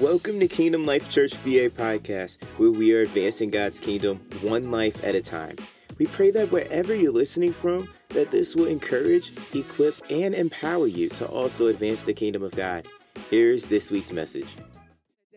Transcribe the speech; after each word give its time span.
Welcome 0.00 0.40
to 0.40 0.48
Kingdom 0.48 0.84
Life 0.86 1.08
Church 1.08 1.34
VA 1.34 1.70
podcast, 1.70 2.42
where 2.58 2.72
we 2.72 2.92
are 2.96 3.02
advancing 3.02 3.48
God's 3.48 3.78
kingdom 3.78 4.16
one 4.42 4.72
life 4.72 5.04
at 5.04 5.14
a 5.14 5.22
time. 5.22 5.54
We 6.00 6.06
pray 6.06 6.32
that 6.32 6.50
wherever 6.50 6.92
you're 6.92 7.12
listening 7.12 7.52
from, 7.52 7.88
that 8.08 8.32
this 8.32 8.56
will 8.56 8.66
encourage, 8.66 9.30
equip, 9.54 9.94
and 10.10 10.34
empower 10.34 10.88
you 10.88 11.10
to 11.10 11.26
also 11.26 11.68
advance 11.68 12.02
the 12.02 12.12
kingdom 12.12 12.42
of 12.42 12.56
God. 12.56 12.86
Here's 13.30 13.68
this 13.68 13.92
week's 13.92 14.10
message. 14.10 14.48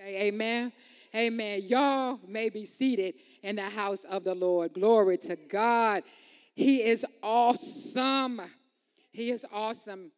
Amen. 0.01 0.71
Amen. 1.15 1.61
Y'all 1.63 2.19
may 2.27 2.49
be 2.49 2.65
seated 2.65 3.13
in 3.43 3.57
the 3.57 3.69
house 3.69 4.05
of 4.05 4.23
the 4.23 4.33
Lord. 4.33 4.73
Glory 4.73 5.19
to 5.19 5.35
God. 5.35 6.01
He 6.55 6.81
is 6.81 7.05
awesome. 7.21 8.41
He 9.11 9.29
is 9.29 9.45
awesome. 9.53 10.11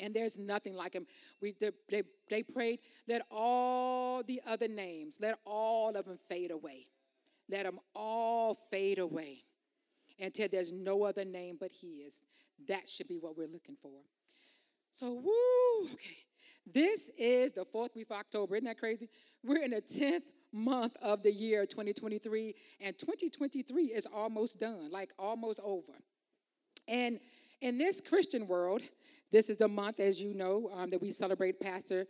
And 0.00 0.14
there's 0.14 0.36
nothing 0.36 0.74
like 0.74 0.94
him. 0.94 1.06
We 1.40 1.54
they 2.32 2.42
prayed, 2.42 2.80
let 3.08 3.22
all 3.30 4.22
the 4.22 4.40
other 4.46 4.68
names, 4.68 5.18
let 5.20 5.38
all 5.44 5.94
of 5.96 6.04
them 6.06 6.16
fade 6.16 6.50
away. 6.50 6.86
Let 7.48 7.64
them 7.64 7.78
all 7.94 8.54
fade 8.54 8.98
away. 8.98 9.44
Until 10.20 10.48
there's 10.50 10.72
no 10.72 11.04
other 11.04 11.24
name 11.24 11.56
but 11.58 11.70
His. 11.80 12.22
That 12.68 12.88
should 12.88 13.08
be 13.08 13.18
what 13.18 13.36
we're 13.36 13.48
looking 13.48 13.76
for. 13.76 14.00
So, 14.92 15.12
woo, 15.12 15.88
okay. 15.92 16.18
This 16.70 17.10
is 17.18 17.52
the 17.52 17.64
fourth 17.64 17.96
week 17.96 18.08
of 18.10 18.16
October. 18.16 18.56
Isn't 18.56 18.66
that 18.66 18.78
crazy? 18.78 19.08
We're 19.42 19.64
in 19.64 19.72
the 19.72 19.80
10th 19.80 20.22
month 20.52 20.96
of 21.02 21.22
the 21.22 21.32
year 21.32 21.66
2023, 21.66 22.54
and 22.80 22.96
2023 22.96 23.86
is 23.86 24.06
almost 24.06 24.60
done, 24.60 24.90
like 24.90 25.12
almost 25.18 25.60
over. 25.64 25.92
And 26.86 27.18
in 27.60 27.78
this 27.78 28.00
Christian 28.00 28.46
world, 28.46 28.82
this 29.32 29.48
is 29.48 29.56
the 29.56 29.68
month, 29.68 29.98
as 29.98 30.20
you 30.20 30.34
know, 30.34 30.70
um, 30.74 30.90
that 30.90 31.00
we 31.00 31.10
celebrate 31.10 31.58
Pastor 31.58 32.06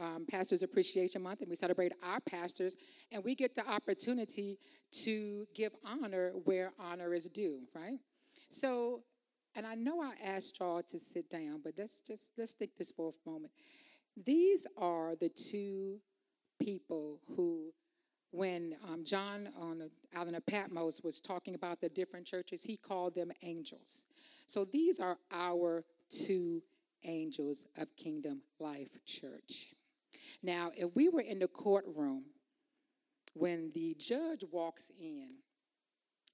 um, 0.00 0.26
Pastors 0.30 0.62
Appreciation 0.62 1.22
Month, 1.22 1.40
and 1.40 1.50
we 1.50 1.56
celebrate 1.56 1.92
our 2.02 2.20
pastors, 2.20 2.76
and 3.12 3.22
we 3.24 3.34
get 3.34 3.54
the 3.54 3.66
opportunity 3.68 4.58
to 4.92 5.46
give 5.54 5.72
honor 5.84 6.32
where 6.44 6.72
honor 6.78 7.14
is 7.14 7.28
due, 7.28 7.60
right? 7.74 7.98
So, 8.50 9.02
and 9.54 9.66
I 9.66 9.74
know 9.74 10.02
I 10.02 10.12
asked 10.22 10.58
y'all 10.60 10.82
to 10.82 10.98
sit 10.98 11.30
down, 11.30 11.60
but 11.62 11.74
let's 11.76 12.00
just 12.00 12.32
let's 12.36 12.54
think 12.54 12.76
this 12.76 12.92
for 12.92 13.12
a 13.26 13.30
moment. 13.30 13.52
These 14.24 14.66
are 14.76 15.14
the 15.14 15.28
two 15.28 15.98
people 16.58 17.20
who, 17.36 17.72
when 18.30 18.76
um, 18.88 19.04
John 19.04 19.50
on 19.58 19.78
the 19.78 19.90
island 20.14 20.36
of 20.36 20.46
Patmos 20.46 21.02
was 21.02 21.20
talking 21.20 21.54
about 21.54 21.80
the 21.80 21.88
different 21.88 22.26
churches, 22.26 22.64
he 22.64 22.76
called 22.76 23.14
them 23.14 23.30
angels. 23.42 24.06
So 24.46 24.64
these 24.64 25.00
are 25.00 25.18
our 25.32 25.84
two 26.08 26.62
angels 27.04 27.66
of 27.76 27.94
Kingdom 27.96 28.42
Life 28.58 29.04
Church. 29.04 29.75
Now, 30.42 30.70
if 30.76 30.94
we 30.94 31.08
were 31.08 31.20
in 31.20 31.38
the 31.38 31.48
courtroom, 31.48 32.24
when 33.34 33.70
the 33.74 33.94
judge 33.98 34.44
walks 34.50 34.90
in, 34.98 35.28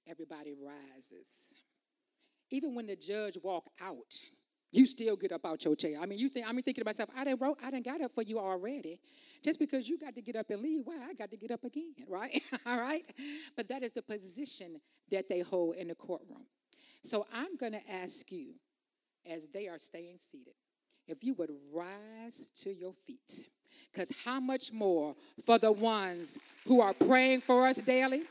everybody 0.07 0.53
rises. 0.53 1.53
Even 2.49 2.75
when 2.75 2.87
the 2.87 2.95
judge 2.95 3.37
walk 3.41 3.69
out, 3.81 4.19
you 4.71 4.85
still 4.85 5.15
get 5.15 5.31
up 5.31 5.45
out 5.45 5.63
your 5.63 5.75
chair. 5.75 5.99
I 6.01 6.05
mean, 6.05 6.17
you 6.17 6.29
think 6.29 6.47
I'm 6.47 6.55
thinking 6.55 6.81
to 6.81 6.85
myself, 6.85 7.09
I 7.15 7.23
didn't 7.23 7.41
wrote, 7.41 7.59
I 7.63 7.69
didn't 7.69 7.85
got 7.85 8.01
up 8.01 8.11
for 8.11 8.23
you 8.23 8.39
already. 8.39 8.99
Just 9.43 9.59
because 9.59 9.87
you 9.87 9.99
got 9.99 10.15
to 10.15 10.21
get 10.21 10.35
up 10.35 10.49
and 10.49 10.61
leave, 10.61 10.81
why 10.83 10.97
I 11.09 11.13
got 11.13 11.29
to 11.31 11.37
get 11.37 11.51
up 11.51 11.63
again, 11.63 11.93
right? 12.07 12.41
All 12.65 12.79
right? 12.79 13.05
But 13.55 13.67
that 13.69 13.83
is 13.83 13.91
the 13.91 14.01
position 14.01 14.81
that 15.11 15.29
they 15.29 15.41
hold 15.41 15.75
in 15.75 15.89
the 15.89 15.95
courtroom. 15.95 16.47
So 17.03 17.27
I'm 17.33 17.57
gonna 17.57 17.81
ask 17.89 18.31
you, 18.31 18.53
as 19.29 19.47
they 19.53 19.67
are 19.67 19.77
staying 19.77 20.17
seated, 20.19 20.53
if 21.07 21.23
you 21.23 21.33
would 21.35 21.51
rise 21.71 22.47
to 22.61 22.73
your 22.73 22.93
feet. 22.93 23.49
Because 23.91 24.11
how 24.25 24.39
much 24.39 24.73
more 24.73 25.15
for 25.45 25.59
the 25.59 25.71
ones 25.71 26.39
who 26.65 26.81
are 26.81 26.93
praying 26.93 27.41
for 27.41 27.67
us 27.67 27.77
daily, 27.77 28.23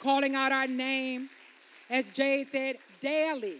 calling 0.00 0.34
out 0.34 0.52
our 0.52 0.66
name, 0.66 1.30
as 1.90 2.10
Jade 2.10 2.48
said, 2.48 2.76
daily 3.00 3.58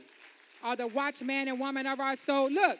are 0.63 0.77
the 0.77 0.87
watchman 0.87 1.49
and 1.49 1.61
woman 1.61 1.87
of 1.87 2.01
our 2.01 2.17
soul. 2.17 2.51
Look, 2.51 2.79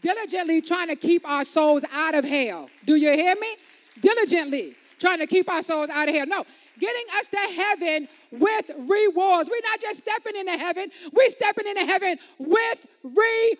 diligently 0.00 0.62
trying 0.62 0.88
to 0.88 0.96
keep 0.96 1.28
our 1.28 1.44
souls 1.44 1.84
out 1.92 2.14
of 2.14 2.24
hell. 2.24 2.70
Do 2.86 2.94
you 2.94 3.12
hear 3.12 3.34
me? 3.34 3.56
Diligently 4.00 4.76
trying 4.98 5.18
to 5.18 5.26
keep 5.26 5.50
our 5.50 5.62
souls 5.62 5.90
out 5.90 6.08
of 6.08 6.14
hell. 6.14 6.26
No, 6.26 6.44
getting 6.78 7.04
us 7.16 7.26
to 7.28 7.38
heaven 7.38 8.08
with 8.32 8.70
rewards. 8.76 9.50
We're 9.50 9.68
not 9.70 9.80
just 9.80 9.98
stepping 9.98 10.36
into 10.36 10.52
heaven, 10.52 10.90
we're 11.12 11.30
stepping 11.30 11.66
into 11.66 11.84
heaven 11.84 12.18
with 12.38 12.86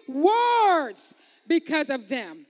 rewards 0.08 1.14
because 1.46 1.90
of 1.90 2.08
them. 2.08 2.46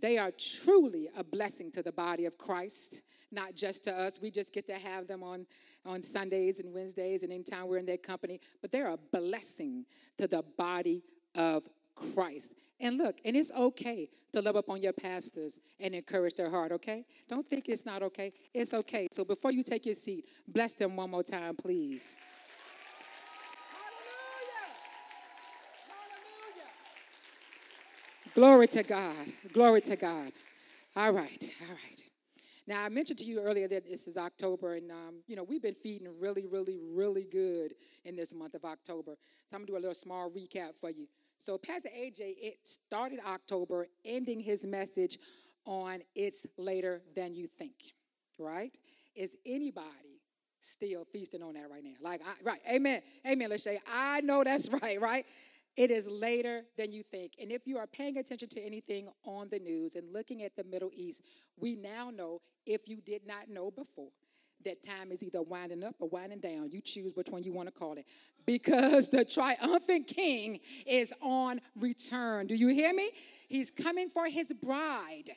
They 0.00 0.18
are 0.18 0.30
truly 0.30 1.08
a 1.16 1.22
blessing 1.22 1.70
to 1.72 1.82
the 1.82 1.92
body 1.92 2.26
of 2.26 2.38
Christ, 2.38 3.02
not 3.30 3.54
just 3.54 3.84
to 3.84 3.92
us. 3.92 4.18
We 4.20 4.30
just 4.30 4.52
get 4.52 4.66
to 4.68 4.74
have 4.74 5.06
them 5.06 5.22
on, 5.22 5.46
on 5.84 6.02
Sundays 6.02 6.60
and 6.60 6.72
Wednesdays 6.72 7.22
and 7.22 7.32
anytime 7.32 7.68
we're 7.68 7.78
in 7.78 7.86
their 7.86 7.98
company, 7.98 8.40
but 8.60 8.72
they're 8.72 8.88
a 8.88 8.96
blessing 8.96 9.84
to 10.18 10.26
the 10.26 10.42
body 10.56 11.02
of 11.34 11.68
Christ. 11.94 12.54
And 12.80 12.96
look, 12.96 13.20
and 13.24 13.36
it's 13.36 13.52
okay 13.52 14.08
to 14.32 14.40
love 14.40 14.56
up 14.56 14.70
on 14.70 14.82
your 14.82 14.92
pastors 14.92 15.60
and 15.78 15.94
encourage 15.94 16.34
their 16.34 16.50
heart, 16.50 16.72
okay? 16.72 17.04
Don't 17.28 17.46
think 17.46 17.68
it's 17.68 17.84
not 17.84 18.02
okay. 18.02 18.32
It's 18.54 18.72
okay. 18.72 19.08
So 19.10 19.24
before 19.24 19.52
you 19.52 19.62
take 19.62 19.84
your 19.84 19.94
seat, 19.94 20.26
bless 20.48 20.74
them 20.74 20.96
one 20.96 21.10
more 21.10 21.22
time, 21.22 21.56
please. 21.56 22.16
Glory 28.34 28.68
to 28.68 28.82
God. 28.84 29.26
Glory 29.52 29.80
to 29.80 29.96
God. 29.96 30.32
All 30.94 31.10
right. 31.12 31.54
All 31.62 31.74
right. 31.74 32.04
Now, 32.66 32.84
I 32.84 32.88
mentioned 32.88 33.18
to 33.18 33.24
you 33.24 33.40
earlier 33.40 33.66
that 33.66 33.88
this 33.88 34.06
is 34.06 34.16
October, 34.16 34.74
and 34.74 34.92
um, 34.92 35.16
you 35.26 35.34
know 35.34 35.42
we've 35.42 35.62
been 35.62 35.74
feeding 35.74 36.08
really, 36.20 36.46
really, 36.46 36.78
really 36.78 37.24
good 37.24 37.74
in 38.04 38.14
this 38.14 38.32
month 38.32 38.54
of 38.54 38.64
October. 38.64 39.16
So 39.46 39.56
I'm 39.56 39.62
gonna 39.62 39.66
do 39.66 39.76
a 39.76 39.82
little 39.82 39.94
small 39.94 40.30
recap 40.30 40.74
for 40.80 40.90
you. 40.90 41.08
So 41.38 41.58
Pastor 41.58 41.88
AJ, 41.88 42.36
it 42.40 42.58
started 42.62 43.18
October, 43.26 43.88
ending 44.04 44.38
his 44.38 44.64
message 44.64 45.18
on 45.66 46.02
"It's 46.14 46.46
later 46.56 47.02
than 47.16 47.34
you 47.34 47.48
think." 47.48 47.74
Right? 48.38 48.76
Is 49.16 49.36
anybody 49.44 50.22
still 50.60 51.04
feasting 51.12 51.42
on 51.42 51.54
that 51.54 51.68
right 51.68 51.82
now? 51.82 51.94
Like, 52.00 52.20
I, 52.24 52.34
right? 52.44 52.60
Amen. 52.70 53.02
Amen. 53.26 53.50
Let's 53.50 53.64
say 53.64 53.80
I 53.92 54.20
know 54.20 54.44
that's 54.44 54.68
right. 54.82 55.00
Right? 55.00 55.26
It 55.76 55.90
is 55.90 56.08
later 56.08 56.64
than 56.76 56.92
you 56.92 57.02
think. 57.02 57.34
And 57.40 57.50
if 57.50 57.66
you 57.66 57.78
are 57.78 57.86
paying 57.86 58.18
attention 58.18 58.48
to 58.50 58.60
anything 58.60 59.08
on 59.24 59.48
the 59.50 59.58
news 59.58 59.94
and 59.94 60.12
looking 60.12 60.42
at 60.42 60.56
the 60.56 60.64
Middle 60.64 60.90
East, 60.92 61.22
we 61.56 61.76
now 61.76 62.10
know, 62.10 62.40
if 62.66 62.88
you 62.88 63.00
did 63.00 63.26
not 63.26 63.48
know 63.48 63.70
before, 63.70 64.10
that 64.64 64.82
time 64.82 65.10
is 65.10 65.22
either 65.22 65.40
winding 65.40 65.82
up 65.82 65.96
or 66.00 66.08
winding 66.08 66.40
down. 66.40 66.70
You 66.70 66.80
choose 66.82 67.12
which 67.14 67.28
one 67.28 67.42
you 67.42 67.52
want 67.52 67.68
to 67.68 67.72
call 67.72 67.94
it. 67.94 68.04
Because 68.44 69.08
the 69.08 69.24
triumphant 69.24 70.06
king 70.06 70.60
is 70.86 71.14
on 71.22 71.60
return. 71.76 72.46
Do 72.46 72.54
you 72.54 72.68
hear 72.68 72.92
me? 72.92 73.10
He's 73.48 73.70
coming 73.70 74.08
for 74.08 74.26
his 74.26 74.52
bride. 74.52 75.30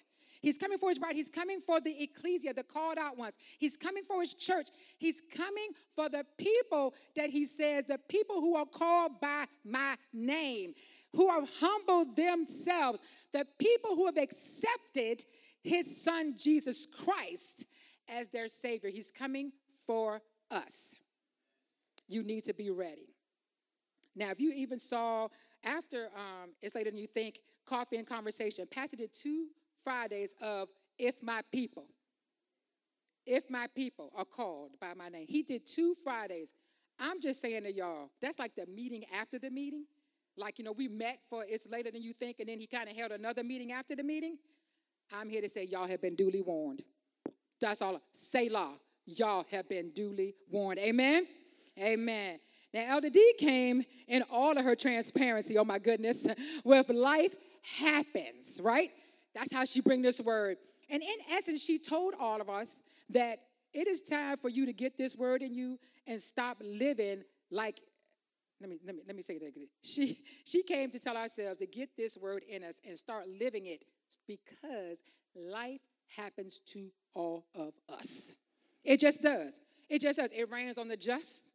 He's 0.43 0.57
coming 0.57 0.77
for 0.77 0.89
his 0.89 0.99
bride. 0.99 1.15
He's 1.15 1.29
coming 1.29 1.61
for 1.61 1.79
the 1.79 2.03
ecclesia, 2.03 2.53
the 2.53 2.63
called 2.63 2.97
out 2.97 3.17
ones. 3.17 3.37
He's 3.57 3.77
coming 3.77 4.03
for 4.03 4.19
his 4.19 4.33
church. 4.33 4.67
He's 4.97 5.21
coming 5.21 5.69
for 5.95 6.09
the 6.09 6.25
people 6.37 6.93
that 7.15 7.29
he 7.29 7.45
says, 7.45 7.85
the 7.85 7.97
people 8.09 8.41
who 8.41 8.57
are 8.57 8.65
called 8.65 9.21
by 9.21 9.45
my 9.63 9.95
name, 10.11 10.73
who 11.15 11.29
have 11.29 11.49
humbled 11.61 12.17
themselves, 12.17 12.99
the 13.31 13.47
people 13.57 13.95
who 13.95 14.05
have 14.05 14.17
accepted 14.17 15.23
his 15.63 16.03
son 16.03 16.35
Jesus 16.37 16.85
Christ 16.85 17.65
as 18.09 18.27
their 18.27 18.49
Savior. 18.49 18.89
He's 18.89 19.13
coming 19.13 19.53
for 19.87 20.21
us. 20.51 20.93
You 22.09 22.21
need 22.21 22.43
to 22.43 22.53
be 22.53 22.69
ready. 22.69 23.15
Now, 24.13 24.31
if 24.31 24.41
you 24.41 24.51
even 24.51 24.77
saw 24.77 25.29
after 25.63 26.09
um, 26.17 26.49
it's 26.61 26.75
later 26.75 26.91
than 26.91 26.99
you 26.99 27.07
think, 27.07 27.39
coffee 27.65 27.95
and 27.95 28.05
conversation, 28.05 28.67
Pastor 28.69 28.97
did 28.97 29.13
two 29.13 29.47
Fridays 29.83 30.33
of 30.41 30.69
If 30.97 31.21
My 31.21 31.41
People. 31.51 31.85
If 33.25 33.49
My 33.49 33.67
People 33.75 34.11
are 34.15 34.25
called 34.25 34.71
by 34.79 34.93
my 34.93 35.09
name. 35.09 35.27
He 35.27 35.43
did 35.43 35.65
two 35.65 35.95
Fridays. 36.03 36.53
I'm 36.99 37.21
just 37.21 37.41
saying 37.41 37.63
to 37.63 37.73
y'all, 37.73 38.09
that's 38.21 38.39
like 38.39 38.55
the 38.55 38.65
meeting 38.65 39.03
after 39.19 39.39
the 39.39 39.49
meeting. 39.49 39.85
Like, 40.37 40.57
you 40.57 40.65
know, 40.65 40.71
we 40.71 40.87
met 40.87 41.19
for 41.29 41.45
It's 41.47 41.67
Later 41.67 41.91
Than 41.91 42.01
You 42.01 42.13
Think, 42.13 42.39
and 42.39 42.49
then 42.49 42.59
he 42.59 42.67
kind 42.67 42.89
of 42.89 42.95
held 42.95 43.11
another 43.11 43.43
meeting 43.43 43.71
after 43.71 43.95
the 43.95 44.03
meeting. 44.03 44.37
I'm 45.11 45.29
here 45.29 45.41
to 45.41 45.49
say 45.49 45.65
y'all 45.65 45.87
have 45.87 46.01
been 46.01 46.15
duly 46.15 46.41
warned. 46.41 46.83
That's 47.59 47.81
all. 47.81 48.01
Say 48.11 48.49
law. 48.49 48.73
Y'all 49.05 49.45
have 49.51 49.67
been 49.69 49.91
duly 49.91 50.35
warned. 50.49 50.79
Amen? 50.79 51.27
Amen. 51.79 52.39
Now, 52.73 52.85
Elder 52.87 53.09
D 53.09 53.33
came 53.37 53.83
in 54.07 54.23
all 54.31 54.57
of 54.57 54.63
her 54.63 54.75
transparency, 54.75 55.57
oh 55.57 55.63
my 55.63 55.77
goodness, 55.77 56.27
with 56.63 56.89
life 56.89 57.35
happens, 57.77 58.59
right? 58.63 58.91
That's 59.33 59.53
how 59.53 59.65
she 59.65 59.81
bring 59.81 60.01
this 60.01 60.19
word. 60.21 60.57
And 60.89 61.01
in 61.01 61.17
essence, 61.31 61.63
she 61.63 61.77
told 61.77 62.13
all 62.19 62.41
of 62.41 62.49
us 62.49 62.81
that 63.09 63.39
it 63.73 63.87
is 63.87 64.01
time 64.01 64.37
for 64.37 64.49
you 64.49 64.65
to 64.65 64.73
get 64.73 64.97
this 64.97 65.15
word 65.15 65.41
in 65.41 65.53
you 65.53 65.79
and 66.07 66.21
stop 66.21 66.57
living 66.63 67.23
like 67.49 67.81
let 68.61 68.69
me 68.69 68.77
let 68.85 68.95
me 68.95 69.01
let 69.05 69.15
me 69.15 69.21
say 69.21 69.37
that 69.37 69.47
again. 69.47 69.67
She 69.83 70.19
she 70.45 70.63
came 70.63 70.89
to 70.91 70.99
tell 70.99 71.17
ourselves 71.17 71.59
to 71.59 71.65
get 71.65 71.89
this 71.97 72.17
word 72.17 72.43
in 72.47 72.63
us 72.63 72.79
and 72.87 72.97
start 72.97 73.25
living 73.27 73.65
it 73.65 73.83
because 74.25 75.03
life 75.35 75.81
happens 76.15 76.61
to 76.67 76.89
all 77.13 77.45
of 77.55 77.73
us. 77.89 78.35
It 78.85 78.99
just 78.99 79.21
does. 79.21 79.59
It 79.89 80.01
just 80.01 80.19
does. 80.19 80.29
It 80.33 80.49
rains 80.49 80.77
on 80.77 80.87
the 80.87 80.95
just 80.95 81.51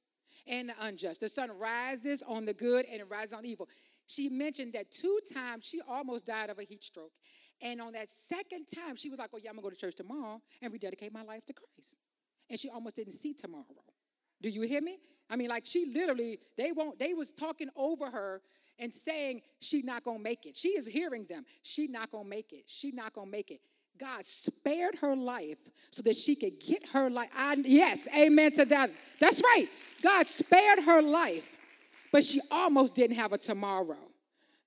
and 0.46 0.69
the 0.69 0.74
unjust. 0.81 1.20
The 1.20 1.28
sun 1.28 1.50
rises 1.58 2.22
on 2.26 2.44
the 2.44 2.54
good 2.54 2.84
and 2.90 3.00
it 3.00 3.08
rises 3.08 3.32
on 3.32 3.44
evil. 3.44 3.69
She 4.06 4.28
mentioned 4.28 4.72
that 4.72 4.90
two 4.90 5.19
times 5.34 5.66
she 5.66 5.81
almost 5.86 6.26
died 6.26 6.50
of 6.50 6.58
a 6.58 6.64
heat 6.64 6.82
stroke. 6.82 7.12
And 7.60 7.81
on 7.81 7.93
that 7.93 8.08
second 8.08 8.66
time, 8.66 8.96
she 8.96 9.10
was 9.10 9.19
like, 9.19 9.31
Oh, 9.34 9.38
yeah, 9.43 9.50
I'm 9.50 9.56
gonna 9.56 9.64
go 9.64 9.70
to 9.70 9.76
church 9.76 9.94
tomorrow 9.96 10.40
and 10.62 10.72
rededicate 10.72 11.12
my 11.12 11.22
life 11.22 11.44
to 11.46 11.52
Christ. 11.52 11.99
And 12.50 12.58
she 12.58 12.70
almost 12.70 12.96
didn't 12.96 13.12
see 13.12 13.34
tomorrow. 13.34 13.64
Do 14.40 14.49
you 14.49 14.62
hear 14.62 14.81
me? 14.81 14.99
I 15.31 15.37
mean, 15.37 15.49
like 15.49 15.66
she 15.66 15.87
literally, 15.87 16.38
they 16.56 16.72
won't, 16.72 16.99
they 16.99 17.12
was 17.14 17.32
talking 17.32 17.69
over 17.76 18.10
her 18.10 18.40
and 18.78 18.93
saying 18.93 19.43
she 19.60 19.82
not 19.82 20.05
gonna 20.05 20.19
make 20.19 20.46
it. 20.46 20.56
She 20.56 20.70
is 20.70 20.87
hearing 20.87 21.26
them. 21.28 21.44
She 21.62 21.87
not 21.87 22.10
gonna 22.10 22.28
make 22.28 22.52
it. 22.52 22.64
She 22.66 22.93
not 22.93 23.12
gonna 23.12 23.31
make 23.31 23.50
it. 23.50 23.60
God 23.99 24.25
spared 24.25 24.96
her 25.00 25.16
life 25.16 25.58
so 25.90 26.02
that 26.02 26.14
she 26.14 26.37
could 26.37 26.60
get 26.60 26.88
her 26.90 27.10
life. 27.10 27.28
I, 27.37 27.56
yes, 27.64 28.06
amen 28.16 28.52
to 28.52 28.64
that. 28.66 28.90
That's 29.19 29.43
right. 29.43 29.66
God 30.02 30.26
spared 30.26 30.84
her 30.84 31.02
life, 31.02 31.56
but 32.12 32.22
she 32.22 32.40
almost 32.50 32.94
didn't 32.94 33.16
have 33.16 33.32
a 33.32 33.38
tomorrow. 33.38 33.99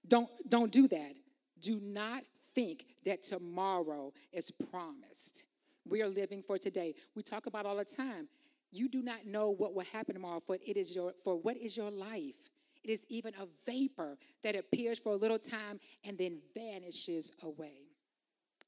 Don't, 0.05 0.29
don't 0.47 0.71
do 0.71 0.87
that. 0.89 1.13
Do 1.61 1.79
not 1.81 2.23
think 2.53 2.85
that 3.05 3.23
tomorrow 3.23 4.13
is 4.31 4.51
promised. 4.51 5.43
We 5.87 6.01
are 6.01 6.07
living 6.07 6.41
for 6.41 6.57
today. 6.57 6.95
We 7.15 7.23
talk 7.23 7.45
about 7.45 7.65
all 7.65 7.77
the 7.77 7.85
time. 7.85 8.27
You 8.71 8.87
do 8.87 9.01
not 9.01 9.25
know 9.25 9.49
what 9.49 9.73
will 9.73 9.85
happen 9.91 10.15
tomorrow, 10.15 10.39
for 10.39 10.57
it 10.65 10.77
is 10.77 10.95
your 10.95 11.13
for 11.23 11.35
what 11.35 11.57
is 11.57 11.75
your 11.75 11.91
life. 11.91 12.49
It 12.83 12.89
is 12.89 13.05
even 13.09 13.33
a 13.39 13.45
vapor 13.65 14.17
that 14.43 14.55
appears 14.55 14.97
for 14.97 15.11
a 15.11 15.15
little 15.15 15.37
time 15.37 15.79
and 16.03 16.17
then 16.17 16.39
vanishes 16.55 17.31
away. 17.43 17.91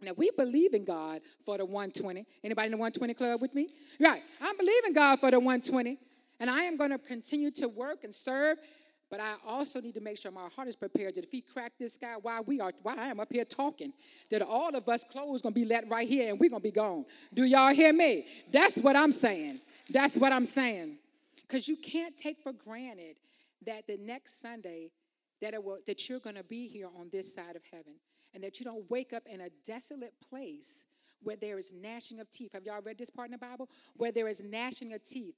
Now 0.01 0.11
we 0.15 0.29
believe 0.31 0.73
in 0.73 0.83
God 0.83 1.21
for 1.45 1.57
the 1.57 1.65
120. 1.65 2.25
Anybody 2.43 2.65
in 2.65 2.71
the 2.71 2.77
120 2.77 3.13
club 3.13 3.41
with 3.41 3.55
me? 3.55 3.69
Right. 3.99 4.21
I'm 4.41 4.57
believing 4.57 4.93
God 4.93 5.19
for 5.19 5.31
the 5.31 5.39
120. 5.39 5.97
And 6.39 6.49
I 6.49 6.63
am 6.63 6.77
going 6.77 6.89
to 6.89 6.97
continue 6.97 7.51
to 7.51 7.67
work 7.67 8.03
and 8.03 8.13
serve. 8.13 8.57
But 9.13 9.19
I 9.19 9.35
also 9.45 9.79
need 9.79 9.93
to 9.93 10.01
make 10.01 10.17
sure 10.17 10.31
my 10.31 10.49
heart 10.55 10.67
is 10.67 10.75
prepared 10.75 11.13
that 11.13 11.23
if 11.23 11.31
he 11.31 11.41
cracked 11.41 11.77
this 11.77 11.97
guy 11.97 12.15
while 12.19 12.43
we 12.43 12.59
are 12.59 12.73
while 12.81 12.99
I 12.99 13.09
am 13.09 13.19
up 13.19 13.31
here 13.31 13.45
talking, 13.45 13.93
that 14.31 14.41
all 14.41 14.75
of 14.75 14.89
us 14.89 15.03
clothes 15.03 15.43
gonna 15.43 15.53
be 15.53 15.65
let 15.65 15.87
right 15.87 16.09
here 16.09 16.31
and 16.31 16.39
we're 16.39 16.49
gonna 16.49 16.61
be 16.61 16.71
gone. 16.71 17.05
Do 17.31 17.43
y'all 17.43 17.75
hear 17.75 17.93
me? 17.93 18.25
That's 18.51 18.79
what 18.79 18.95
I'm 18.95 19.11
saying. 19.11 19.61
That's 19.87 20.17
what 20.17 20.33
I'm 20.33 20.45
saying. 20.45 20.97
Because 21.43 21.67
you 21.67 21.75
can't 21.75 22.17
take 22.17 22.39
for 22.39 22.53
granted 22.53 23.17
that 23.67 23.85
the 23.85 23.97
next 23.97 24.41
Sunday 24.41 24.89
that 25.43 25.63
will, 25.63 25.77
that 25.85 26.09
you're 26.09 26.19
gonna 26.19 26.41
be 26.41 26.67
here 26.67 26.87
on 26.99 27.09
this 27.11 27.35
side 27.35 27.55
of 27.55 27.61
heaven 27.71 27.93
and 28.33 28.43
that 28.43 28.59
you 28.59 28.65
don't 28.65 28.89
wake 28.89 29.13
up 29.13 29.27
in 29.27 29.41
a 29.41 29.49
desolate 29.63 30.15
place 30.27 30.85
where 31.21 31.35
there 31.35 31.59
is 31.59 31.71
gnashing 31.71 32.19
of 32.19 32.31
teeth. 32.31 32.53
Have 32.53 32.65
y'all 32.65 32.81
read 32.83 32.97
this 32.97 33.11
part 33.11 33.27
in 33.27 33.33
the 33.33 33.37
Bible? 33.37 33.69
Where 33.95 34.11
there 34.11 34.27
is 34.27 34.41
gnashing 34.43 34.91
of 34.91 35.03
teeth, 35.03 35.35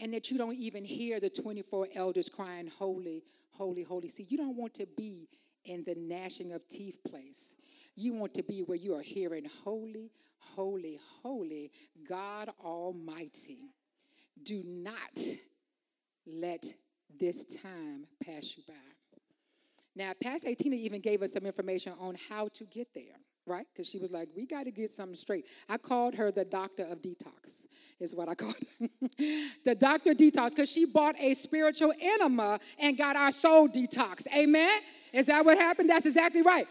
and 0.00 0.12
that 0.12 0.30
you 0.30 0.38
don't 0.38 0.56
even 0.56 0.84
hear 0.84 1.20
the 1.20 1.30
24 1.30 1.88
elders 1.94 2.28
crying, 2.28 2.70
Holy, 2.78 3.22
holy, 3.52 3.82
holy. 3.82 4.08
See, 4.08 4.26
you 4.28 4.36
don't 4.36 4.56
want 4.56 4.74
to 4.74 4.86
be 4.96 5.28
in 5.64 5.84
the 5.84 5.94
gnashing 5.94 6.52
of 6.52 6.68
teeth 6.68 6.98
place. 7.08 7.56
You 7.94 8.12
want 8.12 8.34
to 8.34 8.42
be 8.42 8.60
where 8.60 8.76
you 8.76 8.94
are 8.94 9.02
hearing, 9.02 9.46
Holy, 9.64 10.10
holy, 10.38 10.98
holy, 11.22 11.70
God 12.08 12.50
Almighty. 12.62 13.70
Do 14.42 14.62
not 14.64 15.18
let 16.26 16.64
this 17.18 17.44
time 17.44 18.06
pass 18.24 18.56
you 18.56 18.62
by. 18.66 18.74
Now, 19.96 20.12
Pastor 20.20 20.52
Tina 20.54 20.76
even 20.76 21.00
gave 21.00 21.22
us 21.22 21.32
some 21.32 21.46
information 21.46 21.92
on 22.00 22.16
how 22.28 22.48
to 22.54 22.64
get 22.64 22.88
there, 22.94 23.16
right? 23.46 23.66
Because 23.72 23.88
she 23.88 23.98
was 23.98 24.10
like, 24.10 24.28
we 24.36 24.46
got 24.46 24.64
to 24.64 24.70
get 24.70 24.90
something 24.90 25.16
straight. 25.16 25.46
I 25.68 25.76
called 25.76 26.14
her 26.14 26.30
the 26.30 26.44
doctor 26.44 26.84
of 26.84 27.02
detox, 27.02 27.66
is 28.00 28.14
what 28.14 28.28
I 28.28 28.34
called 28.34 28.56
her. 28.80 28.88
the 29.64 29.74
doctor 29.74 30.14
detox, 30.14 30.50
because 30.50 30.70
she 30.70 30.84
bought 30.84 31.18
a 31.18 31.34
spiritual 31.34 31.92
enema 32.00 32.60
and 32.78 32.96
got 32.96 33.16
our 33.16 33.32
soul 33.32 33.68
detoxed. 33.68 34.26
Amen? 34.36 34.80
Is 35.12 35.26
that 35.26 35.44
what 35.44 35.58
happened? 35.58 35.90
That's 35.90 36.06
exactly 36.06 36.42
right. 36.42 36.66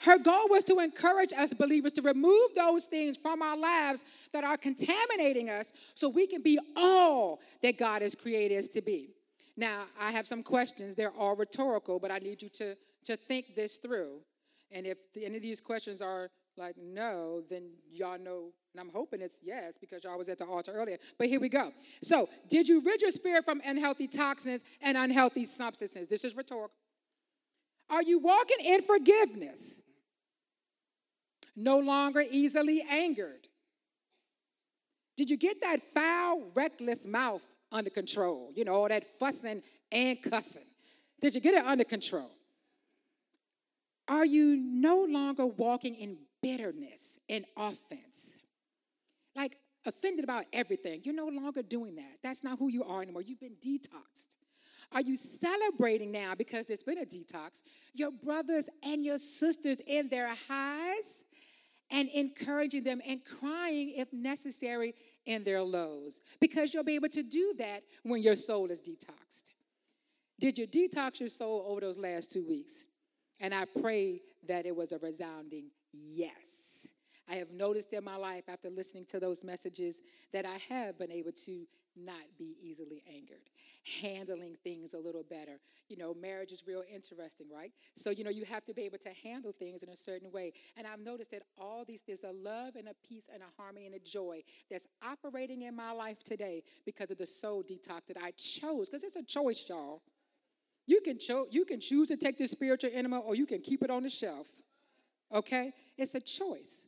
Her 0.00 0.18
goal 0.18 0.48
was 0.48 0.64
to 0.64 0.80
encourage 0.80 1.32
us 1.32 1.54
believers 1.54 1.92
to 1.92 2.02
remove 2.02 2.54
those 2.54 2.86
things 2.86 3.16
from 3.16 3.42
our 3.42 3.56
lives 3.56 4.02
that 4.32 4.44
are 4.44 4.56
contaminating 4.56 5.50
us 5.50 5.72
so 5.94 6.08
we 6.08 6.26
can 6.26 6.42
be 6.42 6.58
all 6.76 7.40
that 7.62 7.78
God 7.78 8.02
has 8.02 8.14
created 8.14 8.58
us 8.58 8.68
to 8.68 8.82
be. 8.82 9.10
Now, 9.56 9.84
I 9.98 10.10
have 10.10 10.26
some 10.26 10.42
questions. 10.42 10.94
They're 10.94 11.12
all 11.12 11.36
rhetorical, 11.36 11.98
but 12.00 12.10
I 12.10 12.18
need 12.18 12.42
you 12.42 12.48
to, 12.50 12.76
to 13.04 13.16
think 13.16 13.54
this 13.54 13.76
through. 13.76 14.18
And 14.74 14.86
if 14.86 15.12
the, 15.14 15.24
any 15.24 15.36
of 15.36 15.42
these 15.42 15.60
questions 15.60 16.02
are 16.02 16.30
like 16.56 16.76
no, 16.76 17.42
then 17.48 17.70
y'all 17.90 18.18
know, 18.18 18.52
and 18.74 18.80
I'm 18.80 18.90
hoping 18.90 19.22
it's 19.22 19.38
yes 19.42 19.74
because 19.80 20.04
y'all 20.04 20.18
was 20.18 20.28
at 20.28 20.38
the 20.38 20.44
altar 20.44 20.72
earlier. 20.72 20.98
But 21.18 21.28
here 21.28 21.40
we 21.40 21.48
go. 21.48 21.72
So, 22.02 22.28
did 22.48 22.68
you 22.68 22.80
rid 22.80 23.00
your 23.00 23.10
spirit 23.10 23.44
from 23.44 23.62
unhealthy 23.64 24.06
toxins 24.06 24.64
and 24.82 24.96
unhealthy 24.96 25.44
substances? 25.44 26.08
This 26.08 26.24
is 26.24 26.36
rhetorical. 26.36 26.74
Are 27.88 28.02
you 28.02 28.18
walking 28.18 28.58
in 28.64 28.82
forgiveness? 28.82 29.80
No 31.56 31.78
longer 31.78 32.22
easily 32.28 32.84
angered? 32.90 33.48
Did 35.16 35.30
you 35.30 35.36
get 35.36 35.60
that 35.62 35.80
foul, 35.82 36.50
reckless 36.54 37.06
mouth 37.06 37.42
under 37.74 37.90
control. 37.90 38.52
You 38.54 38.64
know, 38.64 38.74
all 38.74 38.88
that 38.88 39.04
fussing 39.18 39.62
and 39.92 40.22
cussing. 40.22 40.64
Did 41.20 41.34
you 41.34 41.40
get 41.40 41.54
it 41.54 41.64
under 41.64 41.84
control? 41.84 42.30
Are 44.08 44.26
you 44.26 44.56
no 44.56 45.04
longer 45.04 45.46
walking 45.46 45.94
in 45.94 46.18
bitterness 46.42 47.18
and 47.28 47.44
offense? 47.56 48.38
Like 49.34 49.56
offended 49.86 50.24
about 50.24 50.44
everything. 50.52 51.00
You're 51.04 51.14
no 51.14 51.28
longer 51.28 51.62
doing 51.62 51.96
that. 51.96 52.18
That's 52.22 52.44
not 52.44 52.58
who 52.58 52.68
you 52.68 52.84
are 52.84 53.02
anymore. 53.02 53.22
You've 53.22 53.40
been 53.40 53.56
detoxed. 53.64 54.36
Are 54.92 55.00
you 55.00 55.16
celebrating 55.16 56.12
now 56.12 56.34
because 56.34 56.66
there's 56.66 56.82
been 56.82 56.98
a 56.98 57.06
detox? 57.06 57.62
Your 57.94 58.10
brothers 58.10 58.68
and 58.82 59.04
your 59.04 59.18
sisters 59.18 59.78
in 59.86 60.08
their 60.08 60.28
highs 60.48 61.24
and 61.90 62.08
encouraging 62.14 62.84
them 62.84 63.00
and 63.06 63.20
crying 63.24 63.94
if 63.96 64.12
necessary 64.12 64.94
in 65.26 65.44
their 65.44 65.62
lows 65.62 66.20
because 66.40 66.74
you'll 66.74 66.84
be 66.84 66.94
able 66.94 67.08
to 67.08 67.22
do 67.22 67.54
that 67.58 67.82
when 68.02 68.22
your 68.22 68.36
soul 68.36 68.70
is 68.70 68.80
detoxed. 68.80 69.44
Did 70.38 70.58
you 70.58 70.66
detox 70.66 71.20
your 71.20 71.28
soul 71.28 71.64
over 71.66 71.80
those 71.80 71.98
last 71.98 72.30
two 72.30 72.46
weeks? 72.46 72.86
And 73.44 73.52
I 73.54 73.66
pray 73.66 74.22
that 74.48 74.64
it 74.64 74.74
was 74.74 74.92
a 74.92 74.98
resounding 75.00 75.66
yes. 75.92 76.88
I 77.30 77.34
have 77.34 77.50
noticed 77.50 77.92
in 77.92 78.02
my 78.02 78.16
life 78.16 78.44
after 78.48 78.70
listening 78.70 79.04
to 79.10 79.20
those 79.20 79.44
messages 79.44 80.00
that 80.32 80.46
I 80.46 80.56
have 80.74 80.98
been 80.98 81.12
able 81.12 81.32
to 81.44 81.66
not 81.94 82.22
be 82.38 82.56
easily 82.58 83.02
angered, 83.06 83.42
handling 84.00 84.56
things 84.64 84.94
a 84.94 84.98
little 84.98 85.22
better. 85.22 85.60
You 85.90 85.98
know, 85.98 86.14
marriage 86.14 86.52
is 86.52 86.62
real 86.66 86.84
interesting, 86.90 87.48
right? 87.54 87.70
So, 87.96 88.08
you 88.08 88.24
know, 88.24 88.30
you 88.30 88.46
have 88.46 88.64
to 88.64 88.72
be 88.72 88.80
able 88.84 88.96
to 88.98 89.10
handle 89.22 89.52
things 89.52 89.82
in 89.82 89.90
a 89.90 89.96
certain 89.96 90.32
way. 90.32 90.54
And 90.78 90.86
I've 90.86 91.00
noticed 91.00 91.32
that 91.32 91.42
all 91.58 91.84
these, 91.86 92.00
there's 92.00 92.24
a 92.24 92.32
love 92.32 92.76
and 92.76 92.88
a 92.88 92.94
peace 93.06 93.28
and 93.30 93.42
a 93.42 93.62
harmony 93.62 93.84
and 93.84 93.94
a 93.94 93.98
joy 93.98 94.42
that's 94.70 94.88
operating 95.06 95.62
in 95.62 95.76
my 95.76 95.92
life 95.92 96.22
today 96.22 96.62
because 96.86 97.10
of 97.10 97.18
the 97.18 97.26
soul 97.26 97.62
detox 97.62 98.06
that 98.06 98.16
I 98.16 98.30
chose, 98.30 98.88
because 98.88 99.04
it's 99.04 99.16
a 99.16 99.22
choice, 99.22 99.66
y'all. 99.68 100.00
You 100.86 101.00
can, 101.00 101.18
cho- 101.18 101.46
you 101.50 101.64
can 101.64 101.80
choose 101.80 102.08
to 102.08 102.16
take 102.16 102.38
this 102.38 102.50
spiritual 102.50 102.90
enema 102.92 103.18
or 103.18 103.34
you 103.34 103.46
can 103.46 103.60
keep 103.60 103.82
it 103.82 103.90
on 103.90 104.02
the 104.02 104.10
shelf. 104.10 104.46
Okay? 105.32 105.72
It's 105.96 106.14
a 106.14 106.20
choice. 106.20 106.84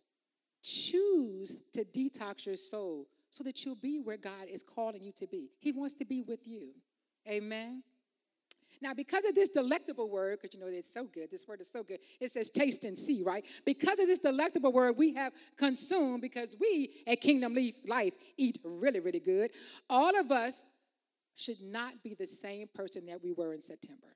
Choose 0.62 1.60
to 1.72 1.84
detox 1.84 2.46
your 2.46 2.56
soul 2.56 3.06
so 3.30 3.44
that 3.44 3.64
you'll 3.64 3.74
be 3.76 4.00
where 4.00 4.16
God 4.16 4.48
is 4.50 4.62
calling 4.62 5.02
you 5.02 5.12
to 5.12 5.26
be. 5.26 5.50
He 5.60 5.72
wants 5.72 5.94
to 5.94 6.04
be 6.04 6.22
with 6.22 6.46
you. 6.46 6.70
Amen. 7.28 7.82
Now, 8.80 8.92
because 8.94 9.24
of 9.24 9.34
this 9.34 9.48
delectable 9.48 10.10
word, 10.10 10.38
because 10.40 10.54
you 10.54 10.60
know 10.60 10.70
it's 10.70 10.92
so 10.92 11.04
good, 11.04 11.30
this 11.30 11.46
word 11.48 11.60
is 11.60 11.70
so 11.70 11.82
good, 11.82 11.98
it 12.20 12.30
says 12.30 12.50
taste 12.50 12.84
and 12.84 12.98
see, 12.98 13.22
right? 13.22 13.44
Because 13.64 13.98
of 13.98 14.06
this 14.06 14.18
delectable 14.18 14.72
word 14.72 14.96
we 14.98 15.14
have 15.14 15.32
consumed, 15.56 16.20
because 16.20 16.54
we 16.60 17.02
at 17.06 17.20
Kingdom 17.20 17.56
Life 17.86 18.12
eat 18.36 18.58
really, 18.64 19.00
really 19.00 19.20
good, 19.20 19.50
all 19.88 20.18
of 20.18 20.30
us 20.30 20.66
should 21.36 21.60
not 21.60 22.02
be 22.02 22.14
the 22.14 22.26
same 22.26 22.68
person 22.74 23.06
that 23.06 23.22
we 23.22 23.32
were 23.32 23.52
in 23.52 23.60
September. 23.60 24.08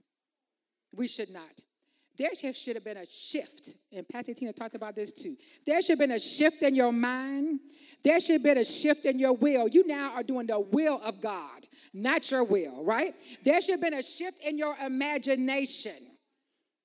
We 0.94 1.06
should 1.06 1.30
not. 1.30 1.60
There 2.18 2.34
should 2.34 2.74
have 2.74 2.84
been 2.84 2.98
a 2.98 3.06
shift, 3.06 3.76
and 3.92 4.06
Pastor 4.06 4.34
Tina 4.34 4.52
talked 4.52 4.74
about 4.74 4.94
this 4.94 5.10
too. 5.10 5.36
There 5.64 5.80
should 5.80 5.90
have 5.90 5.98
been 6.00 6.10
a 6.10 6.18
shift 6.18 6.62
in 6.62 6.74
your 6.74 6.92
mind. 6.92 7.60
There 8.02 8.20
should 8.20 8.34
have 8.34 8.42
been 8.42 8.58
a 8.58 8.64
shift 8.64 9.06
in 9.06 9.18
your 9.18 9.32
will. 9.32 9.68
You 9.68 9.86
now 9.86 10.12
are 10.14 10.22
doing 10.22 10.46
the 10.46 10.60
will 10.60 11.00
of 11.02 11.22
God, 11.22 11.66
not 11.94 12.30
your 12.30 12.44
will, 12.44 12.84
right? 12.84 13.14
There 13.42 13.58
should 13.62 13.72
have 13.72 13.80
been 13.80 13.94
a 13.94 14.02
shift 14.02 14.40
in 14.44 14.58
your 14.58 14.76
imagination, 14.84 15.94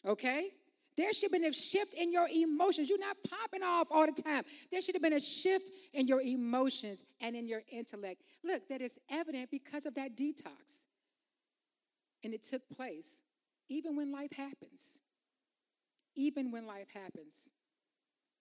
okay? 0.05 0.51
There 0.97 1.11
should 1.13 1.23
have 1.23 1.31
been 1.31 1.45
a 1.45 1.53
shift 1.53 1.93
in 1.93 2.11
your 2.11 2.27
emotions. 2.29 2.89
You're 2.89 2.99
not 2.99 3.17
popping 3.29 3.63
off 3.63 3.87
all 3.91 4.05
the 4.05 4.21
time. 4.21 4.43
There 4.71 4.81
should 4.81 4.95
have 4.95 5.01
been 5.01 5.13
a 5.13 5.19
shift 5.19 5.69
in 5.93 6.07
your 6.07 6.21
emotions 6.21 7.03
and 7.21 7.35
in 7.35 7.47
your 7.47 7.63
intellect. 7.69 8.21
Look, 8.43 8.69
that 8.69 8.81
is 8.81 8.97
evident 9.11 9.51
because 9.51 9.85
of 9.85 9.95
that 9.95 10.15
detox. 10.15 10.85
And 12.23 12.33
it 12.33 12.43
took 12.43 12.61
place 12.69 13.21
even 13.67 13.95
when 13.95 14.11
life 14.11 14.31
happens. 14.31 14.99
Even 16.15 16.49
when 16.49 16.65
life 16.65 16.87
happens, 16.93 17.49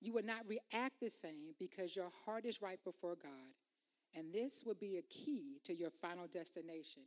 you 0.01 0.13
would 0.13 0.25
not 0.25 0.47
react 0.47 1.01
the 1.01 1.11
same 1.11 1.55
because 1.59 1.97
your 1.97 2.11
heart 2.25 2.45
is 2.45 2.63
right 2.63 2.79
before 2.85 3.17
God. 3.21 3.55
And 4.17 4.33
this 4.33 4.63
will 4.65 4.77
be 4.77 4.97
a 4.97 5.03
key 5.03 5.59
to 5.65 5.75
your 5.75 5.91
final 5.91 6.29
destination. 6.29 7.03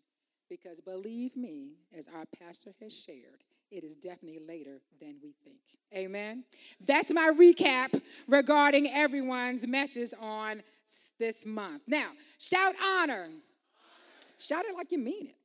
Because 0.49 0.81
believe 0.81 1.37
me, 1.37 1.77
as 1.97 2.09
our 2.13 2.25
pastor 2.39 2.73
has 2.81 2.93
shared, 2.93 3.43
it 3.71 3.83
is 3.83 3.95
definitely 3.95 4.39
later 4.45 4.79
than 4.99 5.15
we 5.23 5.33
think. 5.43 5.57
Amen. 5.95 6.43
That's 6.85 7.11
my 7.11 7.31
recap 7.37 8.01
regarding 8.27 8.89
everyone's 8.91 9.65
message 9.65 10.13
on 10.19 10.61
this 11.19 11.45
month. 11.45 11.83
Now, 11.87 12.09
shout 12.39 12.75
honor. 12.83 13.29
Shout 14.37 14.65
it 14.65 14.75
like 14.75 14.91
you 14.91 14.99
mean 14.99 15.27
it. 15.27 15.36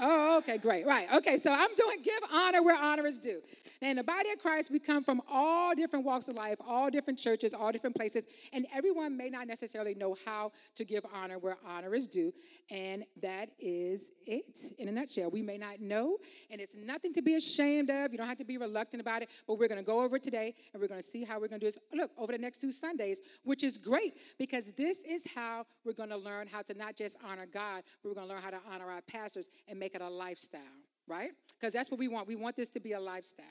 Oh, 0.00 0.38
okay, 0.38 0.58
great. 0.58 0.86
Right. 0.86 1.12
Okay, 1.12 1.38
so 1.38 1.52
I'm 1.52 1.74
doing 1.74 2.02
give 2.02 2.20
honor 2.32 2.62
where 2.62 2.76
honor 2.76 3.06
is 3.06 3.18
due. 3.18 3.40
Now, 3.80 3.90
in 3.90 3.96
the 3.96 4.04
body 4.04 4.30
of 4.30 4.38
Christ, 4.40 4.70
we 4.70 4.80
come 4.80 5.04
from 5.04 5.22
all 5.30 5.74
different 5.74 6.04
walks 6.04 6.26
of 6.26 6.34
life, 6.34 6.58
all 6.66 6.90
different 6.90 7.18
churches, 7.18 7.54
all 7.54 7.70
different 7.70 7.94
places, 7.94 8.26
and 8.52 8.66
everyone 8.74 9.16
may 9.16 9.28
not 9.28 9.46
necessarily 9.46 9.94
know 9.94 10.16
how 10.24 10.52
to 10.74 10.84
give 10.84 11.04
honor 11.14 11.38
where 11.38 11.58
honor 11.64 11.94
is 11.94 12.08
due. 12.08 12.32
And 12.70 13.04
that 13.22 13.50
is 13.58 14.10
it 14.26 14.72
in 14.78 14.88
a 14.88 14.92
nutshell. 14.92 15.30
We 15.30 15.42
may 15.42 15.58
not 15.58 15.80
know, 15.80 16.18
and 16.50 16.60
it's 16.60 16.74
nothing 16.76 17.12
to 17.14 17.22
be 17.22 17.36
ashamed 17.36 17.90
of. 17.90 18.10
You 18.10 18.18
don't 18.18 18.26
have 18.26 18.38
to 18.38 18.44
be 18.44 18.58
reluctant 18.58 19.00
about 19.00 19.22
it, 19.22 19.30
but 19.46 19.58
we're 19.58 19.68
going 19.68 19.80
to 19.80 19.86
go 19.86 20.00
over 20.00 20.18
today 20.18 20.54
and 20.72 20.82
we're 20.82 20.88
going 20.88 21.00
to 21.00 21.06
see 21.06 21.22
how 21.22 21.38
we're 21.38 21.48
going 21.48 21.60
to 21.60 21.66
do 21.66 21.70
this. 21.70 21.78
Look, 21.94 22.10
over 22.18 22.32
the 22.32 22.38
next 22.38 22.60
two 22.60 22.72
Sundays, 22.72 23.20
which 23.44 23.62
is 23.62 23.78
great 23.78 24.14
because 24.38 24.72
this 24.72 25.02
is 25.02 25.26
how 25.34 25.66
we're 25.84 25.92
going 25.92 26.10
to 26.10 26.16
learn 26.16 26.48
how 26.48 26.62
to 26.62 26.74
not 26.74 26.96
just 26.96 27.16
honor 27.24 27.46
God, 27.46 27.84
but 28.02 28.08
we're 28.08 28.14
going 28.14 28.28
to 28.28 28.34
learn 28.34 28.42
how 28.42 28.50
to 28.50 28.60
honor 28.72 28.90
our 28.90 29.02
pastors 29.02 29.48
and 29.68 29.78
make 29.78 29.87
it 29.94 30.02
a 30.02 30.08
lifestyle, 30.08 30.60
right? 31.06 31.30
Because 31.58 31.72
that's 31.72 31.90
what 31.90 31.98
we 31.98 32.08
want. 32.08 32.26
We 32.26 32.36
want 32.36 32.56
this 32.56 32.68
to 32.70 32.80
be 32.80 32.92
a 32.92 33.00
lifestyle. 33.00 33.46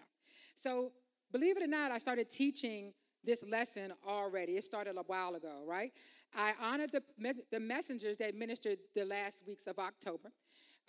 So, 0.56 0.92
believe 1.32 1.58
it 1.58 1.64
or 1.64 1.68
not, 1.68 1.92
I 1.92 1.98
started 1.98 2.30
teaching 2.30 2.94
this 3.24 3.44
lesson 3.44 3.94
already. 4.08 4.54
It 4.54 4.64
started 4.64 4.96
a 4.98 5.04
while 5.04 5.36
ago, 5.36 5.64
right? 5.66 5.92
I 6.36 6.54
honored 6.62 6.92
the, 6.92 7.04
the 7.52 7.60
messengers 7.60 8.18
that 8.18 8.36
ministered 8.36 8.80
the 8.96 9.06
last 9.06 9.44
weeks 9.48 9.68
of 9.68 9.80
October, 9.80 10.32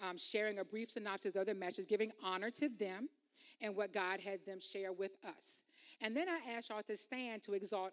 um, 0.03 0.19
sharing 0.19 0.59
a 0.59 0.65
brief 0.65 0.91
synopsis 0.91 1.37
of 1.37 1.47
their 1.47 1.55
messages, 1.55 1.87
giving 1.87 2.13
honor 2.25 2.51
to 2.53 2.69
them 2.69 3.09
and 3.61 3.75
what 3.75 3.93
God 3.93 4.21
had 4.21 4.45
them 4.47 4.61
share 4.61 4.93
with 4.93 5.13
us. 5.27 5.63
And 6.01 6.17
then 6.17 6.29
I 6.29 6.39
asked 6.53 6.71
y'all 6.71 6.83
to 6.83 6.97
stand 6.97 7.43
to 7.45 7.55
exalt 7.55 7.93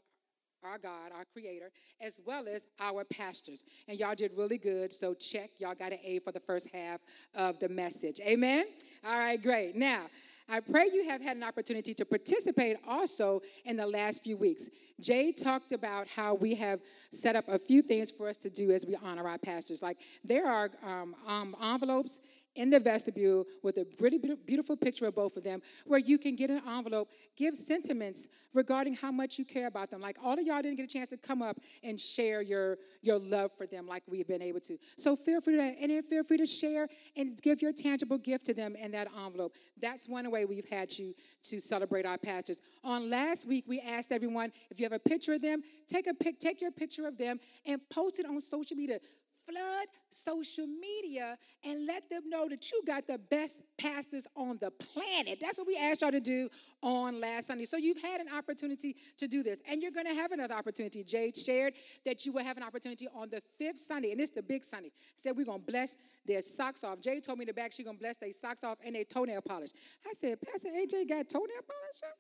our 0.64 0.78
God, 0.78 1.12
our 1.16 1.26
Creator, 1.26 1.72
as 2.02 2.20
well 2.26 2.48
as 2.48 2.68
our 2.80 3.04
pastors. 3.04 3.64
And 3.88 4.00
y'all 4.00 4.16
did 4.16 4.32
really 4.36 4.58
good, 4.58 4.92
so 4.92 5.14
check. 5.14 5.52
Y'all 5.60 5.76
got 5.76 5.92
an 5.92 6.00
A 6.04 6.20
for 6.20 6.32
the 6.32 6.40
first 6.40 6.70
half 6.74 7.02
of 7.36 7.60
the 7.60 7.70
message. 7.70 8.20
Amen? 8.26 8.66
All 9.06 9.20
right, 9.20 9.42
great. 9.42 9.76
Now, 9.76 10.04
I 10.48 10.60
pray 10.60 10.90
you 10.94 11.10
have 11.10 11.22
had 11.22 11.38
an 11.38 11.44
opportunity 11.44 11.94
to 11.96 12.06
participate 12.06 12.78
also 12.88 13.42
in 13.66 13.78
the 13.78 13.88
last 13.88 14.24
few 14.24 14.38
weeks. 14.38 14.70
Jay 15.02 15.32
talked 15.32 15.72
about 15.72 16.08
how 16.08 16.36
we 16.36 16.54
have 16.56 16.82
set 17.12 17.36
up 17.36 17.46
a 17.48 17.58
few 17.58 17.82
things 17.82 18.12
for 18.12 18.30
us 18.30 18.38
to 18.38 18.50
do 18.50 18.72
as 18.72 18.86
we 18.86 18.96
honor 19.04 19.28
our 19.28 19.40
pastors. 19.40 19.82
Like 19.82 19.98
there 20.24 20.48
are 20.48 20.70
um, 20.84 21.16
um, 21.26 21.56
envelopes 21.62 22.20
in 22.56 22.70
the 22.70 22.80
vestibule 22.80 23.46
with 23.64 23.78
a 23.78 23.86
pretty 23.86 24.18
beautiful 24.46 24.76
picture 24.76 25.06
of 25.06 25.16
both 25.16 25.38
of 25.38 25.44
them 25.44 25.62
where 25.86 26.00
you 26.00 26.18
can 26.18 26.36
get 26.36 26.50
an 26.50 26.62
envelope, 26.68 27.10
give 27.36 27.56
sentiments 27.56 28.28
regarding 28.54 28.96
how 28.96 29.12
much 29.12 29.38
you 29.38 29.46
care 29.46 29.68
about 29.68 29.92
them. 29.92 30.02
Like 30.02 30.18
all 30.24 30.34
of 30.34 30.46
y'all 30.46 30.62
didn't 30.62 30.78
get 30.78 30.90
a 30.90 30.94
chance 30.94 31.10
to 31.10 31.18
come 31.18 31.42
up 31.42 31.58
and 31.84 32.00
share 32.00 32.42
your, 32.42 32.78
your 33.02 33.20
love 33.20 33.52
for 33.58 33.68
them 33.68 33.88
like 33.88 34.04
we've 34.08 34.28
been 34.28 34.42
able 34.42 34.62
to. 34.62 34.78
So 34.98 35.16
feel 35.16 35.42
free 35.42 35.58
to, 35.58 35.62
and 35.62 35.92
then 35.92 36.04
feel 36.04 36.24
free 36.24 36.38
to 36.38 36.46
share 36.46 36.88
and 37.16 37.40
give 37.42 37.62
your 37.62 37.74
tangible 37.74 38.18
gift 38.18 38.46
to 38.46 38.54
them 38.54 38.76
in 38.76 38.92
that 38.92 39.08
envelope. 39.26 39.54
That's 39.80 40.08
one 40.08 40.30
way 40.32 40.46
we've 40.46 40.70
had 40.70 40.98
you 40.98 41.14
to 41.44 41.60
celebrate 41.60 42.06
our 42.06 42.18
pastors. 42.18 42.62
On 42.84 43.10
last 43.10 43.48
week, 43.48 43.66
we 43.68 43.82
asked 43.82 44.12
everyone 44.12 44.52
if 44.72 44.80
you 44.80 44.86
have 44.86 44.94
a 44.94 45.00
picture 45.00 45.34
of 45.34 45.42
them, 45.42 45.62
take 45.86 46.08
a 46.08 46.14
pic, 46.14 46.40
take 46.40 46.62
your 46.62 46.72
picture 46.72 47.08
of 47.08 47.18
them 47.18 47.40
and 47.66 47.82
post 47.90 48.20
it 48.20 48.26
on 48.26 48.40
social 48.40 48.78
media 48.78 49.00
flood 49.48 49.88
social 50.10 50.68
media 50.68 51.38
and 51.64 51.86
let 51.86 52.10
them 52.10 52.30
know 52.30 52.48
that 52.50 52.72
you 52.72 52.82
got 52.86 53.08
the 53.08 53.18
best 53.18 53.62
pastors 53.78 54.28
on 54.36 54.58
the 54.62 54.72
planet. 54.72 55.40
That's 55.42 55.58
what 55.58 55.68
we 55.68 55.78
asked 55.78 56.02
y'all 56.02 56.12
to 56.12 56.20
do 56.20 56.50
on 56.82 57.20
last 57.20 57.48
Sunday. 57.48 57.66
So 57.66 57.78
you've 57.78 58.02
had 58.02 58.22
an 58.22 58.28
opportunity 58.36 58.96
to 59.18 59.28
do 59.28 59.44
this, 59.44 59.60
and 59.70 59.82
you're 59.82 59.92
going 59.92 60.08
to 60.08 60.14
have 60.14 60.32
another 60.32 60.54
opportunity. 60.54 61.04
Jade 61.04 61.36
shared 61.36 61.74
that 62.06 62.26
you 62.26 62.32
will 62.32 62.44
have 62.44 62.58
an 62.58 62.64
opportunity 62.64 63.08
on 63.14 63.30
the 63.30 63.42
fifth 63.58 63.80
Sunday, 63.80 64.12
and 64.12 64.22
it's 64.22 64.32
the 64.32 64.44
big 64.44 64.64
Sunday. 64.64 64.92
Said 65.18 65.36
we're 65.36 65.46
going 65.46 65.62
to 65.62 65.72
bless 65.72 65.96
their 66.26 66.42
socks 66.42 66.84
off. 66.84 67.02
Jade 67.02 67.24
told 67.24 67.40
me 67.40 67.44
in 67.44 67.48
the 67.48 67.54
back 67.54 67.72
she's 67.72 67.86
going 67.86 67.98
to 67.98 68.02
bless 68.02 68.18
their 68.18 68.34
socks 68.34 68.64
off 68.64 68.78
and 68.84 68.96
their 68.96 69.04
toenail 69.04 69.42
polish. 69.42 69.72
I 70.06 70.14
said, 70.14 70.38
Pastor 70.42 70.70
AJ 70.70 71.10
got 71.10 71.30
toenail 71.30 71.62
polish? 71.68 72.14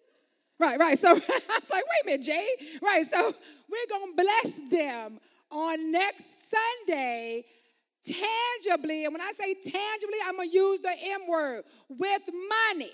Right, 0.58 0.80
right. 0.80 0.98
So 0.98 1.10
I 1.10 1.14
was 1.14 1.70
like, 1.70 1.84
wait 1.84 2.04
a 2.04 2.06
minute, 2.06 2.26
Jay. 2.26 2.48
Right, 2.82 3.06
so 3.06 3.34
we're 3.70 4.00
going 4.00 4.16
to 4.16 4.24
bless 4.24 4.60
them 4.70 5.20
on 5.52 5.92
next 5.92 6.52
Sunday 6.52 7.46
tangibly, 8.06 9.06
and 9.06 9.14
when 9.14 9.22
I 9.22 9.32
say 9.32 9.54
tangibly, 9.54 10.18
I'm 10.26 10.38
gonna 10.38 10.50
use 10.50 10.80
the 10.80 10.94
M 11.04 11.28
word 11.28 11.64
with 11.90 12.22
money. 12.74 12.92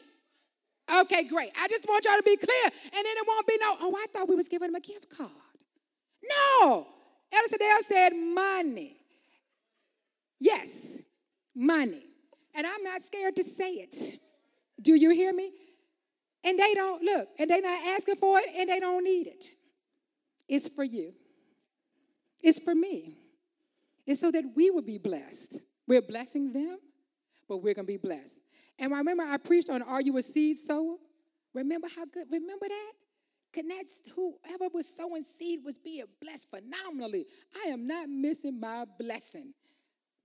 Okay, 1.02 1.24
great. 1.24 1.52
I 1.60 1.68
just 1.68 1.86
want 1.88 2.06
y'all 2.06 2.18
to 2.18 2.24
be 2.24 2.38
clear, 2.38 2.64
and 2.66 2.94
then 2.94 3.18
it 3.18 3.28
won't 3.28 3.48
be 3.48 3.58
no, 3.60 3.76
oh, 3.82 3.96
I 3.98 4.06
thought 4.12 4.28
we 4.28 4.36
was 4.36 4.50
giving 4.50 4.68
them 4.68 4.76
a 4.76 4.80
gift 4.80 5.16
card. 5.16 5.32
No, 6.62 6.88
Elder 7.32 7.48
Sydelle 7.48 7.82
said 7.82 8.10
money. 8.14 8.98
Yes, 10.40 11.02
money. 11.56 12.06
And 12.54 12.68
I'm 12.68 12.84
not 12.84 13.04
scared 13.04 13.36
to 13.38 13.44
say 13.44 13.74
it. 13.74 14.20
Do 14.82 14.96
you 14.96 15.12
hear 15.12 15.34
me? 15.34 15.52
And 16.44 16.58
they 16.58 16.74
don't 16.74 17.04
look, 17.04 17.30
and 17.40 17.50
they're 17.50 17.62
not 17.62 17.86
asking 17.88 18.16
for 18.16 18.40
it, 18.40 18.48
and 18.58 18.70
they 18.70 18.80
don't 18.80 19.04
need 19.04 19.28
it. 19.28 19.52
It's 20.50 20.68
for 20.68 20.84
you. 20.84 21.14
It's 22.42 22.60
for 22.60 22.76
me. 22.76 23.18
It's 24.06 24.20
so 24.20 24.32
that 24.32 24.44
we 24.56 24.70
will 24.72 24.82
be 24.82 24.98
blessed. 24.98 25.60
We're 25.88 26.02
blessing 26.02 26.52
them, 26.52 26.78
but 27.48 27.58
we're 27.58 27.74
going 27.74 27.86
to 27.86 27.92
be 27.92 27.98
blessed. 27.98 28.40
And 28.80 28.94
I 28.94 28.98
remember 28.98 29.24
I 29.24 29.38
preached 29.38 29.70
on 29.70 29.82
Are 29.82 30.02
You 30.02 30.18
a 30.18 30.22
Seed 30.22 30.58
Sower? 30.58 30.96
Remember 31.54 31.88
how 31.96 32.06
good? 32.06 32.28
Remember 32.32 32.68
that? 32.68 32.92
Connects 33.54 34.02
whoever 34.16 34.70
was 34.74 34.88
sowing 34.88 35.24
seed 35.24 35.60
was 35.64 35.78
being 35.78 36.06
blessed 36.22 36.50
phenomenally. 36.50 37.26
I 37.66 37.70
am 37.70 37.86
not 37.86 38.08
missing 38.08 38.60
my 38.60 38.86
blessing. 38.98 39.54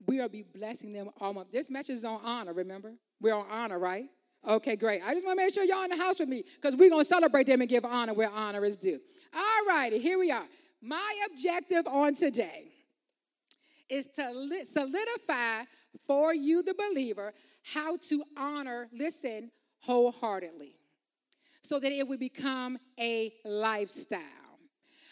We 0.05 0.19
will 0.19 0.29
be 0.29 0.43
blessing 0.43 0.93
them 0.93 1.09
all 1.19 1.33
month. 1.33 1.51
This 1.51 1.69
message 1.69 1.95
is 1.95 2.05
on 2.05 2.21
honor, 2.23 2.53
remember? 2.53 2.93
We're 3.19 3.35
on 3.35 3.45
honor, 3.51 3.79
right? 3.79 4.05
Okay, 4.47 4.75
great. 4.77 5.01
I 5.05 5.13
just 5.13 5.25
want 5.25 5.37
to 5.37 5.43
make 5.43 5.53
sure 5.53 5.65
y'all 5.65 5.83
in 5.83 5.89
the 5.89 5.97
house 5.97 6.19
with 6.19 6.29
me 6.29 6.43
because 6.55 6.75
we're 6.75 6.89
going 6.89 7.01
to 7.01 7.09
celebrate 7.09 7.47
them 7.47 7.59
and 7.59 7.69
give 7.69 7.83
honor 7.83 8.13
where 8.13 8.29
honor 8.29 8.63
is 8.63 8.77
due. 8.77 8.99
All 9.35 9.65
righty, 9.67 9.99
here 9.99 10.17
we 10.17 10.31
are. 10.31 10.45
My 10.81 11.15
objective 11.31 11.87
on 11.87 12.13
today 12.13 12.71
is 13.89 14.07
to 14.15 14.65
solidify 14.65 15.63
for 16.05 16.33
you, 16.33 16.61
the 16.61 16.73
believer, 16.73 17.33
how 17.73 17.97
to 18.09 18.23
honor, 18.37 18.87
listen, 18.93 19.51
wholeheartedly 19.79 20.75
so 21.67 21.79
that 21.79 21.91
it 21.91 22.07
would 22.07 22.19
become 22.19 22.77
a 22.99 23.33
lifestyle. 23.43 24.21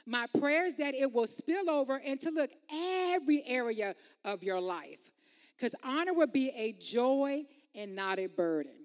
My 0.05 0.27
prayer 0.39 0.65
is 0.65 0.75
that 0.75 0.93
it 0.93 1.11
will 1.11 1.27
spill 1.27 1.69
over 1.69 1.97
into 1.97 2.29
look 2.29 2.51
every 2.71 3.43
area 3.45 3.95
of 4.23 4.43
your 4.43 4.61
life 4.61 5.11
because 5.57 5.75
honor 5.83 6.13
will 6.13 6.27
be 6.27 6.49
a 6.55 6.73
joy 6.73 7.43
and 7.73 7.95
not 7.95 8.19
a 8.19 8.27
burden. 8.27 8.84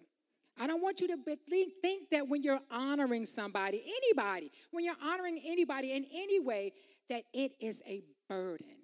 I 0.60 0.66
don't 0.66 0.82
want 0.82 1.00
you 1.00 1.08
to 1.08 1.16
think, 1.16 1.72
think 1.80 2.10
that 2.10 2.28
when 2.28 2.42
you're 2.42 2.60
honoring 2.70 3.24
somebody, 3.24 3.82
anybody, 3.82 4.52
when 4.70 4.84
you're 4.84 4.94
honoring 5.02 5.40
anybody 5.42 5.92
in 5.92 6.04
any 6.12 6.38
way, 6.38 6.74
that 7.08 7.22
it 7.32 7.52
is 7.60 7.82
a 7.86 8.02
burden. 8.28 8.76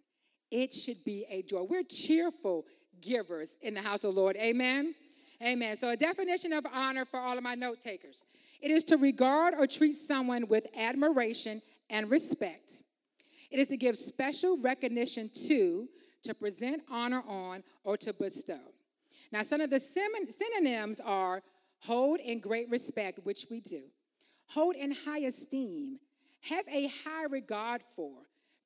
It 0.51 0.73
should 0.73 1.05
be 1.05 1.27
a 1.29 1.43
joy. 1.43 1.63
We're 1.63 1.83
cheerful 1.83 2.65
givers 3.03 3.57
in 3.61 3.75
the 3.75 3.83
house 3.83 4.05
of 4.05 4.15
the 4.15 4.21
Lord. 4.21 4.37
Amen. 4.37 4.95
Amen. 5.45 5.77
So, 5.77 5.91
a 5.91 5.97
definition 5.97 6.55
of 6.55 6.65
honor 6.73 7.05
for 7.05 7.21
all 7.21 7.37
of 7.37 7.45
my 7.45 7.55
note 7.55 7.83
takers 7.83 8.25
it 8.63 8.71
is 8.71 8.85
to 8.85 8.97
regard 8.97 9.53
or 9.53 9.67
treat 9.67 9.97
someone 9.97 10.49
with 10.49 10.67
admiration 10.75 11.61
and 11.91 12.11
respect. 12.11 12.79
It 13.51 13.59
is 13.59 13.69
to 13.69 13.77
give 13.77 13.99
special 13.99 14.57
recognition 14.57 15.31
to, 15.47 15.89
to 16.23 16.35
present 16.35 16.83
honor 16.91 17.23
on, 17.29 17.63
or 17.85 17.99
to 17.99 18.15
bestow. 18.15 18.73
Now, 19.31 19.43
some 19.43 19.61
of 19.61 19.71
the 19.71 19.79
synonyms 19.79 21.01
are 21.01 21.43
hold 21.87 22.21
in 22.21 22.41
great 22.41 22.69
respect, 22.71 23.21
which 23.25 23.47
we 23.51 23.61
do, 23.61 23.83
hold 24.49 24.75
in 24.75 24.93
high 24.93 25.21
esteem, 25.21 25.99
have 26.41 26.65
a 26.69 26.89
high 27.05 27.25
regard 27.31 27.83
for, 27.83 28.13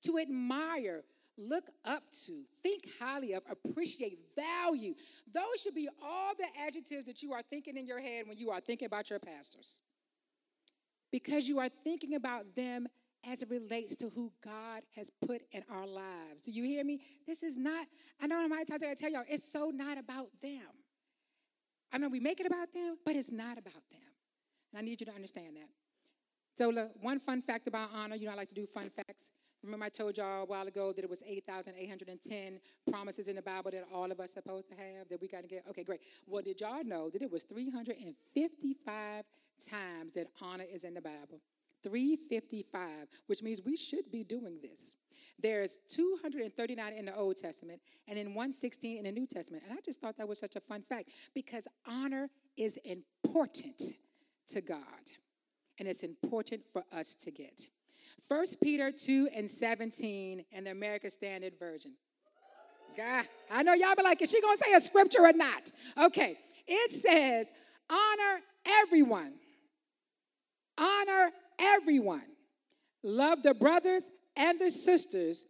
to 0.03 0.19
admire, 0.19 1.03
look 1.37 1.65
up 1.85 2.03
to, 2.27 2.43
think 2.63 2.85
highly 2.99 3.33
of, 3.33 3.43
appreciate, 3.51 4.19
value. 4.35 4.95
Those 5.33 5.61
should 5.63 5.75
be 5.75 5.89
all 6.03 6.33
the 6.37 6.47
adjectives 6.67 7.07
that 7.07 7.23
you 7.23 7.33
are 7.33 7.43
thinking 7.43 7.77
in 7.77 7.87
your 7.87 8.01
head 8.01 8.27
when 8.27 8.39
you 8.39 8.51
are 8.51 8.61
thinking 8.61 8.87
about 8.87 9.11
your 9.11 9.19
pastors. 9.19 9.83
Because 11.11 11.49
you 11.49 11.59
are 11.59 11.69
thinking 11.69 12.15
about 12.15 12.55
them 12.55 12.87
as 13.29 13.43
it 13.43 13.51
relates 13.51 13.97
to 13.97 14.09
who 14.09 14.33
God 14.43 14.83
has 14.97 15.11
put 15.27 15.43
in 15.53 15.63
our 15.71 15.87
lives. 15.87 16.43
Do 16.43 16.53
you 16.53 16.65
hear 16.65 16.85
me? 16.85 17.01
This 17.27 17.43
is 17.43 17.59
not, 17.59 17.87
I 18.21 18.27
know 18.27 18.41
how 18.41 18.49
many 18.49 18.65
times 18.65 18.83
I 18.83 18.95
tell 18.95 19.11
y'all, 19.11 19.25
it's 19.29 19.51
so 19.51 19.71
not 19.75 19.99
about 19.99 20.29
them. 20.41 20.63
I 21.93 21.99
know 21.99 22.09
we 22.09 22.21
make 22.21 22.41
it 22.41 22.47
about 22.47 22.73
them, 22.73 22.97
but 23.05 23.17
it's 23.17 23.33
not 23.33 23.59
about 23.59 23.83
them. 23.91 24.01
And 24.73 24.79
I 24.79 24.83
need 24.83 25.01
you 25.01 25.07
to 25.07 25.13
understand 25.13 25.57
that. 25.57 25.69
So, 26.57 26.69
look, 26.69 26.91
one 27.01 27.19
fun 27.19 27.43
fact 27.43 27.69
about 27.69 27.91
honor, 27.95 28.17
you 28.17 28.27
know, 28.27 28.33
I 28.33 28.37
like 28.37 28.49
to 28.51 28.55
do 28.55 28.67
fun 28.67 28.91
facts. 28.91 29.31
Remember, 29.63 29.85
I 29.85 29.89
told 29.89 30.17
y'all 30.17 30.43
a 30.43 30.47
while 30.47 30.67
ago 30.67 30.93
that 30.93 31.05
it 31.05 31.11
was 31.11 31.23
8,810 31.27 32.61
promises 32.91 33.29
in 33.29 33.37
the 33.37 33.43
Bible 33.43 33.71
that 33.73 33.87
all 33.93 34.11
of 34.11 34.19
us 34.21 34.31
are 34.31 34.43
supposed 34.43 34.69
to 34.69 34.75
have 34.75 35.09
that 35.11 35.21
we 35.21 35.29
got 35.29 35.43
to 35.43 35.49
get. 35.49 35.65
Okay, 35.69 35.85
great. 35.85 36.01
Well, 36.27 36.43
did 36.43 36.61
y'all 36.61 36.83
know 36.85 37.11
that 37.11 37.21
it 37.21 37.31
was 37.31 37.45
355 37.45 39.25
times 39.69 40.13
that 40.13 40.29
honor 40.41 40.65
is 40.71 40.85
in 40.85 40.95
the 40.95 41.03
Bible? 41.03 41.41
355, 41.83 43.09
which 43.27 43.43
means 43.43 43.61
we 43.65 43.77
should 43.77 44.11
be 44.11 44.25
doing 44.25 44.59
this. 44.63 44.95
There's 45.43 45.79
239 45.89 46.93
in 46.93 47.07
the 47.07 47.17
Old 47.17 47.37
Testament 47.37 47.81
and 48.09 48.19
in 48.19 48.29
116 48.35 48.99
in 48.99 49.05
the 49.05 49.13
New 49.13 49.27
Testament. 49.27 49.65
And 49.69 49.77
I 49.77 49.81
just 49.85 50.01
thought 50.01 50.19
that 50.19 50.29
was 50.29 50.39
such 50.39 50.57
a 50.57 50.61
fun 50.61 50.83
fact 50.83 51.11
because 51.35 51.67
honor 51.89 52.29
is 52.57 52.79
important 52.85 53.81
to 54.49 54.61
God 54.61 54.81
and 55.79 55.89
it's 55.89 56.03
important 56.03 56.67
for 56.67 56.85
us 56.93 57.15
to 57.15 57.31
get. 57.31 57.67
1 58.29 58.47
Peter 58.63 58.93
2 58.93 59.31
and 59.35 59.49
17 59.49 60.45
in 60.53 60.65
the 60.65 60.71
American 60.71 61.11
Standard 61.11 61.55
Version. 61.59 61.93
God, 62.97 63.25
I 63.51 63.63
know 63.63 63.73
y'all 63.73 63.95
be 63.97 64.03
like, 64.03 64.21
is 64.21 64.31
she 64.31 64.41
gonna 64.41 64.57
say 64.57 64.75
a 64.75 64.81
scripture 64.81 65.23
or 65.23 65.33
not? 65.33 65.73
Okay, 65.97 66.37
it 66.67 66.91
says, 66.91 67.51
honor 67.89 68.41
everyone. 68.83 69.35
Honor 70.77 71.31
everyone. 71.61 72.25
Love 73.03 73.43
the 73.43 73.55
brothers 73.55 74.11
and 74.37 74.61
the 74.61 74.71
sisters. 74.71 75.47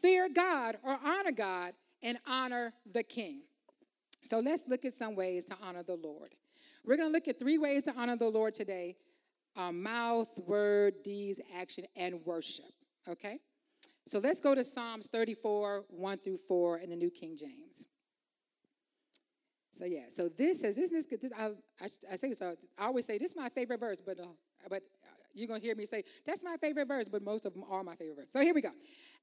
Fear 0.00 0.30
God 0.34 0.76
or 0.82 0.98
honor 1.04 1.32
God 1.32 1.74
and 2.02 2.18
honor 2.26 2.72
the 2.90 3.02
king. 3.02 3.42
So 4.22 4.40
let's 4.40 4.64
look 4.68 4.84
at 4.84 4.92
some 4.92 5.14
ways 5.14 5.44
to 5.46 5.56
honor 5.62 5.82
the 5.82 5.96
Lord. 5.96 6.34
We're 6.84 6.96
going 6.96 7.08
to 7.08 7.12
look 7.12 7.28
at 7.28 7.38
three 7.38 7.58
ways 7.58 7.84
to 7.84 7.94
honor 7.96 8.16
the 8.16 8.28
Lord 8.28 8.54
today 8.54 8.96
our 9.54 9.72
mouth, 9.72 10.28
word, 10.46 10.94
deeds, 11.04 11.38
action, 11.54 11.84
and 11.94 12.24
worship. 12.24 12.72
Okay? 13.06 13.38
So 14.06 14.18
let's 14.18 14.40
go 14.40 14.54
to 14.54 14.64
Psalms 14.64 15.08
34, 15.12 15.84
1 15.88 16.18
through 16.18 16.38
4 16.38 16.78
in 16.78 16.88
the 16.88 16.96
New 16.96 17.10
King 17.10 17.36
James. 17.36 17.86
So 19.72 19.86
yeah, 19.86 20.04
so 20.10 20.28
this 20.28 20.62
is 20.62 20.76
isn't 20.76 20.94
this 20.94 21.06
good? 21.06 21.22
This, 21.22 21.32
I, 21.32 21.46
I, 21.80 21.88
I 22.12 22.16
say 22.16 22.28
this. 22.28 22.42
I 22.42 22.54
always 22.78 23.06
say 23.06 23.16
this 23.16 23.30
is 23.30 23.36
my 23.36 23.48
favorite 23.48 23.80
verse, 23.80 24.02
but 24.04 24.20
uh, 24.20 24.26
but 24.68 24.82
you're 25.34 25.48
gonna 25.48 25.60
hear 25.60 25.74
me 25.74 25.86
say 25.86 26.04
that's 26.26 26.42
my 26.42 26.56
favorite 26.56 26.88
verse, 26.88 27.08
but 27.08 27.22
most 27.22 27.46
of 27.46 27.54
them 27.54 27.64
are 27.70 27.82
my 27.82 27.94
favorite 27.96 28.16
verse. 28.16 28.32
So 28.32 28.40
here 28.40 28.54
we 28.54 28.60
go. 28.60 28.72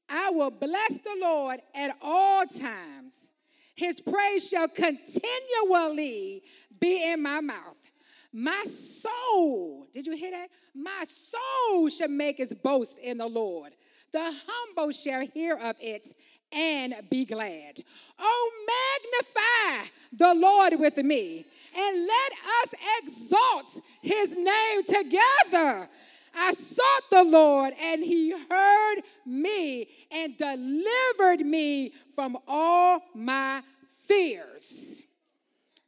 I 0.10 0.30
will 0.32 0.51
bless 0.51 0.98
the 0.98 1.18
Lord 1.20 1.60
at 1.75 1.96
all 2.01 2.46
times. 2.46 3.32
His 3.75 4.01
praise 4.01 4.50
shall 4.50 4.68
continually 4.68 6.44
be 6.80 7.12
in 7.12 7.22
my 7.22 7.39
mouth. 7.39 7.92
My 8.32 8.63
soul, 8.66 9.88
did 9.94 10.06
you 10.06 10.16
hear 10.16 10.32
that? 10.32 10.50
My 10.75 11.04
soul 11.08 11.89
shall 11.89 12.10
make 12.10 12.39
its 12.39 12.54
boast 12.54 12.98
in 13.00 13.18
the 13.18 13.28
Lord. 13.28 13.74
The 14.12 14.34
humble 14.48 14.92
shall 14.92 15.25
hear 15.25 15.56
of 15.56 15.75
it 15.80 16.13
and 16.51 16.96
be 17.10 17.25
glad. 17.25 17.82
Oh, 18.18 18.51
magnify 18.68 19.89
the 20.13 20.34
Lord 20.34 20.79
with 20.79 20.98
me, 20.98 21.46
and 21.75 22.08
let 22.08 22.32
us 22.63 22.74
exalt 23.01 23.79
his 24.01 24.36
name 24.36 24.84
together. 24.84 25.89
I 26.36 26.53
sought 26.53 27.03
the 27.10 27.24
Lord, 27.24 27.74
and 27.82 28.03
he 28.03 28.32
heard 28.32 29.01
me 29.25 29.88
and 30.12 30.38
delivered 30.38 31.46
me 31.46 31.94
from 32.15 32.38
all 32.48 33.01
my 33.15 33.62
fears. 34.01 35.03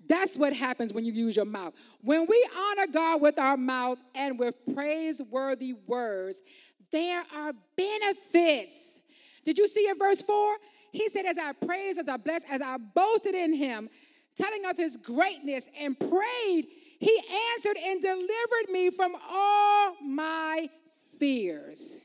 That's 0.07 0.37
what 0.37 0.53
happens 0.53 0.93
when 0.93 1.05
you 1.05 1.13
use 1.13 1.35
your 1.35 1.45
mouth. 1.45 1.73
When 2.01 2.25
we 2.27 2.47
honor 2.57 2.87
God 2.91 3.21
with 3.21 3.39
our 3.39 3.55
mouth 3.55 3.97
and 4.13 4.37
with 4.37 4.55
praiseworthy 4.73 5.73
words, 5.73 6.41
there 6.91 7.23
are 7.35 7.53
benefits. 7.77 9.00
Did 9.43 9.57
you 9.57 9.67
see 9.67 9.87
in 9.87 9.97
verse 9.97 10.21
4? 10.21 10.55
He 10.91 11.09
said, 11.09 11.25
As 11.25 11.37
I 11.37 11.53
praised, 11.53 11.99
as 11.99 12.09
I 12.09 12.17
blessed, 12.17 12.45
as 12.49 12.61
I 12.61 12.77
boasted 12.77 13.35
in 13.35 13.53
him, 13.53 13.89
telling 14.35 14.65
of 14.65 14.77
his 14.77 14.97
greatness 14.97 15.69
and 15.79 15.99
prayed, 15.99 16.67
he 16.99 17.21
answered 17.55 17.77
and 17.83 18.01
delivered 18.01 18.69
me 18.69 18.91
from 18.91 19.15
all 19.29 19.95
my 20.03 20.69
fears. 21.19 22.01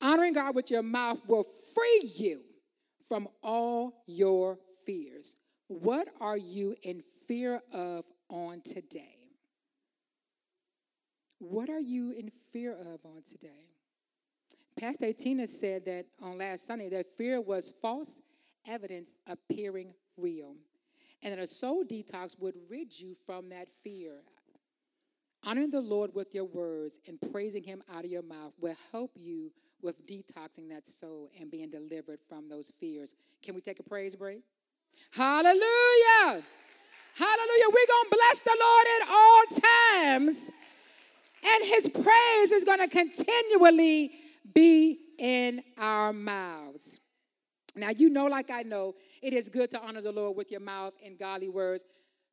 Honoring 0.00 0.32
God 0.32 0.54
with 0.54 0.70
your 0.70 0.82
mouth 0.82 1.18
will 1.28 1.44
free 1.74 2.12
you 2.16 2.40
from 3.08 3.28
all 3.42 4.02
your 4.06 4.58
fears. 4.84 5.36
What 5.68 6.08
are 6.20 6.36
you 6.36 6.74
in 6.82 7.02
fear 7.28 7.62
of 7.72 8.04
on 8.28 8.62
today? 8.62 9.18
What 11.38 11.70
are 11.70 11.80
you 11.80 12.12
in 12.12 12.30
fear 12.30 12.72
of 12.72 13.04
on 13.04 13.22
today? 13.24 13.71
Pastor 14.78 15.12
Tina 15.12 15.46
said 15.46 15.84
that 15.84 16.06
on 16.20 16.38
last 16.38 16.66
Sunday 16.66 16.88
that 16.90 17.06
fear 17.06 17.40
was 17.40 17.70
false 17.70 18.20
evidence 18.66 19.16
appearing 19.26 19.94
real, 20.16 20.54
and 21.22 21.32
that 21.32 21.38
a 21.38 21.46
soul 21.46 21.84
detox 21.84 22.38
would 22.38 22.54
rid 22.68 22.98
you 22.98 23.14
from 23.14 23.48
that 23.50 23.68
fear. 23.82 24.22
Honoring 25.44 25.70
the 25.70 25.80
Lord 25.80 26.14
with 26.14 26.34
your 26.34 26.44
words 26.44 27.00
and 27.08 27.18
praising 27.32 27.64
Him 27.64 27.82
out 27.92 28.04
of 28.04 28.10
your 28.10 28.22
mouth 28.22 28.52
will 28.60 28.76
help 28.92 29.10
you 29.16 29.50
with 29.82 30.06
detoxing 30.06 30.68
that 30.70 30.86
soul 30.86 31.28
and 31.40 31.50
being 31.50 31.70
delivered 31.70 32.20
from 32.20 32.48
those 32.48 32.70
fears. 32.70 33.14
Can 33.42 33.54
we 33.54 33.60
take 33.60 33.80
a 33.80 33.82
praise 33.82 34.14
break? 34.14 34.42
Hallelujah. 35.10 36.44
Hallelujah. 37.14 37.68
We're 37.68 37.88
going 37.88 38.08
to 38.08 38.16
bless 38.16 38.40
the 38.40 38.56
Lord 38.60 38.86
at 39.00 39.08
all 39.10 39.42
times. 39.60 40.50
And 41.44 41.64
his 41.64 41.88
praise 41.88 42.52
is 42.52 42.62
going 42.62 42.78
to 42.78 42.88
continually 42.88 44.12
be 44.54 44.98
in 45.18 45.62
our 45.78 46.12
mouths. 46.12 46.98
Now, 47.74 47.90
you 47.90 48.10
know, 48.10 48.26
like 48.26 48.50
I 48.50 48.62
know, 48.62 48.94
it 49.22 49.32
is 49.32 49.48
good 49.48 49.70
to 49.70 49.80
honor 49.80 50.02
the 50.02 50.12
Lord 50.12 50.36
with 50.36 50.50
your 50.50 50.60
mouth 50.60 50.92
and 51.04 51.18
godly 51.18 51.48
words, 51.48 51.84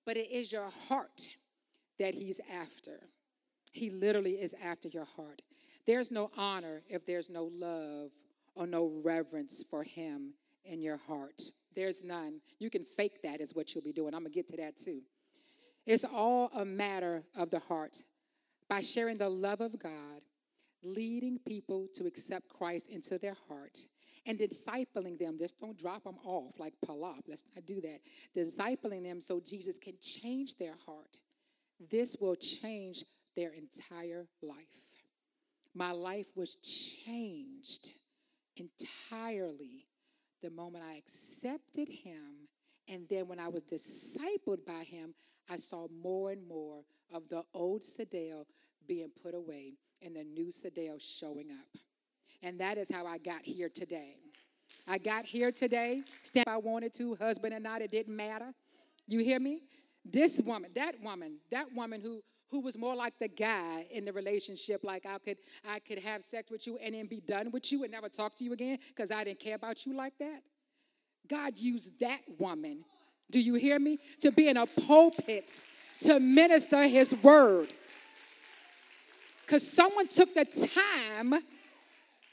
but 0.06 0.18
it 0.18 0.32
is 0.32 0.52
your 0.52 0.70
heart 0.88 1.30
that 1.98 2.14
he's 2.14 2.42
after. 2.52 3.08
He 3.72 3.90
literally 3.90 4.34
is 4.34 4.56
after 4.62 4.90
your 4.90 5.06
heart. 5.06 5.42
There's 5.86 6.12
no 6.12 6.30
honor 6.38 6.82
if 6.90 7.06
there's 7.06 7.30
no 7.30 7.50
love 7.54 8.12
or 8.56 8.68
no 8.68 8.92
reverence 9.04 9.64
for 9.70 9.84
him 9.84 10.34
in 10.66 10.82
your 10.82 10.98
heart. 10.98 11.42
There's 11.76 12.04
none. 12.04 12.42
You 12.60 12.70
can 12.70 12.84
fake 12.84 13.22
that, 13.24 13.40
is 13.40 13.56
what 13.56 13.74
you'll 13.74 13.84
be 13.84 13.94
doing. 13.94 14.14
I'm 14.14 14.22
going 14.22 14.32
to 14.32 14.36
get 14.36 14.48
to 14.50 14.58
that 14.58 14.78
too. 14.78 15.02
It's 15.86 16.04
all 16.04 16.52
a 16.54 16.66
matter 16.66 17.24
of 17.36 17.50
the 17.50 17.60
heart. 17.60 17.98
By 18.68 18.82
sharing 18.82 19.18
the 19.18 19.30
love 19.30 19.62
of 19.62 19.80
God, 19.82 20.22
leading 20.84 21.40
people 21.46 21.88
to 21.96 22.06
accept 22.06 22.50
Christ 22.50 22.88
into 22.88 23.18
their 23.18 23.36
heart, 23.48 23.86
and 24.26 24.38
discipling 24.38 25.18
them. 25.18 25.38
Just 25.38 25.58
don't 25.58 25.78
drop 25.78 26.04
them 26.04 26.18
off 26.24 26.60
like 26.60 26.74
palop. 26.86 27.22
Let's 27.28 27.46
not 27.56 27.66
do 27.66 27.82
that. 27.82 28.00
Discipling 28.36 29.04
them 29.04 29.22
so 29.22 29.40
Jesus 29.40 29.80
can 29.80 29.94
change 30.02 30.56
their 30.56 30.76
heart. 30.86 31.20
This 31.90 32.16
will 32.20 32.36
change 32.36 33.04
their 33.36 33.52
entire 33.52 34.28
life. 34.42 34.58
My 35.74 35.92
life 35.92 36.28
was 36.36 36.58
changed 37.06 37.94
entirely 38.58 39.88
the 40.42 40.50
moment 40.50 40.84
I 40.84 40.96
accepted 40.96 41.90
him, 41.90 42.48
and 42.88 43.08
then 43.10 43.28
when 43.28 43.40
I 43.40 43.48
was 43.48 43.64
discipled 43.64 44.66
by 44.66 44.84
him, 44.84 45.14
I 45.50 45.58
saw 45.58 45.88
more 45.88 46.32
and 46.32 46.48
more 46.48 46.84
of 47.14 47.30
the 47.30 47.44
old 47.54 47.82
Sydelle 47.82 48.46
being 48.88 49.10
put 49.22 49.34
away 49.34 49.74
and 50.04 50.16
the 50.16 50.24
new 50.24 50.48
Sydelle 50.48 51.00
showing 51.00 51.52
up. 51.52 51.82
And 52.42 52.60
that 52.60 52.78
is 52.78 52.92
how 52.92 53.06
I 53.06 53.18
got 53.18 53.42
here 53.44 53.70
today. 53.70 54.16
I 54.88 54.98
got 54.98 55.26
here 55.26 55.52
today, 55.52 56.02
stand 56.24 56.48
I 56.48 56.58
wanted 56.58 56.94
to, 56.96 57.16
husband 57.16 57.54
or 57.54 57.60
not, 57.60 57.82
it 57.82 57.92
didn't 57.92 58.16
matter. 58.16 58.54
You 59.08 59.20
hear 59.20 59.40
me? 59.40 59.62
This 60.04 60.42
woman, 60.44 60.72
that 60.76 60.96
woman, 61.02 61.38
that 61.52 61.74
woman 61.76 62.02
who 62.02 62.22
who 62.50 62.62
was 62.62 62.78
more 62.78 62.96
like 62.96 63.14
the 63.20 63.28
guy 63.28 63.86
in 63.92 64.06
the 64.06 64.12
relationship 64.12 64.84
like 64.84 65.06
i 65.06 65.18
could 65.20 65.38
i 65.70 65.80
could 65.80 66.00
have 66.00 66.24
sex 66.24 66.50
with 66.50 66.66
you 66.66 66.78
and 66.78 66.96
then 66.96 67.06
be 67.06 67.20
done 67.20 67.52
with 67.52 67.72
you 67.72 67.84
and 67.84 67.92
never 67.92 68.10
talk 68.10 68.36
to 68.36 68.44
you 68.44 68.54
again 68.54 68.78
because 68.88 69.12
i 69.12 69.24
didn't 69.24 69.40
care 69.40 69.56
about 69.56 69.86
you 69.86 69.96
like 69.96 70.14
that 70.20 70.42
god 71.28 71.58
used 71.58 71.92
that 72.00 72.22
woman 72.40 72.84
do 73.32 73.40
you 73.40 73.54
hear 73.54 73.78
me 73.78 74.00
to 74.20 74.32
be 74.32 74.48
in 74.48 74.58
a 74.58 74.66
pulpit 74.66 75.64
to 76.00 76.20
minister 76.20 76.88
his 76.88 77.14
word 77.22 77.72
because 79.50 79.68
someone 79.68 80.08
took 80.08 80.36
the 80.36 80.46
time 80.46 81.34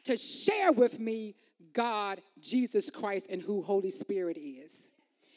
to 0.04 0.18
share 0.18 0.70
with 0.70 1.00
me 1.00 1.34
god 1.72 2.20
jesus 2.42 2.90
christ 2.90 3.30
and 3.30 3.40
who 3.40 3.62
holy 3.62 3.90
spirit 3.90 4.36
is 4.36 4.90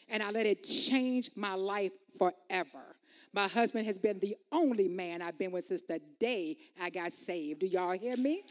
and 0.10 0.22
i 0.22 0.30
let 0.30 0.46
it 0.46 0.62
change 0.62 1.30
my 1.38 1.54
life 1.54 1.94
forever 2.18 2.98
my 3.34 3.48
husband 3.48 3.86
has 3.86 3.98
been 3.98 4.20
the 4.20 4.36
only 4.52 4.88
man 4.88 5.22
I've 5.22 5.38
been 5.38 5.52
with 5.52 5.64
since 5.64 5.84
the 5.84 6.02
day 6.20 6.58
I 6.82 6.90
got 6.90 7.12
saved. 7.12 7.60
Do 7.60 7.68
y'all 7.68 7.92
hear 7.92 8.18
me? 8.18 8.44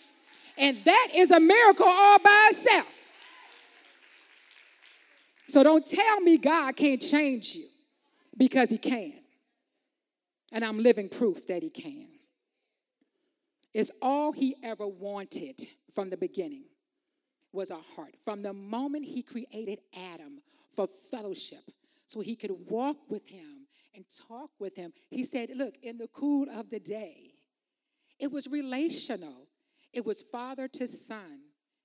And 0.56 0.78
that 0.84 1.08
is 1.16 1.32
a 1.32 1.40
miracle 1.40 1.86
all 1.88 2.18
by 2.20 2.48
itself. 2.52 2.94
So 5.48 5.64
don't 5.64 5.84
tell 5.84 6.20
me 6.20 6.38
God 6.38 6.76
can't 6.76 7.02
change 7.02 7.56
you 7.56 7.66
because 8.36 8.70
he 8.70 8.78
can. 8.78 9.14
And 10.52 10.64
I'm 10.64 10.80
living 10.80 11.08
proof 11.08 11.46
that 11.48 11.64
he 11.64 11.70
can. 11.70 12.06
It's 13.74 13.90
all 14.00 14.32
he 14.32 14.56
ever 14.62 14.86
wanted 14.86 15.60
from 15.92 16.10
the 16.10 16.16
beginning 16.16 16.64
was 17.52 17.70
a 17.70 17.78
heart. 17.96 18.14
From 18.24 18.42
the 18.42 18.52
moment 18.52 19.04
he 19.04 19.22
created 19.22 19.80
Adam 20.12 20.40
for 20.70 20.86
fellowship, 20.86 21.70
so 22.06 22.20
he 22.20 22.36
could 22.36 22.52
walk 22.68 22.96
with 23.10 23.26
him 23.26 23.66
and 23.94 24.04
talk 24.28 24.50
with 24.58 24.76
him, 24.76 24.92
he 25.10 25.24
said, 25.24 25.50
Look, 25.54 25.74
in 25.82 25.98
the 25.98 26.08
cool 26.08 26.46
of 26.50 26.70
the 26.70 26.80
day, 26.80 27.34
it 28.18 28.32
was 28.32 28.48
relational, 28.48 29.48
it 29.92 30.04
was 30.04 30.22
father 30.22 30.68
to 30.68 30.86
son, 30.86 31.40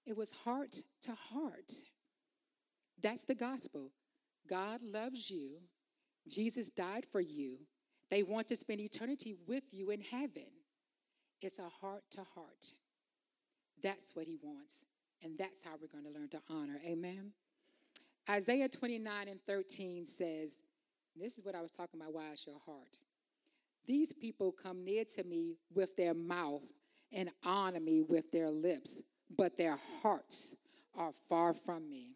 it 0.06 0.15
was 0.15 0.32
heart 0.32 0.76
to 1.02 1.12
heart. 1.12 1.72
That's 3.02 3.26
the 3.26 3.36
gospel. 3.36 3.91
God 4.50 4.82
loves 4.84 5.30
you, 5.30 5.60
Jesus 6.28 6.69
died 6.69 7.06
for 7.12 7.22
you. 7.22 7.60
They 8.10 8.24
want 8.24 8.48
to 8.48 8.56
spend 8.56 8.80
eternity 8.80 9.36
with 9.48 9.63
you 9.72 9.89
in 9.89 10.02
heaven. 10.02 10.48
It's 11.43 11.60
a 11.60 11.69
heart 11.82 12.03
to 12.12 12.21
heart. 12.36 12.71
That's 13.82 14.15
what 14.15 14.27
he 14.27 14.38
wants. 14.41 14.86
And 15.21 15.38
that's 15.38 15.63
how 15.63 15.71
we're 15.79 15.88
going 15.88 16.06
to 16.06 16.19
learn 16.19 16.29
to 16.29 16.41
honor. 16.49 16.79
Amen. 16.86 17.34
Isaiah 18.29 18.69
29 18.69 19.27
and 19.27 19.39
13 19.45 20.06
says, 20.06 20.60
This 21.15 21.38
is 21.38 21.45
what 21.45 21.53
I 21.56 21.62
was 21.62 21.71
talking 21.71 21.99
about. 21.99 22.13
Why 22.13 22.32
is 22.32 22.45
your 22.47 22.60
heart? 22.65 22.97
These 23.86 24.13
people 24.13 24.53
come 24.53 24.86
near 24.86 25.03
to 25.15 25.23
me 25.23 25.58
with 25.73 25.97
their 25.97 26.13
mouth 26.13 26.63
and 27.12 27.29
honor 27.45 27.82
me 27.82 28.01
with 28.01 28.32
their 28.32 28.49
lips, 28.49 29.01
but 29.36 29.58
their 29.58 29.77
hearts 30.01 30.56
are 30.97 31.12
far 31.27 31.53
from 31.53 31.89
me. 31.89 32.15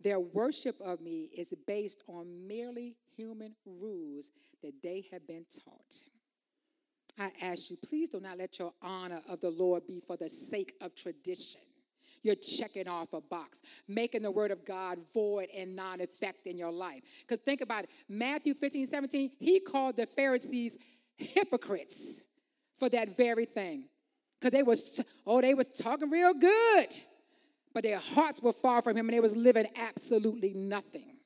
Their 0.00 0.20
worship 0.20 0.80
of 0.80 1.00
me 1.00 1.28
is 1.36 1.52
based 1.66 2.02
on 2.06 2.46
merely 2.46 2.94
human 3.16 3.56
rules 3.66 4.30
that 4.62 4.80
they 4.82 5.04
have 5.10 5.26
been 5.26 5.44
taught. 5.64 6.04
I 7.18 7.30
ask 7.42 7.70
you, 7.70 7.76
please 7.76 8.08
do 8.08 8.20
not 8.20 8.38
let 8.38 8.58
your 8.58 8.72
honor 8.80 9.20
of 9.28 9.40
the 9.40 9.50
Lord 9.50 9.86
be 9.86 10.00
for 10.06 10.16
the 10.16 10.28
sake 10.28 10.74
of 10.80 10.94
tradition. 10.94 11.60
You're 12.22 12.34
checking 12.34 12.88
off 12.88 13.12
a 13.12 13.20
box, 13.20 13.62
making 13.86 14.22
the 14.22 14.30
word 14.30 14.50
of 14.50 14.64
God 14.64 14.98
void 15.14 15.48
and 15.56 15.76
non 15.76 16.00
effect 16.00 16.46
in 16.46 16.58
your 16.58 16.72
life. 16.72 17.02
Because 17.20 17.42
think 17.44 17.60
about 17.60 17.84
it 17.84 17.90
Matthew 18.08 18.54
15, 18.54 18.86
17, 18.86 19.30
he 19.38 19.60
called 19.60 19.96
the 19.96 20.06
Pharisees 20.06 20.78
hypocrites 21.16 22.22
for 22.76 22.88
that 22.88 23.16
very 23.16 23.44
thing. 23.44 23.84
Because 24.38 24.52
they 24.52 24.62
was, 24.62 25.02
oh, 25.26 25.40
they 25.40 25.54
was 25.54 25.66
talking 25.66 26.10
real 26.10 26.34
good, 26.34 26.88
but 27.74 27.82
their 27.82 27.98
hearts 27.98 28.40
were 28.40 28.52
far 28.52 28.82
from 28.82 28.96
him 28.96 29.08
and 29.08 29.16
they 29.16 29.20
was 29.20 29.36
living 29.36 29.66
absolutely 29.76 30.54
nothing. 30.54 31.16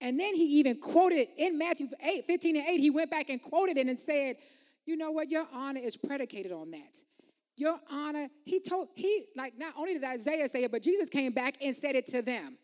And 0.00 0.18
then 0.20 0.34
he 0.34 0.58
even 0.58 0.76
quoted 0.76 1.28
in 1.36 1.58
Matthew 1.58 1.88
8, 2.02 2.26
15 2.26 2.56
and 2.56 2.66
8, 2.66 2.80
he 2.80 2.90
went 2.90 3.10
back 3.10 3.30
and 3.30 3.40
quoted 3.40 3.76
it 3.78 3.86
and 3.86 3.98
said, 3.98 4.36
You 4.86 4.96
know 4.96 5.10
what? 5.10 5.28
Your 5.30 5.46
honor 5.52 5.80
is 5.80 5.96
predicated 5.96 6.52
on 6.52 6.70
that. 6.70 7.02
Your 7.56 7.78
honor, 7.90 8.28
he 8.44 8.60
told, 8.60 8.88
he, 8.94 9.26
like, 9.36 9.58
not 9.58 9.74
only 9.76 9.94
did 9.94 10.04
Isaiah 10.04 10.48
say 10.48 10.64
it, 10.64 10.70
but 10.70 10.82
Jesus 10.82 11.08
came 11.08 11.32
back 11.32 11.56
and 11.62 11.74
said 11.74 11.96
it 11.96 12.06
to 12.08 12.22
them. 12.22 12.58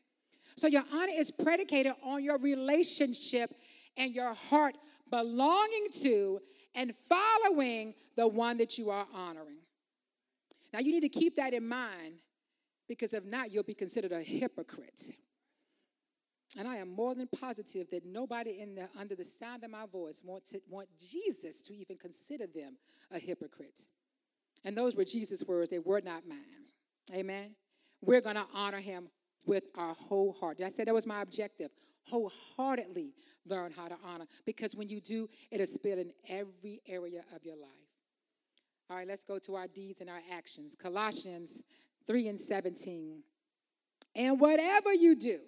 So 0.57 0.67
your 0.67 0.85
honor 0.93 1.13
is 1.17 1.31
predicated 1.31 1.95
on 2.05 2.23
your 2.23 2.39
relationship 2.39 3.51
and 3.97 4.15
your 4.15 4.35
heart 4.35 4.77
belonging 5.11 5.89
to 6.03 6.41
and 6.75 6.95
following 7.09 7.95
the 8.17 8.29
one 8.29 8.59
that 8.59 8.79
you 8.79 8.91
are 8.91 9.07
honoring. 9.15 9.59
Now, 10.73 10.81
you 10.81 10.93
need 10.93 11.01
to 11.01 11.09
keep 11.09 11.37
that 11.37 11.53
in 11.53 11.67
mind 11.67 12.15
because 12.89 13.13
if 13.15 13.25
not, 13.25 13.51
you'll 13.51 13.63
be 13.63 13.75
considered 13.75 14.13
a 14.13 14.23
hypocrite. 14.23 15.13
And 16.57 16.69
I 16.69 16.77
am 16.77 16.95
more 16.95 17.15
than 17.15 17.29
positive 17.29 17.89
that 17.91 18.05
nobody 18.05 18.61
in 18.61 18.75
the, 18.75 18.89
under 18.99 19.15
the 19.15 19.25
sound 19.25 19.65
of 19.65 19.71
my 19.71 19.87
voice 19.87 20.23
wants 20.25 20.55
want 20.69 20.89
Jesus 20.99 21.63
to 21.63 21.75
even 21.75 21.97
consider 21.97 22.47
them 22.47 22.77
a 23.11 23.19
hypocrite. 23.19 23.81
And 24.65 24.77
those 24.77 24.95
were 24.95 25.05
Jesus' 25.05 25.43
words, 25.47 25.71
they 25.71 25.79
were 25.79 26.01
not 26.01 26.27
mine. 26.29 26.39
Amen. 27.15 27.55
We're 28.01 28.21
going 28.21 28.37
to 28.37 28.47
honor 28.55 28.81
him 28.81 29.09
with 29.47 29.65
our 29.77 29.95
whole 29.95 30.33
heart. 30.33 30.59
Did 30.59 30.67
I 30.67 30.69
say 30.69 30.85
that 30.85 30.95
was 30.95 31.07
my 31.07 31.23
objective? 31.23 31.71
Wholeheartedly 32.05 33.15
learn 33.47 33.73
how 33.73 33.89
to 33.89 33.97
honor. 34.05 34.27
Because 34.45 34.77
when 34.77 34.89
you 34.89 35.01
do, 35.01 35.29
it'll 35.51 35.67
spill 35.67 35.99
in 35.99 36.13
every 36.29 36.81
area 36.87 37.23
of 37.35 37.45
your 37.45 37.57
life. 37.57 37.71
All 38.91 38.97
right, 38.97 39.09
let's 39.09 39.25
go 39.25 39.39
to 39.41 39.55
our 39.55 39.67
deeds 39.67 40.01
and 40.01 40.11
our 40.11 40.21
actions. 40.31 40.77
Colossians 40.81 41.63
3 42.07 42.29
and 42.29 42.39
17. 42.39 43.23
And 44.15 44.39
whatever 44.39 44.93
you 44.93 45.15
do, 45.15 45.39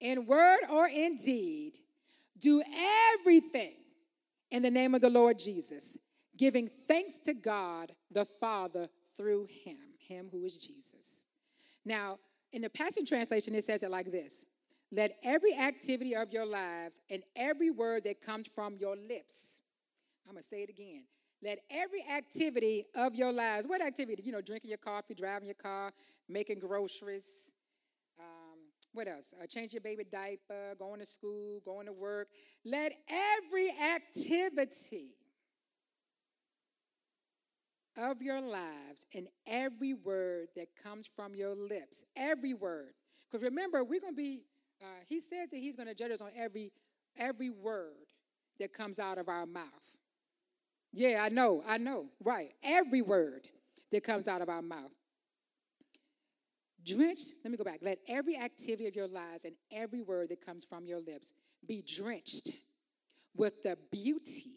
in 0.00 0.26
word 0.26 0.60
or 0.70 0.88
in 0.88 1.16
deed, 1.16 1.78
do 2.38 2.62
everything 3.14 3.74
in 4.50 4.62
the 4.62 4.70
name 4.70 4.94
of 4.94 5.00
the 5.00 5.10
Lord 5.10 5.38
Jesus 5.38 5.96
giving 6.40 6.70
thanks 6.88 7.18
to 7.18 7.34
God 7.34 7.92
the 8.10 8.24
Father 8.24 8.88
through 9.14 9.46
him, 9.64 9.76
him 9.98 10.28
who 10.32 10.42
is 10.44 10.56
Jesus. 10.56 11.26
Now, 11.84 12.18
in 12.50 12.62
the 12.62 12.70
Passion 12.70 13.04
Translation, 13.04 13.54
it 13.54 13.62
says 13.62 13.82
it 13.82 13.90
like 13.90 14.10
this 14.10 14.46
Let 14.90 15.18
every 15.22 15.54
activity 15.54 16.16
of 16.16 16.32
your 16.32 16.46
lives 16.46 16.98
and 17.10 17.22
every 17.36 17.70
word 17.70 18.04
that 18.04 18.22
comes 18.22 18.48
from 18.48 18.76
your 18.80 18.96
lips, 18.96 19.60
I'm 20.26 20.32
going 20.32 20.42
to 20.42 20.48
say 20.48 20.62
it 20.62 20.70
again. 20.70 21.04
Let 21.42 21.58
every 21.70 22.04
activity 22.10 22.86
of 22.94 23.14
your 23.14 23.32
lives, 23.32 23.66
what 23.66 23.82
activity? 23.82 24.22
You 24.24 24.32
know, 24.32 24.40
drinking 24.40 24.70
your 24.70 24.78
coffee, 24.78 25.14
driving 25.14 25.46
your 25.46 25.54
car, 25.54 25.92
making 26.28 26.58
groceries, 26.58 27.52
what 28.92 29.08
else? 29.08 29.34
Uh, 29.40 29.46
change 29.46 29.72
your 29.72 29.80
baby 29.80 30.04
diaper, 30.10 30.74
going 30.78 31.00
to 31.00 31.06
school, 31.06 31.60
going 31.64 31.86
to 31.86 31.92
work. 31.92 32.28
Let 32.64 32.92
every 33.08 33.70
activity 33.70 35.14
of 37.96 38.22
your 38.22 38.40
lives 38.40 39.06
and 39.14 39.28
every 39.46 39.94
word 39.94 40.48
that 40.56 40.68
comes 40.82 41.06
from 41.06 41.34
your 41.34 41.54
lips. 41.54 42.04
Every 42.16 42.54
word. 42.54 42.94
Because 43.30 43.44
remember, 43.44 43.84
we're 43.84 44.00
going 44.00 44.14
to 44.14 44.16
be, 44.16 44.40
uh, 44.82 44.86
he 45.06 45.20
says 45.20 45.50
that 45.50 45.58
he's 45.58 45.76
going 45.76 45.88
to 45.88 45.94
judge 45.94 46.10
us 46.10 46.20
on 46.20 46.30
every, 46.36 46.72
every 47.16 47.50
word 47.50 48.12
that 48.58 48.72
comes 48.72 48.98
out 48.98 49.18
of 49.18 49.28
our 49.28 49.46
mouth. 49.46 49.64
Yeah, 50.92 51.22
I 51.22 51.28
know, 51.28 51.62
I 51.66 51.78
know, 51.78 52.06
right. 52.24 52.50
Every 52.64 53.02
word 53.02 53.48
that 53.92 54.02
comes 54.02 54.26
out 54.26 54.42
of 54.42 54.48
our 54.48 54.62
mouth. 54.62 54.90
Drenched, 56.84 57.34
let 57.44 57.50
me 57.50 57.56
go 57.56 57.64
back. 57.64 57.80
Let 57.82 57.98
every 58.08 58.36
activity 58.36 58.86
of 58.86 58.94
your 58.94 59.08
lives 59.08 59.44
and 59.44 59.54
every 59.72 60.00
word 60.00 60.30
that 60.30 60.44
comes 60.44 60.64
from 60.64 60.86
your 60.86 61.00
lips 61.00 61.32
be 61.66 61.82
drenched 61.82 62.52
with 63.36 63.62
the 63.62 63.76
beauty 63.90 64.52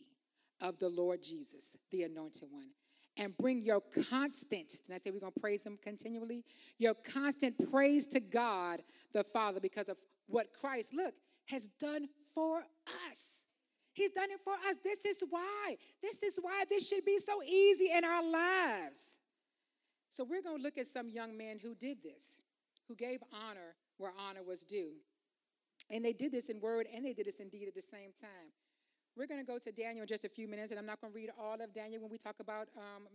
of 0.61 0.79
the 0.79 0.89
Lord 0.89 1.21
Jesus, 1.21 1.77
the 1.91 2.03
anointed 2.03 2.49
one 2.49 2.69
and 3.17 3.35
bring 3.37 3.61
your 3.61 3.81
constant, 4.09 4.77
did 4.85 4.93
I 4.93 4.97
say 4.97 5.11
we're 5.11 5.19
going 5.19 5.33
to 5.33 5.39
praise 5.39 5.65
Him 5.65 5.77
continually? 5.81 6.43
Your 6.77 6.93
constant 6.93 7.71
praise 7.71 8.05
to 8.07 8.19
God 8.19 8.81
the 9.13 9.23
Father 9.23 9.59
because 9.59 9.89
of 9.89 9.97
what 10.27 10.47
Christ, 10.59 10.93
look, 10.93 11.13
has 11.45 11.67
done 11.79 12.07
for 12.33 12.63
us. 13.09 13.43
He's 13.93 14.09
done 14.09 14.31
it 14.31 14.39
for 14.43 14.53
us. 14.53 14.77
This 14.83 15.05
is 15.05 15.23
why. 15.29 15.77
This 16.01 16.23
is 16.23 16.39
why 16.41 16.63
this 16.67 16.87
should 16.87 17.05
be 17.05 17.19
so 17.19 17.43
easy 17.43 17.89
in 17.95 18.03
our 18.03 18.23
lives. 18.23 19.17
So 20.13 20.23
we're 20.23 20.43
going 20.43 20.57
to 20.57 20.63
look 20.63 20.77
at 20.77 20.85
some 20.85 21.09
young 21.09 21.35
men 21.35 21.57
who 21.59 21.73
did 21.73 22.03
this, 22.03 22.43
who 22.87 22.95
gave 22.95 23.19
honor 23.33 23.73
where 23.97 24.11
honor 24.15 24.43
was 24.43 24.63
due. 24.63 24.91
And 25.89 26.05
they 26.05 26.13
did 26.13 26.31
this 26.31 26.49
in 26.49 26.61
word 26.61 26.85
and 26.93 27.03
they 27.03 27.13
did 27.13 27.25
this 27.25 27.39
in 27.39 27.49
deed 27.49 27.67
at 27.67 27.73
the 27.73 27.81
same 27.81 28.11
time. 28.21 28.53
We're 29.17 29.25
going 29.25 29.39
to 29.39 29.45
go 29.45 29.57
to 29.57 29.71
Daniel 29.71 30.03
in 30.03 30.07
just 30.07 30.23
a 30.23 30.29
few 30.29 30.47
minutes, 30.47 30.71
and 30.71 30.79
I'm 30.79 30.85
not 30.85 31.01
going 31.01 31.13
to 31.13 31.15
read 31.15 31.29
all 31.39 31.59
of 31.61 31.73
Daniel 31.73 32.01
when 32.01 32.11
we 32.11 32.17
talk 32.17 32.35
about 32.39 32.67
um, 32.77 33.07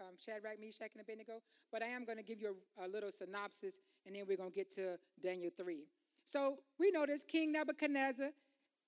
um, 0.00 0.06
Shadrach, 0.18 0.58
Meshach, 0.58 0.90
and 0.94 1.02
Abednego, 1.02 1.42
but 1.70 1.82
I 1.82 1.86
am 1.86 2.06
going 2.06 2.16
to 2.16 2.24
give 2.24 2.40
you 2.40 2.56
a, 2.78 2.86
a, 2.86 2.88
little 2.88 3.10
synopsis, 3.10 3.78
and 4.06 4.16
then 4.16 4.24
we're 4.26 4.38
going 4.38 4.50
to 4.50 4.54
get 4.54 4.70
to 4.76 4.98
Daniel 5.22 5.50
3. 5.54 5.84
So 6.24 6.60
we 6.78 6.90
know 6.90 7.04
this 7.04 7.22
King 7.22 7.52
Nebuchadnezzar, 7.52 8.30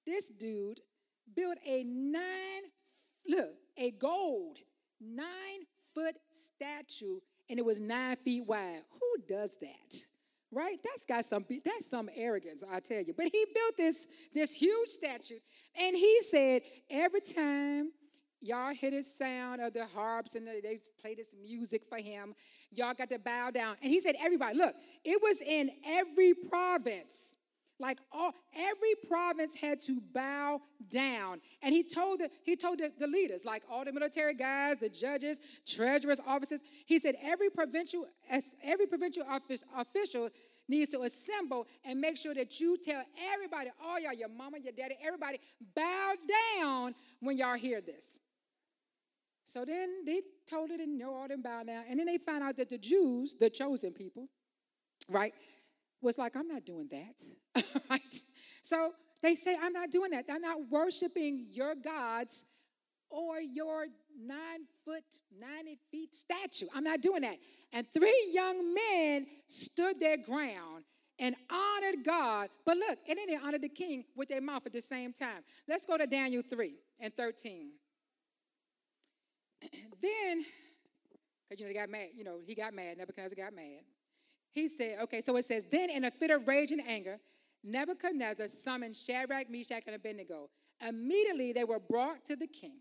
this 0.06 0.28
dude 0.28 0.80
built 1.36 1.58
a 1.66 1.84
nine, 1.84 2.62
look, 3.28 3.56
a 3.76 3.90
gold 3.90 4.56
nine 4.98 5.66
foot 5.94 6.16
statue, 6.30 7.18
and 7.48 7.58
it 7.58 7.64
was 7.64 7.80
nine 7.80 8.16
feet 8.16 8.46
wide. 8.46 8.82
Who 9.00 9.22
does 9.26 9.56
that? 9.60 10.04
right? 10.54 10.78
That's 10.84 11.04
got 11.04 11.24
some 11.24 11.44
that's 11.64 11.90
some 11.90 12.08
arrogance, 12.14 12.62
I 12.70 12.80
tell 12.80 13.02
you. 13.02 13.12
But 13.12 13.26
he 13.32 13.44
built 13.52 13.76
this 13.76 14.06
this 14.32 14.54
huge 14.54 14.88
statue, 14.88 15.40
and 15.76 15.96
he 15.96 16.20
said 16.20 16.62
every 16.88 17.20
time 17.20 17.90
y'all 18.44 18.72
hear 18.72 18.90
this 18.90 19.16
sound 19.16 19.60
of 19.60 19.72
the 19.72 19.86
harps 19.86 20.34
and 20.34 20.46
they 20.46 20.78
play 21.00 21.14
this 21.14 21.28
music 21.42 21.82
for 21.88 21.98
him, 21.98 22.34
y'all 22.70 22.94
got 22.94 23.10
to 23.10 23.18
bow 23.18 23.50
down. 23.50 23.76
And 23.82 23.90
he 23.90 24.00
said, 24.00 24.14
everybody, 24.20 24.56
look, 24.56 24.74
it 25.02 25.20
was 25.22 25.40
in 25.40 25.70
every 25.86 26.34
province. 26.34 27.34
Like 27.80 27.98
all, 28.12 28.32
every 28.54 28.94
province 29.08 29.56
had 29.56 29.80
to 29.82 30.00
bow 30.12 30.60
down, 30.90 31.40
and 31.60 31.74
he 31.74 31.82
told 31.82 32.20
the, 32.20 32.30
he 32.44 32.54
told 32.54 32.78
the, 32.78 32.92
the 32.98 33.06
leaders, 33.06 33.44
like 33.44 33.64
all 33.70 33.84
the 33.84 33.92
military 33.92 34.34
guys, 34.34 34.76
the 34.78 34.88
judges, 34.88 35.40
treasurers, 35.66 36.20
officers. 36.24 36.60
He 36.86 36.98
said 37.00 37.16
every 37.22 37.50
provincial 37.50 38.06
every 38.62 38.86
provincial 38.86 39.24
office, 39.28 39.64
official 39.76 40.30
needs 40.68 40.90
to 40.90 41.02
assemble 41.02 41.66
and 41.84 42.00
make 42.00 42.16
sure 42.16 42.34
that 42.34 42.60
you 42.60 42.78
tell 42.82 43.02
everybody, 43.32 43.70
all 43.84 44.00
y'all, 44.00 44.14
your 44.14 44.28
mama, 44.28 44.58
your 44.62 44.72
daddy, 44.72 44.96
everybody, 45.04 45.38
bow 45.74 46.14
down 46.58 46.94
when 47.20 47.36
y'all 47.36 47.56
hear 47.56 47.80
this. 47.80 48.18
So 49.44 49.64
then 49.64 50.04
they 50.06 50.22
told 50.48 50.70
it 50.70 50.80
and 50.80 51.02
all 51.02 51.28
them 51.28 51.42
bow 51.42 51.62
down. 51.64 51.84
And 51.88 51.98
then 51.98 52.06
they 52.06 52.18
found 52.18 52.42
out 52.42 52.56
that 52.56 52.70
the 52.70 52.78
Jews, 52.78 53.36
the 53.38 53.50
chosen 53.50 53.92
people, 53.92 54.28
right, 55.08 55.34
was 56.04 56.18
like, 56.18 56.36
I'm 56.36 56.46
not 56.46 56.64
doing 56.64 56.88
that. 56.92 57.64
right? 57.90 58.22
So 58.62 58.92
they 59.22 59.34
say, 59.34 59.56
I'm 59.60 59.72
not 59.72 59.90
doing 59.90 60.10
that. 60.12 60.26
I'm 60.30 60.42
not 60.42 60.68
worshiping 60.70 61.46
your 61.50 61.74
gods 61.74 62.44
or 63.10 63.40
your 63.40 63.86
nine 64.20 64.66
foot, 64.84 65.04
90 65.40 65.78
feet 65.90 66.14
statue. 66.14 66.66
I'm 66.74 66.84
not 66.84 67.00
doing 67.00 67.22
that. 67.22 67.36
And 67.72 67.86
three 67.92 68.30
young 68.32 68.74
men 68.74 69.26
stood 69.46 69.98
their 69.98 70.16
ground 70.16 70.84
and 71.18 71.34
honored 71.50 72.04
God. 72.04 72.48
But 72.66 72.76
look, 72.76 72.98
and 73.08 73.18
then 73.18 73.26
they 73.28 73.36
honored 73.36 73.62
the 73.62 73.68
king 73.68 74.04
with 74.16 74.28
their 74.28 74.40
mouth 74.40 74.62
at 74.66 74.72
the 74.72 74.80
same 74.80 75.12
time. 75.12 75.42
Let's 75.68 75.86
go 75.86 75.96
to 75.96 76.06
Daniel 76.06 76.42
3 76.48 76.74
and 77.00 77.16
13. 77.16 77.70
then, 80.02 80.44
because 81.48 81.60
you 81.60 81.66
know, 81.66 81.72
they 81.72 81.78
got 81.78 81.88
mad, 81.88 82.08
you 82.14 82.24
know, 82.24 82.38
he 82.44 82.54
got 82.54 82.74
mad, 82.74 82.98
Nebuchadnezzar 82.98 83.36
got 83.36 83.54
mad. 83.54 83.80
He 84.54 84.68
said, 84.68 85.00
okay, 85.02 85.20
so 85.20 85.36
it 85.36 85.44
says, 85.44 85.66
then 85.70 85.90
in 85.90 86.04
a 86.04 86.10
fit 86.12 86.30
of 86.30 86.46
rage 86.46 86.70
and 86.70 86.80
anger, 86.86 87.18
Nebuchadnezzar 87.64 88.46
summoned 88.46 88.94
Shadrach, 88.94 89.50
Meshach, 89.50 89.82
and 89.86 89.96
Abednego. 89.96 90.48
Immediately 90.86 91.52
they 91.52 91.64
were 91.64 91.80
brought 91.80 92.24
to 92.26 92.36
the 92.36 92.46
king. 92.46 92.76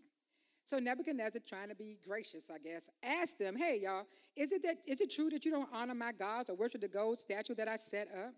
So 0.64 0.78
Nebuchadnezzar, 0.78 1.42
trying 1.46 1.68
to 1.68 1.74
be 1.74 1.98
gracious, 2.06 2.48
I 2.48 2.58
guess, 2.58 2.88
asked 3.02 3.38
them, 3.38 3.56
Hey, 3.56 3.80
y'all, 3.82 4.06
is 4.36 4.52
it, 4.52 4.62
that, 4.62 4.78
is 4.86 5.00
it 5.00 5.10
true 5.10 5.28
that 5.30 5.44
you 5.44 5.50
don't 5.50 5.68
honor 5.72 5.94
my 5.94 6.12
gods 6.12 6.48
or 6.48 6.54
worship 6.54 6.80
the 6.80 6.88
gold 6.88 7.18
statue 7.18 7.54
that 7.56 7.68
I 7.68 7.76
set 7.76 8.08
up? 8.08 8.32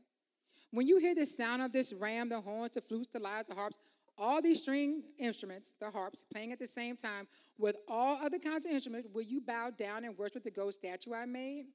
When 0.70 0.88
you 0.88 0.98
hear 0.98 1.14
the 1.14 1.26
sound 1.26 1.62
of 1.62 1.72
this 1.72 1.92
ram, 1.92 2.28
the 2.28 2.40
horns, 2.40 2.72
the 2.72 2.80
flutes, 2.80 3.08
the 3.12 3.20
lyres, 3.20 3.48
the 3.48 3.54
harps, 3.54 3.78
all 4.18 4.40
these 4.40 4.62
string 4.62 5.02
instruments, 5.18 5.74
the 5.78 5.90
harps, 5.90 6.24
playing 6.32 6.52
at 6.52 6.58
the 6.58 6.66
same 6.66 6.96
time 6.96 7.28
with 7.58 7.76
all 7.86 8.18
other 8.22 8.38
kinds 8.38 8.64
of 8.64 8.72
instruments, 8.72 9.08
will 9.12 9.22
you 9.22 9.40
bow 9.40 9.70
down 9.70 10.04
and 10.04 10.16
worship 10.16 10.42
the 10.42 10.50
gold 10.50 10.72
statue 10.74 11.12
I 11.12 11.26
made? 11.26 11.66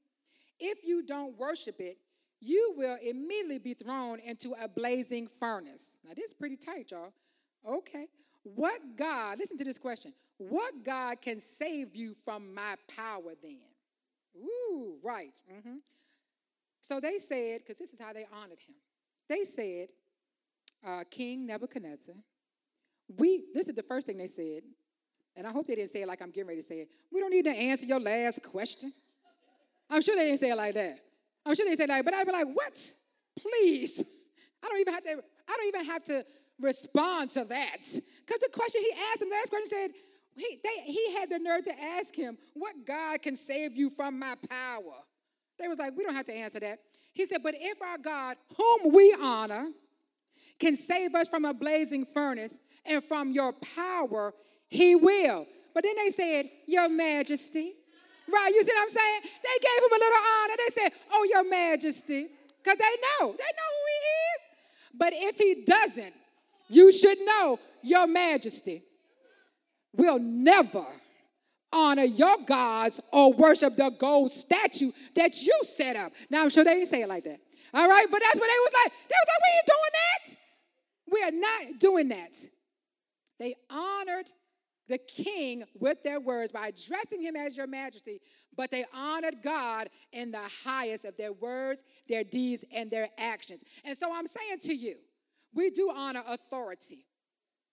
If 0.61 0.85
you 0.85 1.03
don't 1.03 1.37
worship 1.37 1.79
it, 1.79 1.97
you 2.39 2.73
will 2.77 2.97
immediately 3.03 3.57
be 3.57 3.73
thrown 3.73 4.19
into 4.19 4.53
a 4.61 4.67
blazing 4.67 5.27
furnace. 5.27 5.95
Now, 6.05 6.13
this 6.15 6.27
is 6.27 6.33
pretty 6.33 6.55
tight, 6.55 6.91
y'all. 6.91 7.11
Okay. 7.67 8.07
What 8.43 8.79
God, 8.95 9.39
listen 9.39 9.57
to 9.57 9.63
this 9.63 9.77
question, 9.77 10.13
what 10.37 10.83
God 10.83 11.21
can 11.21 11.39
save 11.39 11.95
you 11.95 12.15
from 12.23 12.53
my 12.53 12.75
power 12.95 13.33
then? 13.43 13.59
Ooh, 14.37 14.95
right. 15.03 15.37
Mm-hmm. 15.51 15.77
So 16.81 16.99
they 16.99 17.19
said, 17.19 17.59
because 17.59 17.77
this 17.77 17.93
is 17.93 17.99
how 17.99 18.13
they 18.13 18.25
honored 18.33 18.59
him. 18.59 18.75
They 19.29 19.43
said, 19.43 19.89
uh, 20.85 21.03
King 21.09 21.45
Nebuchadnezzar, 21.45 22.15
we, 23.17 23.43
this 23.53 23.67
is 23.67 23.75
the 23.75 23.83
first 23.83 24.07
thing 24.07 24.17
they 24.17 24.27
said, 24.27 24.63
and 25.35 25.45
I 25.45 25.51
hope 25.51 25.67
they 25.67 25.75
didn't 25.75 25.91
say 25.91 26.01
it 26.01 26.07
like 26.07 26.21
I'm 26.21 26.31
getting 26.31 26.47
ready 26.47 26.61
to 26.61 26.67
say 26.67 26.79
it. 26.79 26.89
We 27.11 27.19
don't 27.19 27.31
need 27.31 27.45
to 27.45 27.51
answer 27.51 27.85
your 27.85 27.99
last 27.99 28.41
question. 28.43 28.93
I'm 29.91 30.01
sure 30.01 30.15
they 30.15 30.25
didn't 30.25 30.39
say 30.39 30.49
it 30.49 30.55
like 30.55 30.73
that. 30.75 30.99
I'm 31.45 31.53
sure 31.53 31.65
they 31.65 31.75
said 31.75 31.89
like, 31.89 32.05
but 32.05 32.13
I'd 32.13 32.25
be 32.25 32.31
like, 32.31 32.47
what? 32.47 32.93
Please. 33.37 34.03
I 34.63 34.67
don't 34.69 34.79
even 34.79 34.93
have 34.93 35.03
to, 35.03 35.11
I 35.11 35.57
don't 35.57 35.67
even 35.67 35.85
have 35.85 36.03
to 36.05 36.25
respond 36.59 37.31
to 37.31 37.45
that. 37.45 37.81
Because 37.81 38.39
the 38.39 38.49
question 38.53 38.81
he 38.81 38.93
asked 39.11 39.21
him, 39.21 39.29
the 39.29 39.35
last 39.35 39.49
question 39.49 39.69
said, 39.69 39.91
he, 40.35 40.59
they, 40.63 40.91
he 40.91 41.13
had 41.15 41.29
the 41.29 41.39
nerve 41.39 41.63
to 41.65 41.81
ask 41.81 42.15
him, 42.15 42.37
What 42.53 42.85
God 42.85 43.21
can 43.21 43.35
save 43.35 43.75
you 43.75 43.89
from 43.89 44.17
my 44.17 44.35
power? 44.49 45.03
They 45.59 45.67
was 45.67 45.77
like, 45.77 45.93
We 45.97 46.03
don't 46.03 46.15
have 46.15 46.25
to 46.27 46.33
answer 46.33 46.59
that. 46.61 46.79
He 47.13 47.25
said, 47.25 47.43
But 47.43 47.55
if 47.57 47.81
our 47.81 47.97
God, 47.97 48.37
whom 48.57 48.93
we 48.93 49.15
honor, 49.21 49.67
can 50.57 50.75
save 50.75 51.15
us 51.15 51.27
from 51.27 51.43
a 51.43 51.53
blazing 51.53 52.05
furnace 52.05 52.59
and 52.85 53.03
from 53.03 53.31
your 53.31 53.53
power, 53.75 54.33
he 54.69 54.95
will. 54.95 55.47
But 55.73 55.83
then 55.83 55.95
they 55.97 56.11
said, 56.11 56.49
Your 56.65 56.87
Majesty. 56.87 57.73
Right, 58.31 58.51
you 58.53 58.63
see 58.63 58.71
what 58.73 58.83
I'm 58.83 58.89
saying? 58.89 59.21
They 59.23 59.57
gave 59.61 59.83
him 59.83 59.91
a 59.91 59.99
little 59.99 60.23
honor. 60.41 60.53
They 60.57 60.81
said, 60.81 60.91
Oh, 61.11 61.27
Your 61.29 61.49
Majesty. 61.49 62.27
Because 62.63 62.77
they 62.77 62.95
know, 63.19 63.31
they 63.31 63.51
know 63.57 63.69
who 63.75 63.85
he 63.87 63.99
is. 64.07 64.41
But 64.97 65.13
if 65.15 65.37
he 65.37 65.63
doesn't, 65.65 66.13
you 66.69 66.91
should 66.91 67.19
know, 67.19 67.59
Your 67.81 68.07
Majesty 68.07 68.83
will 69.93 70.19
never 70.19 70.85
honor 71.73 72.03
your 72.03 72.37
gods 72.45 72.99
or 73.11 73.33
worship 73.33 73.75
the 73.75 73.89
gold 73.97 74.31
statue 74.31 74.91
that 75.15 75.41
you 75.41 75.57
set 75.63 75.95
up. 75.95 76.11
Now, 76.29 76.41
I'm 76.41 76.49
sure 76.49 76.63
they 76.63 76.75
didn't 76.75 76.87
say 76.87 77.01
it 77.01 77.09
like 77.09 77.23
that. 77.23 77.39
All 77.73 77.87
right, 77.87 78.05
but 78.11 78.21
that's 78.21 78.39
what 78.39 78.47
they 78.47 78.59
was 78.59 78.73
like. 78.83 78.93
They 79.07 79.15
was 79.15 79.27
like, 79.27 79.41
we 79.41 79.53
ain't 79.57 79.67
doing 79.67 79.93
that. 79.93 80.37
We 81.11 81.23
are 81.23 81.31
not 81.31 81.79
doing 81.79 82.07
that. 82.09 82.37
They 83.39 83.55
honored 83.69 84.31
the 84.91 84.97
king 84.97 85.63
with 85.79 86.03
their 86.03 86.19
words 86.19 86.51
by 86.51 86.67
addressing 86.67 87.21
him 87.21 87.35
as 87.35 87.57
your 87.57 87.67
majesty, 87.67 88.19
but 88.55 88.71
they 88.71 88.85
honored 88.93 89.37
God 89.43 89.89
in 90.11 90.31
the 90.31 90.49
highest 90.63 91.05
of 91.05 91.17
their 91.17 91.33
words, 91.33 91.83
their 92.07 92.23
deeds, 92.23 92.63
and 92.73 92.91
their 92.91 93.09
actions. 93.17 93.63
And 93.83 93.97
so 93.97 94.13
I'm 94.13 94.27
saying 94.27 94.59
to 94.63 94.75
you, 94.75 94.97
we 95.53 95.69
do 95.69 95.91
honor 95.95 96.23
authority. 96.27 97.05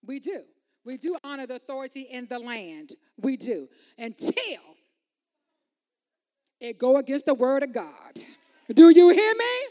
We 0.04 0.20
do. 0.20 0.42
We 0.84 0.96
do 0.96 1.16
honor 1.22 1.46
the 1.46 1.56
authority 1.56 2.02
in 2.02 2.26
the 2.26 2.38
land. 2.38 2.90
We 3.20 3.36
do. 3.36 3.68
Until 3.98 4.60
it 6.60 6.78
go 6.78 6.96
against 6.96 7.26
the 7.26 7.34
word 7.34 7.62
of 7.62 7.72
God. 7.72 8.18
Do 8.72 8.90
you 8.90 9.10
hear 9.10 9.34
me? 9.34 9.66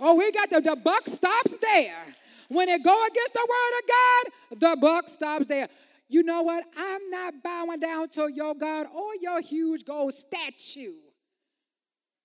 Oh, 0.00 0.14
we 0.14 0.32
got 0.32 0.50
the, 0.50 0.60
the 0.60 0.76
buck 0.76 1.06
stops 1.06 1.56
there. 1.58 2.04
When 2.48 2.68
it 2.68 2.82
go 2.82 3.06
against 3.06 3.32
the 3.32 3.46
word 3.48 3.78
of 3.78 4.60
God, 4.60 4.60
the 4.60 4.80
buck 4.80 5.08
stops 5.08 5.46
there. 5.46 5.68
You 6.10 6.24
know 6.24 6.42
what? 6.42 6.64
I'm 6.76 7.08
not 7.08 7.34
bowing 7.40 7.78
down 7.78 8.08
to 8.10 8.28
your 8.34 8.56
God 8.56 8.88
or 8.92 9.14
your 9.20 9.40
huge 9.40 9.84
gold 9.84 10.12
statue. 10.12 10.96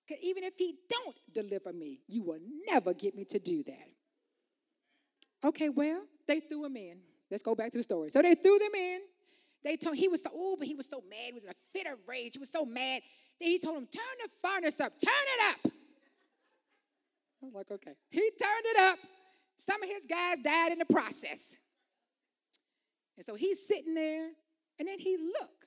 Because 0.04 0.24
even 0.24 0.42
if 0.42 0.54
he 0.58 0.74
don't 0.90 1.16
deliver 1.32 1.72
me, 1.72 2.00
you 2.08 2.24
will 2.24 2.40
never 2.68 2.92
get 2.92 3.14
me 3.14 3.24
to 3.26 3.38
do 3.38 3.62
that. 3.62 3.88
Okay, 5.44 5.68
well, 5.68 6.02
they 6.26 6.40
threw 6.40 6.64
him 6.64 6.76
in. 6.76 6.98
Let's 7.30 7.44
go 7.44 7.54
back 7.54 7.70
to 7.72 7.78
the 7.78 7.84
story. 7.84 8.10
So 8.10 8.22
they 8.22 8.34
threw 8.34 8.58
them 8.58 8.74
in. 8.74 9.02
They 9.62 9.76
told 9.76 9.94
he 9.94 10.08
was 10.08 10.24
so, 10.24 10.30
oh, 10.34 10.56
but 10.58 10.66
he 10.66 10.74
was 10.74 10.88
so 10.88 11.00
mad. 11.08 11.26
He 11.26 11.32
was 11.32 11.44
in 11.44 11.50
a 11.50 11.54
fit 11.72 11.86
of 11.86 12.08
rage. 12.08 12.32
He 12.34 12.40
was 12.40 12.50
so 12.50 12.64
mad. 12.64 13.02
Then 13.38 13.50
he 13.50 13.60
told 13.60 13.76
him, 13.76 13.86
turn 13.86 14.02
the 14.24 14.48
furnace 14.48 14.80
up, 14.80 14.94
turn 14.98 15.12
it 15.12 15.54
up. 15.66 15.72
I 17.40 17.46
was 17.46 17.54
like, 17.54 17.70
okay. 17.70 17.92
He 18.10 18.20
turned 18.20 18.64
it 18.64 18.80
up. 18.80 18.98
Some 19.56 19.80
of 19.80 19.88
his 19.88 20.06
guys 20.06 20.38
died 20.42 20.72
in 20.72 20.78
the 20.78 20.86
process. 20.86 21.56
And 23.16 23.24
so 23.24 23.34
he's 23.34 23.66
sitting 23.66 23.94
there, 23.94 24.28
and 24.78 24.88
then 24.88 24.98
he 24.98 25.16
looked. 25.16 25.66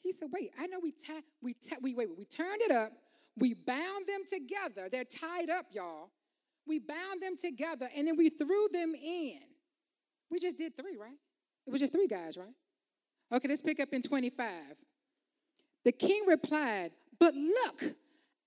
He 0.00 0.12
said, 0.12 0.28
wait, 0.32 0.50
I 0.58 0.66
know 0.66 0.80
we 0.82 0.92
tied, 0.92 1.22
we, 1.40 1.54
t- 1.54 1.76
we, 1.80 1.94
wait, 1.94 2.08
we 2.16 2.24
turned 2.24 2.60
it 2.60 2.72
up. 2.72 2.92
We 3.38 3.54
bound 3.54 4.06
them 4.06 4.22
together. 4.28 4.88
They're 4.90 5.04
tied 5.04 5.48
up, 5.48 5.66
y'all. 5.72 6.10
We 6.66 6.78
bound 6.78 7.22
them 7.22 7.36
together, 7.36 7.88
and 7.96 8.06
then 8.06 8.16
we 8.16 8.28
threw 8.28 8.68
them 8.72 8.94
in. 8.94 9.38
We 10.30 10.38
just 10.38 10.58
did 10.58 10.76
three, 10.76 10.96
right? 10.96 11.16
It 11.66 11.70
was 11.70 11.80
just 11.80 11.92
three 11.92 12.08
guys, 12.08 12.36
right? 12.36 12.54
Okay, 13.32 13.48
let's 13.48 13.62
pick 13.62 13.80
up 13.80 13.92
in 13.92 14.02
25. 14.02 14.50
The 15.84 15.92
king 15.92 16.24
replied, 16.26 16.90
But 17.18 17.34
look, 17.34 17.94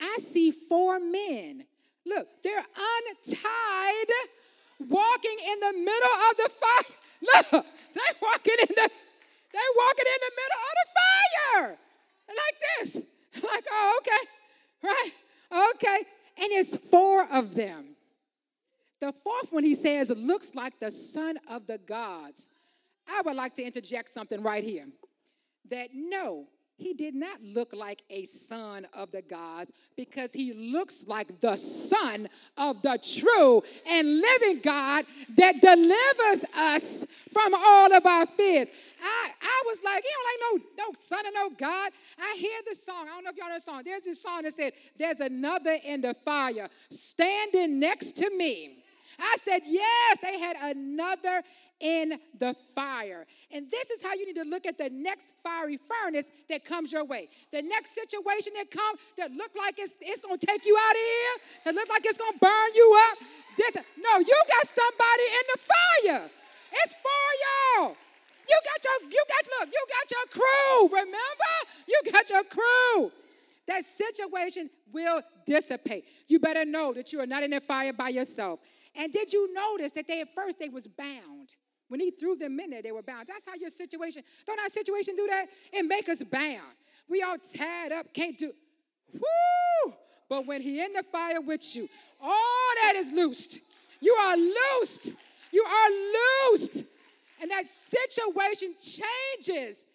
I 0.02 0.18
see 0.20 0.52
four 0.52 1.00
men. 1.00 1.66
Look, 2.06 2.28
they're 2.44 2.58
untied, 2.58 4.12
walking 4.80 5.38
in 5.52 5.60
the 5.60 5.74
middle 5.74 6.16
of 6.30 6.38
the 6.38 6.50
fire. 6.50 6.98
Look, 7.22 7.50
they're 7.52 8.20
walking 8.22 8.56
in 8.60 8.76
the 8.76 8.90
they're 9.56 9.76
walking 9.78 10.06
in 10.06 10.22
the 10.22 10.34
middle 10.36 10.62
of 10.62 10.76
the 10.82 10.88
fire. 11.00 11.78
Like 12.28 12.58
this. 12.80 12.96
Like, 13.44 13.66
oh, 13.72 14.00
okay. 14.00 14.30
Right? 14.84 15.12
Okay. 15.76 15.98
And 16.38 16.52
it's 16.52 16.76
four 16.76 17.26
of 17.32 17.56
them. 17.56 17.96
The 19.00 19.12
fourth 19.12 19.52
one, 19.52 19.64
he 19.64 19.76
says, 19.76 20.10
looks 20.10 20.56
like 20.56 20.80
the 20.80 20.92
son 20.92 21.38
of 21.50 21.68
the 21.68 21.78
gods. 21.78 22.50
I 23.08 23.22
would 23.26 23.36
like 23.36 23.56
to 23.56 23.64
interject 23.64 24.10
something 24.10 24.42
right 24.42 24.64
here 24.64 24.88
that 25.70 25.90
no, 25.94 26.48
he 26.78 26.94
did 26.94 27.16
not 27.16 27.42
look 27.42 27.72
like 27.74 28.04
a 28.10 28.26
son 28.26 28.86
of 28.94 29.12
the 29.12 29.22
gods 29.22 29.72
because 29.96 30.34
he 30.34 30.54
looks 30.54 31.06
like 31.08 31.40
the 31.40 31.56
son 31.56 32.28
of 32.58 32.82
the 32.82 33.00
true 33.02 33.64
and 33.90 34.20
living 34.20 34.60
God 34.62 35.06
that 35.38 35.62
delivers 35.62 36.46
us 36.54 37.06
from 37.32 37.54
all 37.54 37.94
of 37.94 38.06
our 38.06 38.26
fears. 38.26 38.68
I, 39.02 39.32
I 39.42 39.64
was 39.68 39.84
like, 39.84 40.04
he 40.04 40.10
don't 40.10 40.62
like 40.62 40.66
no, 40.78 40.86
no 40.88 40.94
son 41.00 41.26
of 41.26 41.34
no 41.34 41.50
God. 41.52 41.92
I 42.20 42.36
hear 42.38 42.60
the 42.68 42.76
song. 42.76 43.08
I 43.08 43.16
don't 43.16 43.24
know 43.24 43.30
if 43.30 43.38
y'all 43.38 43.50
know 43.50 43.56
the 43.56 43.62
song. 43.62 43.82
There's 43.86 44.02
this 44.02 44.22
song 44.22 44.44
that 44.44 44.54
said, 44.54 44.74
There's 44.98 45.22
another 45.22 45.78
in 45.84 46.02
the 46.02 46.14
fire 46.26 46.70
standing 46.90 47.80
next 47.80 48.14
to 48.18 48.30
me. 48.36 48.80
I 49.20 49.38
said, 49.40 49.62
Yes, 49.66 50.18
they 50.22 50.40
had 50.40 50.58
another 50.62 51.42
in 51.86 52.18
the 52.40 52.56
fire. 52.74 53.28
And 53.54 53.70
this 53.70 53.92
is 53.92 54.02
how 54.02 54.16
you 54.16 54.26
need 54.26 54.42
to 54.42 54.44
look 54.44 54.66
at 54.66 54.76
the 54.76 54.90
next 54.90 55.36
fiery 55.44 55.78
furnace 55.78 56.32
that 56.50 56.66
comes 56.66 56.92
your 56.92 57.06
way. 57.06 57.30
The 57.52 57.62
next 57.62 57.94
situation 57.94 58.54
that 58.58 58.72
comes 58.72 59.00
that 59.18 59.32
look 59.32 59.52
like 59.56 59.76
it's, 59.78 59.94
it's 60.02 60.20
going 60.20 60.40
to 60.40 60.48
take 60.48 60.66
you 60.66 60.76
out 60.76 60.92
of 60.92 60.98
here, 60.98 61.36
that 61.66 61.76
look 61.76 61.88
like 61.88 62.04
it's 62.04 62.18
going 62.18 62.34
to 62.34 62.40
burn 62.40 62.70
you 62.74 62.98
up. 63.12 63.18
This, 63.56 63.76
no, 63.76 64.18
you 64.18 64.38
got 64.50 64.66
somebody 64.66 65.26
in 65.30 65.46
the 65.54 65.60
fire. 65.62 66.30
It's 66.74 66.96
for 66.96 67.28
y'all. 67.46 67.96
You 68.50 68.60
got 68.66 68.84
your, 68.84 69.12
you 69.12 69.24
got, 69.30 69.60
look, 69.60 69.70
you 69.72 69.86
got 69.94 70.12
your 70.12 70.26
crew, 70.42 70.98
remember? 70.98 71.54
You 71.88 72.02
got 72.12 72.30
your 72.32 72.44
crew. 72.44 73.12
That 73.68 73.84
situation 73.84 74.72
will 74.92 75.22
dissipate. 75.46 76.06
You 76.28 76.40
better 76.40 76.66
know 76.66 76.94
that 76.94 77.14
you 77.14 77.20
are 77.20 77.28
not 77.28 77.44
in 77.44 77.52
the 77.52 77.62
fire 77.62 77.94
by 77.94 78.10
yourself. 78.10 78.60
And 78.96 79.12
did 79.14 79.34
you 79.34 79.54
notice 79.54 79.92
that 79.94 80.08
they 80.08 80.22
at 80.22 80.34
first 80.34 80.58
they 80.58 80.70
was 80.70 80.88
bound? 80.88 81.35
When 81.88 82.00
he 82.00 82.12
threw 82.12 82.36
them 82.36 82.60
in 82.60 82.72
there, 82.72 82.82
they 82.82 82.92
were 82.92 83.04
bound. 83.04 83.28
That's 83.28 83.46
how 83.46 83.54
your 83.56 83.70
situation, 83.70 84.24
don't 84.46 84.60
our 84.60 84.70
situation 84.70 85.16
do 85.16 85.28
that? 85.28 85.46
It 85.72 85.84
make 85.84 86.10
us 86.10 86.24
bound. 86.24 86.62
We 87.08 87.22
all 87.22 87.38
tied 87.38 87.92
up, 87.92 88.14
can't 88.14 88.38
do. 88.38 88.52
Whoo! 89.14 89.94
But 90.28 90.48
when 90.48 90.62
he 90.62 90.84
in 90.84 90.94
the 90.94 91.04
fire 91.04 91.42
with 91.42 91.76
you, 91.76 91.88
all 92.20 92.70
that 92.84 92.94
is 92.96 93.12
loosed. 93.12 93.60
You 94.02 94.14
are 94.14 94.36
loosed. 94.36 95.16
You 95.52 95.64
are 95.64 96.52
loosed. 96.52 96.84
And 97.42 97.52
that 97.52 97.66
situation 97.68 98.74
changes 98.82 99.86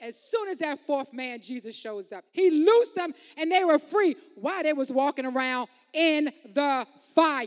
as 0.00 0.18
soon 0.18 0.48
as 0.48 0.58
that 0.58 0.78
fourth 0.80 1.12
man, 1.12 1.40
Jesus, 1.40 1.76
shows 1.76 2.12
up. 2.12 2.24
He 2.32 2.50
loosed 2.50 2.94
them 2.94 3.14
and 3.36 3.50
they 3.50 3.64
were 3.64 3.78
free 3.78 4.16
while 4.34 4.62
they 4.62 4.72
was 4.72 4.92
walking 4.92 5.24
around 5.24 5.68
in 5.92 6.30
the 6.52 6.86
fire. 7.14 7.46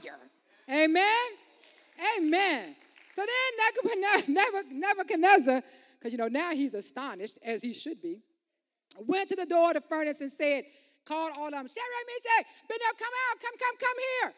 Amen? 0.70 1.06
Amen. 2.18 2.76
So 3.16 3.26
then 3.26 4.36
Nebuchadnezzar, 4.72 5.64
because 6.00 6.12
you 6.12 6.18
know 6.18 6.28
now 6.28 6.52
he's 6.52 6.74
astonished, 6.74 7.38
as 7.44 7.62
he 7.62 7.74
should 7.74 8.02
be, 8.02 8.22
went 8.98 9.30
to 9.30 9.36
the 9.36 9.46
door 9.46 9.70
of 9.70 9.74
the 9.76 9.82
furnace 9.82 10.22
and 10.22 10.32
said, 10.32 10.64
called 11.06 11.32
all 11.38 11.48
of 11.48 11.52
them, 11.52 11.68
Shadrach, 11.68 12.06
Meshach, 12.08 12.46
Abednego, 12.66 12.94
come 12.98 13.14
out, 13.32 13.42
come, 13.42 13.58
come, 13.58 13.78
come 13.80 13.98
here. 14.22 14.34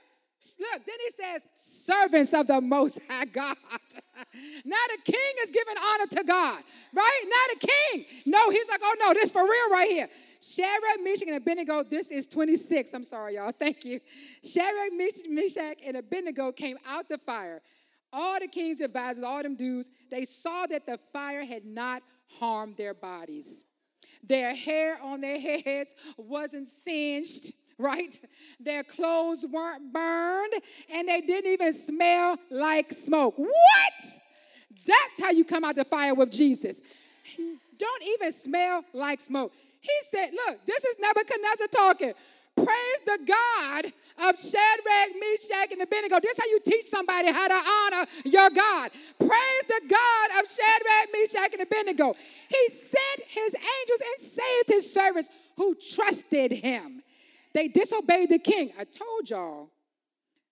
Look, 0.59 0.85
then 0.85 0.95
he 1.05 1.11
says, 1.11 1.43
servants 1.53 2.33
of 2.33 2.47
the 2.47 2.61
Most 2.61 2.99
High 3.07 3.25
God. 3.25 3.55
now 4.65 4.75
the 4.89 5.11
king 5.11 5.33
is 5.43 5.51
giving 5.51 5.75
honor 5.77 6.07
to 6.07 6.23
God, 6.23 6.63
right? 6.93 7.21
Now 7.25 7.53
the 7.53 7.67
king. 7.67 8.05
No, 8.25 8.49
he's 8.49 8.67
like, 8.67 8.81
oh 8.83 8.95
no, 8.99 9.13
this 9.13 9.31
for 9.31 9.43
real 9.43 9.69
right 9.71 9.89
here. 9.89 10.07
Shadrach, 10.41 11.03
Meshach, 11.03 11.27
and 11.27 11.35
Abednego, 11.35 11.83
this 11.83 12.09
is 12.09 12.25
26. 12.25 12.93
I'm 12.93 13.03
sorry, 13.03 13.35
y'all. 13.35 13.51
Thank 13.51 13.85
you. 13.85 13.99
Shadrach, 14.43 14.91
Meshach, 15.29 15.77
and 15.85 15.97
Abednego 15.97 16.51
came 16.51 16.77
out 16.87 17.07
the 17.07 17.19
fire. 17.19 17.61
All 18.13 18.39
the 18.39 18.47
king's 18.47 18.81
advisors, 18.81 19.23
all 19.23 19.41
them 19.41 19.55
dudes, 19.55 19.89
they 20.09 20.25
saw 20.25 20.65
that 20.67 20.85
the 20.85 20.99
fire 21.13 21.45
had 21.45 21.65
not 21.65 22.03
harmed 22.39 22.77
their 22.77 22.93
bodies. 22.93 23.63
Their 24.23 24.53
hair 24.53 24.97
on 25.01 25.21
their 25.21 25.39
heads 25.39 25.95
wasn't 26.17 26.67
singed 26.67 27.53
right? 27.81 28.21
Their 28.59 28.83
clothes 28.83 29.45
weren't 29.49 29.91
burned 29.91 30.53
and 30.93 31.07
they 31.07 31.21
didn't 31.21 31.51
even 31.51 31.73
smell 31.73 32.37
like 32.49 32.93
smoke. 32.93 33.33
What? 33.37 33.93
That's 34.85 35.21
how 35.21 35.31
you 35.31 35.43
come 35.43 35.63
out 35.63 35.75
the 35.75 35.83
fire 35.83 36.13
with 36.13 36.31
Jesus. 36.31 36.81
Don't 37.77 38.03
even 38.03 38.31
smell 38.31 38.85
like 38.93 39.19
smoke. 39.19 39.51
He 39.79 39.89
said, 40.03 40.29
Look, 40.31 40.65
this 40.65 40.83
is 40.85 40.95
Nebuchadnezzar 40.99 41.67
talking. 41.67 42.13
Praise 42.55 43.01
the 43.05 43.19
God 43.27 43.85
of 44.29 44.39
Shadrach, 44.39 45.15
Meshach, 45.19 45.71
and 45.71 45.81
Abednego. 45.81 46.19
This 46.21 46.37
is 46.37 46.43
how 46.43 46.49
you 46.49 46.59
teach 46.63 46.87
somebody 46.87 47.31
how 47.31 47.47
to 47.47 47.53
honor 47.53 48.07
your 48.25 48.49
God. 48.49 48.91
Praise 49.17 49.63
the 49.67 49.81
God 49.89 50.39
of 50.39 50.49
Shadrach, 50.49 51.09
Meshach, 51.13 51.53
and 51.53 51.61
Abednego. 51.61 52.15
He 52.49 52.69
sent 52.69 53.27
his 53.27 53.55
angels 53.55 54.01
and 54.01 54.19
saved 54.19 54.69
his 54.69 54.93
servants 54.93 55.29
who 55.57 55.75
trusted 55.95 56.51
him. 56.51 57.01
They 57.53 57.67
disobeyed 57.67 58.29
the 58.29 58.39
king. 58.39 58.73
I 58.79 58.83
told 58.83 59.29
y'all, 59.29 59.69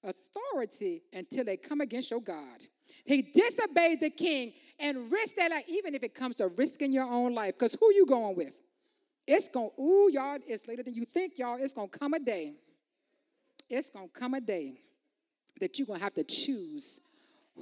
authority 0.03 1.03
until 1.13 1.45
they 1.45 1.57
come 1.57 1.81
against 1.81 2.11
your 2.11 2.21
God. 2.21 2.65
He 3.05 3.21
disobeyed 3.21 3.99
the 3.99 4.09
king 4.09 4.53
and 4.79 5.11
risked 5.11 5.35
their 5.35 5.49
life, 5.49 5.65
even 5.67 5.95
if 5.95 6.03
it 6.03 6.13
comes 6.15 6.37
to 6.37 6.47
risking 6.47 6.91
your 6.91 7.05
own 7.05 7.33
life. 7.33 7.55
Because 7.57 7.75
who 7.79 7.93
you 7.93 8.05
going 8.05 8.35
with? 8.35 8.53
It's 9.31 9.47
going, 9.47 9.69
to, 9.75 9.81
ooh, 9.81 10.09
y'all, 10.11 10.39
it's 10.47 10.67
later 10.67 10.83
than 10.83 10.95
you 10.95 11.05
think, 11.05 11.33
y'all. 11.37 11.57
It's 11.59 11.73
going 11.73 11.89
to 11.89 11.99
come 11.99 12.13
a 12.13 12.19
day. 12.19 12.53
It's 13.69 13.89
going 13.89 14.09
to 14.09 14.19
come 14.19 14.33
a 14.33 14.41
day 14.41 14.81
that 15.59 15.77
you're 15.77 15.85
going 15.85 15.99
to 15.99 16.03
have 16.03 16.15
to 16.15 16.23
choose 16.23 16.99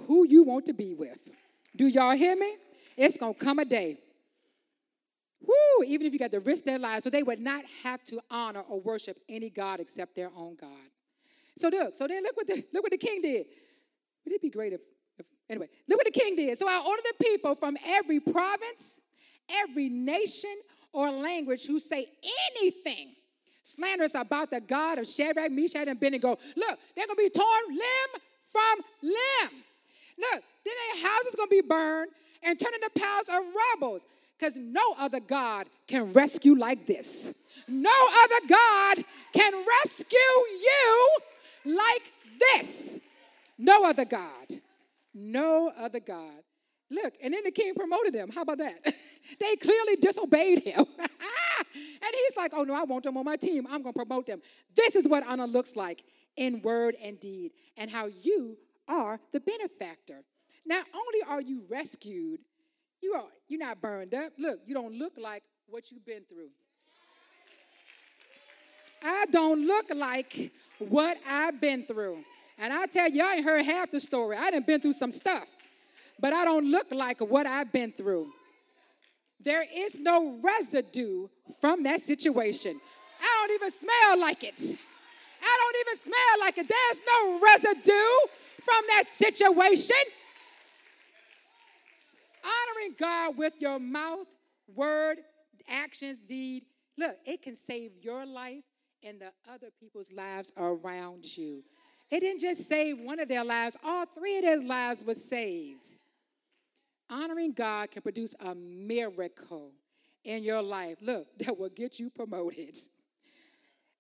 who 0.08 0.26
you 0.28 0.44
want 0.44 0.66
to 0.68 0.74
be 0.74 0.94
with. 0.94 1.28
Do 1.76 1.88
y'all 1.88 2.16
hear 2.16 2.36
me? 2.36 2.56
It's 2.96 3.18
going 3.18 3.34
to 3.34 3.40
come 3.40 3.60
a 3.60 3.66
day 3.66 3.98
Woo, 5.42 5.86
even 5.86 6.08
if 6.08 6.14
you 6.14 6.20
got 6.20 6.32
to 6.32 6.40
risk 6.40 6.64
their 6.64 6.80
lives, 6.80 7.04
so 7.04 7.10
they 7.10 7.24
would 7.24 7.40
not 7.40 7.64
have 7.84 8.04
to 8.06 8.20
honor 8.32 8.62
or 8.62 8.80
worship 8.80 9.18
any 9.30 9.50
God 9.50 9.80
except 9.80 10.16
their 10.16 10.32
own 10.36 10.58
God. 10.60 10.70
So 11.56 11.70
look, 11.70 11.96
so 11.96 12.08
then 12.08 12.24
look 12.24 12.36
what 12.36 12.48
the 12.48 12.64
look 12.74 12.84
what 12.84 12.92
the 12.92 12.98
king 12.98 13.22
did. 13.22 13.46
Would 14.26 14.34
it 14.34 14.42
be 14.42 14.50
great 14.50 14.74
if, 14.74 14.82
if 15.18 15.26
anyway, 15.50 15.70
look 15.88 15.98
what 15.98 16.12
the 16.12 16.20
king 16.20 16.36
did. 16.36 16.58
So 16.58 16.68
I 16.68 16.84
ordered 16.86 17.06
the 17.18 17.24
people 17.24 17.56
from 17.56 17.78
every 17.86 18.20
province, 18.20 19.00
every 19.50 19.90
nation, 19.90 20.56
or 20.98 21.12
language 21.12 21.68
who 21.68 21.80
say 21.80 22.08
anything 22.60 23.10
slanderous 23.62 24.16
about 24.16 24.50
the 24.50 24.60
God 24.60 24.98
of 24.98 25.08
Shadrach, 25.08 25.52
Meshach, 25.52 25.82
and 25.82 25.92
Abednego. 25.92 26.40
Look, 26.56 26.80
they're 26.96 27.06
gonna 27.06 27.16
be 27.16 27.30
torn 27.30 27.70
limb 27.70 28.22
from 28.46 28.84
limb. 29.04 29.64
Look, 30.18 30.44
then 30.66 30.74
their 30.74 31.08
houses 31.08 31.34
are 31.36 31.38
gonna 31.38 31.50
be 31.50 31.62
burned 31.62 32.10
and 32.42 32.60
turned 32.60 32.74
into 32.74 32.90
piles 33.00 33.30
of 33.30 33.44
rubble 33.54 34.00
because 34.40 34.56
no 34.56 34.96
other 34.98 35.20
God 35.20 35.68
can 35.86 36.12
rescue 36.14 36.56
like 36.58 36.88
this. 36.88 37.32
No 37.68 38.08
other 38.24 38.48
God 38.50 39.06
can 39.34 39.54
rescue 39.84 40.18
you 40.18 41.10
like 41.66 42.04
this. 42.40 43.00
No 43.60 43.86
other 43.86 44.06
God. 44.06 44.48
No 45.14 45.72
other 45.78 46.00
God. 46.00 46.42
Look, 46.90 47.16
and 47.22 47.34
then 47.34 47.44
the 47.44 47.52
king 47.52 47.74
promoted 47.76 48.14
them. 48.14 48.30
How 48.32 48.42
about 48.42 48.60
that? 48.60 48.82
they 49.40 49.56
clearly 49.58 49.98
disobeyed 49.98 50.64
him. 50.64 50.86
and 50.98 52.14
he's 52.14 52.38
like, 52.38 52.54
oh 52.56 52.64
no, 52.64 52.74
I 52.74 52.84
want 52.84 53.04
them 53.04 53.18
on 53.18 53.26
my 53.26 53.36
team. 53.36 53.68
I'm 53.70 53.82
going 53.82 53.94
to 53.94 54.06
promote 54.06 54.26
them. 54.26 54.42
This 54.76 54.96
is 54.96 55.08
what 55.08 55.28
honor 55.28 55.48
looks 55.48 55.76
like 55.76 56.04
in 56.38 56.62
word 56.62 56.96
and 57.02 57.20
deed, 57.20 57.52
and 57.78 57.90
how 57.90 58.08
you 58.22 58.58
are 58.88 59.20
the 59.34 59.40
benefactor. 59.40 60.22
Not 60.66 60.86
only 60.94 61.22
are 61.28 61.42
you 61.42 61.64
rescued, 61.70 62.40
you 63.02 63.14
are 63.14 63.24
you're 63.48 63.60
not 63.60 63.82
burned 63.82 64.14
up. 64.14 64.34
Look, 64.38 64.60
you 64.66 64.74
don't 64.74 64.94
look 64.94 65.14
like 65.18 65.44
what 65.68 65.92
you've 65.92 66.06
been 66.06 66.24
through. 66.30 66.50
I 69.04 69.26
don't 69.32 69.66
look 69.66 69.88
like 69.96 70.52
what 70.80 71.18
I've 71.28 71.60
been 71.60 71.86
through. 71.86 72.24
And 72.58 72.74
I 72.74 72.88
tell 72.88 73.10
you, 73.10 73.24
I 73.24 73.36
ain't 73.36 73.46
heard 73.46 73.64
half 73.66 73.92
the 73.92 74.00
story. 74.00 74.36
I 74.38 74.52
done 74.52 74.64
been 74.64 74.82
through 74.82 74.94
some 74.94 75.12
stuff. 75.12 75.48
But 76.20 76.34
I 76.34 76.46
don't 76.46 76.70
look 76.70 76.88
like 76.92 77.20
what 77.22 77.46
I've 77.46 77.72
been 77.72 77.92
through. 77.92 78.32
There 79.40 79.64
is 79.64 80.00
no 80.00 80.40
residue 80.42 81.28
from 81.62 81.84
that 81.84 82.02
situation. 82.02 82.80
I 83.22 83.48
don't 83.48 83.56
even 83.56 83.72
smell 83.72 84.20
like 84.20 84.44
it. 84.44 84.60
I 85.42 85.60
don't 85.62 85.76
even 85.88 86.00
smell 86.00 86.40
like 86.40 86.58
it. 86.58 86.68
There's 86.68 87.02
no 87.08 87.40
residue 87.40 88.28
from 88.62 88.84
that 88.90 89.04
situation 89.08 89.96
honoring 92.48 92.96
God 92.98 93.38
with 93.38 93.54
your 93.60 93.80
mouth, 93.80 94.28
word, 94.74 95.18
actions, 95.68 96.22
deed, 96.22 96.64
look, 96.98 97.16
it 97.26 97.42
can 97.42 97.56
save 97.56 97.92
your 98.02 98.26
life 98.26 98.64
and 99.04 99.20
the 99.20 99.32
other 99.52 99.68
people's 99.80 100.12
lives 100.12 100.52
around 100.58 101.26
you. 101.38 101.64
It 102.10 102.22
didn't 102.22 102.42
just 102.42 102.68
save 102.68 103.00
one 103.00 103.20
of 103.20 103.28
their 103.28 103.44
lives, 103.44 103.78
all 103.84 104.06
three 104.06 104.38
of 104.38 104.44
their 104.44 104.62
lives 104.62 105.04
were 105.04 105.14
saved. 105.14 105.88
Honoring 107.10 107.54
God 107.54 107.92
can 107.92 108.02
produce 108.02 108.36
a 108.40 108.54
miracle 108.54 109.72
in 110.24 110.44
your 110.44 110.62
life. 110.62 110.98
Look, 111.02 111.28
that 111.40 111.58
will 111.58 111.70
get 111.70 112.00
you 112.00 112.10
promoted. 112.10 112.78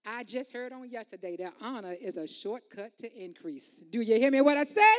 I 0.05 0.23
just 0.23 0.53
heard 0.53 0.71
on 0.71 0.89
yesterday 0.89 1.35
that 1.37 1.53
honor 1.61 1.93
is 1.99 2.17
a 2.17 2.27
shortcut 2.27 2.97
to 2.99 3.23
increase. 3.23 3.83
Do 3.89 4.01
you 4.01 4.15
hear 4.15 4.31
me 4.31 4.41
what 4.41 4.57
I 4.57 4.63
say? 4.63 4.95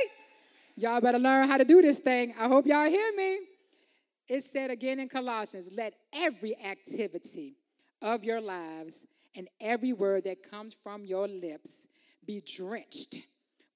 Y'all 0.77 1.01
better 1.01 1.19
learn 1.19 1.49
how 1.49 1.57
to 1.57 1.65
do 1.65 1.81
this 1.81 1.99
thing. 1.99 2.35
I 2.39 2.47
hope 2.47 2.67
y'all 2.67 2.89
hear 2.89 3.13
me. 3.17 3.41
It 4.29 4.45
said 4.45 4.71
again 4.71 5.01
in 5.01 5.09
Colossians 5.09 5.71
let 5.75 5.95
every 6.13 6.55
activity 6.63 7.57
of 8.03 8.23
your 8.23 8.41
lives 8.41 9.07
and 9.35 9.49
every 9.61 9.93
word 9.93 10.25
that 10.25 10.49
comes 10.49 10.75
from 10.83 11.05
your 11.05 11.27
lips 11.27 11.87
be 12.27 12.43
drenched 12.43 13.21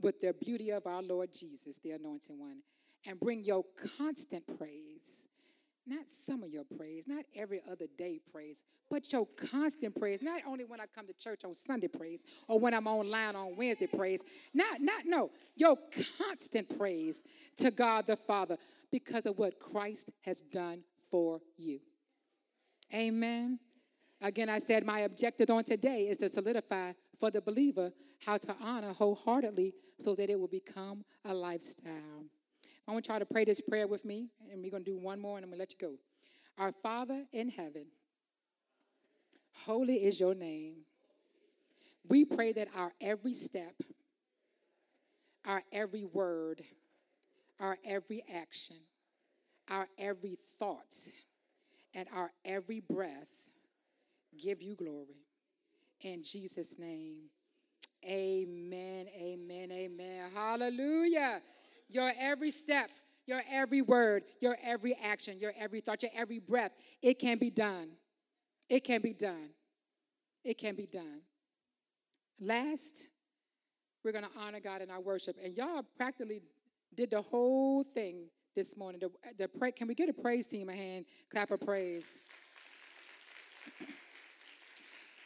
with 0.00 0.20
the 0.20 0.34
beauty 0.34 0.70
of 0.70 0.86
our 0.86 1.02
Lord 1.02 1.30
Jesus, 1.32 1.78
the 1.78 1.92
anointed 1.92 2.36
one, 2.36 2.58
and 3.06 3.18
bring 3.18 3.44
your 3.44 3.64
constant 3.98 4.44
praise 4.58 5.28
not 5.86 6.08
some 6.08 6.42
of 6.42 6.50
your 6.50 6.64
praise, 6.76 7.08
not 7.08 7.24
every 7.34 7.60
other 7.70 7.86
day 7.98 8.20
praise, 8.32 8.62
but 8.88 9.12
your 9.12 9.26
constant 9.36 9.98
praise. 9.98 10.22
Not 10.22 10.42
only 10.46 10.64
when 10.64 10.80
I 10.80 10.84
come 10.94 11.06
to 11.06 11.12
church 11.12 11.44
on 11.44 11.54
Sunday 11.54 11.88
praise 11.88 12.22
or 12.48 12.58
when 12.60 12.72
I'm 12.74 12.86
online 12.86 13.34
on 13.34 13.56
Wednesday 13.56 13.86
praise. 13.86 14.22
Not, 14.54 14.80
not, 14.80 15.02
no, 15.06 15.30
your 15.56 15.76
constant 16.18 16.78
praise 16.78 17.20
to 17.58 17.70
God 17.70 18.06
the 18.06 18.16
Father 18.16 18.56
because 18.90 19.26
of 19.26 19.38
what 19.38 19.58
Christ 19.58 20.10
has 20.20 20.40
done 20.40 20.82
for 21.10 21.40
you. 21.56 21.80
Amen. 22.94 23.58
Again, 24.20 24.48
I 24.48 24.58
said 24.58 24.86
my 24.86 25.00
objective 25.00 25.50
on 25.50 25.64
today 25.64 26.06
is 26.08 26.18
to 26.18 26.28
solidify 26.28 26.92
for 27.18 27.30
the 27.30 27.40
believer 27.40 27.90
how 28.24 28.36
to 28.36 28.54
honor 28.62 28.92
wholeheartedly 28.92 29.74
so 29.98 30.14
that 30.14 30.30
it 30.30 30.38
will 30.38 30.46
become 30.46 31.04
a 31.24 31.34
lifestyle. 31.34 32.26
I 32.88 32.92
want 32.92 33.08
y'all 33.08 33.18
to 33.18 33.26
pray 33.26 33.44
this 33.44 33.60
prayer 33.60 33.86
with 33.86 34.04
me, 34.04 34.28
and 34.50 34.62
we're 34.62 34.70
going 34.70 34.84
to 34.84 34.90
do 34.90 34.98
one 34.98 35.20
more, 35.20 35.36
and 35.36 35.44
I'm 35.44 35.50
going 35.50 35.58
to 35.58 35.62
let 35.62 35.72
you 35.72 35.78
go. 35.78 35.94
Our 36.58 36.72
Father 36.82 37.24
in 37.32 37.48
heaven, 37.48 37.86
holy 39.64 40.04
is 40.04 40.18
your 40.18 40.34
name. 40.34 40.78
We 42.08 42.24
pray 42.24 42.52
that 42.52 42.68
our 42.76 42.92
every 43.00 43.34
step, 43.34 43.74
our 45.46 45.62
every 45.72 46.04
word, 46.04 46.62
our 47.60 47.78
every 47.84 48.24
action, 48.34 48.76
our 49.70 49.88
every 49.96 50.36
thought, 50.58 50.96
and 51.94 52.08
our 52.12 52.32
every 52.44 52.80
breath 52.80 53.28
give 54.42 54.60
you 54.60 54.74
glory. 54.74 55.26
In 56.00 56.24
Jesus' 56.24 56.78
name, 56.78 57.30
amen, 58.04 59.06
amen, 59.16 59.70
amen. 59.70 60.30
Hallelujah. 60.34 61.40
Your 61.88 62.12
every 62.18 62.50
step, 62.50 62.90
your 63.26 63.42
every 63.50 63.82
word, 63.82 64.24
your 64.40 64.56
every 64.62 64.96
action, 65.02 65.38
your 65.38 65.52
every 65.58 65.80
thought, 65.80 66.02
your 66.02 66.12
every 66.14 66.38
breath, 66.38 66.72
it 67.02 67.18
can 67.18 67.38
be 67.38 67.50
done. 67.50 67.90
It 68.68 68.84
can 68.84 69.02
be 69.02 69.12
done. 69.12 69.50
It 70.44 70.58
can 70.58 70.74
be 70.74 70.86
done. 70.86 71.20
Last, 72.40 73.08
we're 74.04 74.12
going 74.12 74.24
to 74.24 74.30
honor 74.38 74.60
God 74.60 74.82
in 74.82 74.90
our 74.90 75.00
worship. 75.00 75.36
And 75.42 75.54
y'all 75.56 75.84
practically 75.96 76.42
did 76.94 77.10
the 77.10 77.22
whole 77.22 77.84
thing 77.84 78.26
this 78.56 78.76
morning. 78.76 79.00
The, 79.00 79.10
the 79.46 79.72
can 79.72 79.86
we 79.86 79.94
get 79.94 80.08
a 80.08 80.12
praise 80.12 80.46
team 80.46 80.68
a 80.68 80.74
hand? 80.74 81.06
Clap 81.30 81.50
of 81.52 81.60
praise. 81.60 82.20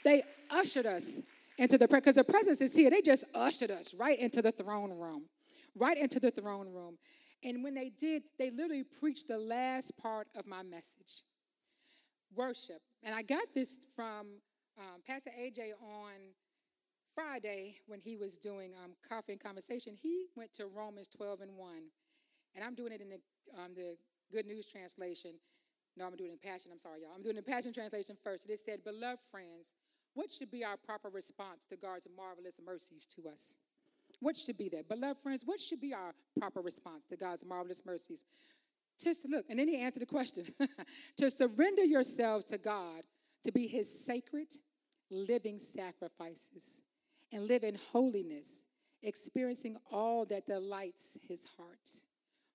they 0.04 0.22
ushered 0.50 0.86
us 0.86 1.20
into 1.58 1.78
the 1.78 1.88
because 1.88 2.16
the 2.16 2.24
presence 2.24 2.60
is 2.60 2.74
here. 2.74 2.90
They 2.90 3.00
just 3.00 3.24
ushered 3.34 3.70
us 3.70 3.94
right 3.94 4.18
into 4.18 4.42
the 4.42 4.52
throne 4.52 4.90
room 4.90 5.24
right 5.76 5.96
into 5.96 6.18
the 6.18 6.30
throne 6.30 6.72
room. 6.72 6.98
And 7.44 7.62
when 7.62 7.74
they 7.74 7.90
did, 7.90 8.22
they 8.38 8.50
literally 8.50 8.84
preached 8.84 9.28
the 9.28 9.38
last 9.38 9.96
part 9.96 10.28
of 10.36 10.46
my 10.46 10.62
message 10.62 11.22
worship. 12.34 12.82
And 13.02 13.14
I 13.14 13.22
got 13.22 13.54
this 13.54 13.78
from 13.94 14.26
um, 14.78 15.00
Pastor 15.06 15.30
AJ 15.30 15.72
on 15.80 16.12
Friday 17.14 17.76
when 17.86 18.00
he 18.00 18.16
was 18.16 18.36
doing 18.36 18.72
um, 18.82 18.92
Coffee 19.08 19.32
and 19.32 19.40
Conversation. 19.40 19.94
He 20.00 20.26
went 20.36 20.52
to 20.54 20.66
Romans 20.66 21.08
12 21.08 21.40
and 21.42 21.56
1. 21.56 21.70
And 22.54 22.64
I'm 22.64 22.74
doing 22.74 22.92
it 22.92 23.00
in 23.00 23.08
the, 23.08 23.20
um, 23.58 23.72
the 23.74 23.96
Good 24.32 24.46
News 24.46 24.66
translation. 24.66 25.32
No, 25.96 26.06
I'm 26.06 26.16
doing 26.16 26.30
it 26.30 26.38
in 26.44 26.50
Passion. 26.50 26.70
I'm 26.72 26.78
sorry, 26.78 27.00
y'all. 27.02 27.12
I'm 27.14 27.22
doing 27.22 27.36
the 27.36 27.42
Passion 27.42 27.72
translation 27.72 28.16
first. 28.22 28.48
It 28.50 28.58
said, 28.58 28.84
Beloved 28.84 29.20
friends, 29.30 29.74
what 30.14 30.30
should 30.30 30.50
be 30.50 30.64
our 30.64 30.76
proper 30.76 31.08
response 31.08 31.64
to 31.70 31.76
God's 31.76 32.06
marvelous 32.14 32.60
mercies 32.64 33.06
to 33.16 33.28
us? 33.28 33.54
What 34.20 34.36
should 34.36 34.56
be 34.56 34.68
that? 34.70 34.88
Beloved 34.88 35.20
friends, 35.20 35.42
what 35.44 35.60
should 35.60 35.80
be 35.80 35.92
our 35.92 36.14
proper 36.38 36.60
response 36.60 37.04
to 37.06 37.16
God's 37.16 37.44
marvelous 37.44 37.82
mercies? 37.84 38.24
Just 39.02 39.28
look, 39.28 39.44
and 39.50 39.58
then 39.58 39.68
he 39.68 39.78
answered 39.78 40.00
the 40.00 40.06
question 40.06 40.46
to 41.18 41.30
surrender 41.30 41.84
yourselves 41.84 42.46
to 42.46 42.58
God 42.58 43.02
to 43.44 43.52
be 43.52 43.66
his 43.66 44.04
sacred, 44.04 44.48
living 45.10 45.58
sacrifices 45.58 46.82
and 47.32 47.46
live 47.46 47.62
in 47.62 47.78
holiness, 47.92 48.64
experiencing 49.02 49.76
all 49.92 50.24
that 50.26 50.46
delights 50.46 51.16
his 51.28 51.46
heart. 51.56 52.00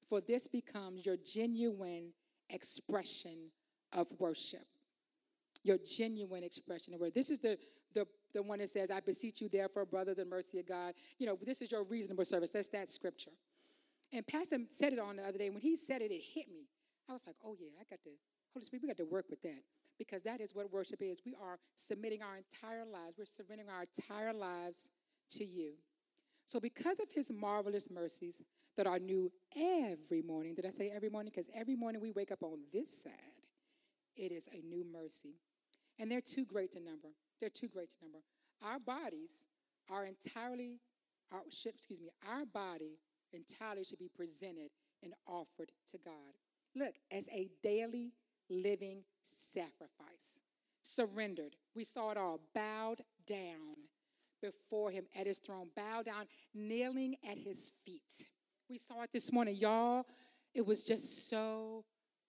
For 0.10 0.20
this 0.20 0.48
becomes 0.48 1.06
your 1.06 1.18
genuine 1.18 2.12
expression 2.50 3.52
of 3.94 4.08
worship. 4.20 4.66
Your 5.64 5.78
genuine 5.78 6.44
expression 6.44 6.94
of 6.94 7.00
worship. 7.00 7.14
This 7.14 7.30
is 7.30 7.40
the, 7.40 7.58
the 8.34 8.42
one 8.42 8.60
that 8.60 8.70
says, 8.70 8.92
I 8.92 9.00
beseech 9.00 9.42
you, 9.42 9.50
therefore, 9.50 9.86
brother, 9.86 10.14
the 10.14 10.26
mercy 10.26 10.60
of 10.60 10.68
God. 10.68 10.94
You 11.18 11.28
know, 11.28 11.38
this 11.42 11.62
is 11.62 11.72
your 11.72 11.84
reasonable 11.84 12.26
service. 12.26 12.50
That's 12.50 12.70
that 12.70 12.90
scripture. 12.90 13.32
And 14.14 14.26
Pastor 14.26 14.58
said 14.70 14.94
it 14.94 15.00
on 15.00 15.18
the 15.18 15.24
other 15.24 15.38
day. 15.38 15.50
When 15.50 15.62
he 15.62 15.76
said 15.76 16.02
it, 16.02 16.12
it 16.12 16.22
hit 16.34 16.48
me. 16.52 16.68
I 17.10 17.14
was 17.14 17.24
like, 17.26 17.36
oh, 17.46 17.56
yeah, 17.60 17.70
I 17.80 17.84
got 17.90 18.02
to, 18.04 18.10
Holy 18.54 18.64
Spirit, 18.64 18.84
we 18.84 18.88
got 18.88 18.98
to 18.98 19.06
work 19.06 19.26
with 19.30 19.42
that. 19.44 19.64
Because 19.98 20.24
that 20.24 20.42
is 20.42 20.56
what 20.56 20.72
worship 20.72 21.02
is. 21.02 21.22
We 21.26 21.36
are 21.36 21.60
submitting 21.76 22.22
our 22.22 22.38
entire 22.38 22.86
lives, 22.86 23.18
we're 23.18 23.26
surrendering 23.26 23.70
our 23.70 23.84
entire 23.84 24.34
lives 24.34 24.90
to 25.38 25.46
you. 25.46 25.74
So, 26.46 26.60
because 26.60 27.00
of 27.00 27.10
his 27.12 27.32
marvelous 27.32 27.90
mercies 27.90 28.42
that 28.76 28.88
are 28.88 29.00
new 29.00 29.32
every 29.56 30.22
morning, 30.22 30.56
did 30.56 30.66
I 30.66 30.70
say 30.70 30.92
every 30.94 31.10
morning? 31.10 31.32
Because 31.34 31.50
every 31.54 31.76
morning 31.76 32.02
we 32.02 32.12
wake 32.12 32.32
up 32.32 32.42
on 32.42 32.60
this 32.74 33.04
side, 33.04 33.12
it 34.16 34.32
is 34.32 34.50
a 34.52 34.66
new 34.66 34.84
mercy. 34.92 35.36
And 36.00 36.10
they're 36.12 36.20
too 36.20 36.46
great 36.46 36.72
to 36.74 36.80
number. 36.80 37.10
They're 37.42 37.50
too 37.50 37.68
great 37.68 37.90
to 37.90 37.98
number. 38.02 38.20
Our 38.64 38.80
bodies 38.80 39.48
are 39.90 40.06
entirely, 40.06 40.80
our, 41.32 41.42
excuse 41.48 42.00
me, 42.00 42.12
our 42.30 42.46
body 42.46 43.00
entirely 43.34 43.84
should 43.84 44.00
be 44.00 44.12
presented 44.16 44.70
and 45.04 45.14
offered 45.28 45.72
to 45.92 45.98
God. 45.98 46.36
Look, 46.76 46.94
as 47.12 47.28
a 47.30 47.50
daily 47.64 48.14
living 48.50 49.04
sacrifice, 49.24 50.42
surrendered. 50.84 51.56
We 51.76 51.84
saw 51.84 52.12
it 52.12 52.18
all, 52.18 52.40
bowed 52.54 53.02
down 53.26 53.88
before 54.42 54.92
Him 54.92 55.06
at 55.18 55.26
His 55.26 55.40
throne, 55.40 55.70
bowed 55.76 56.06
down, 56.06 56.26
kneeling 56.54 57.16
at 57.28 57.38
His 57.38 57.72
feet. 57.86 58.28
We 58.70 58.78
saw 58.78 59.02
it 59.02 59.10
this 59.14 59.32
morning, 59.32 59.56
y'all. 59.56 60.06
It 60.54 60.66
was 60.66 60.84
just 60.84 61.30
so, 61.30 61.86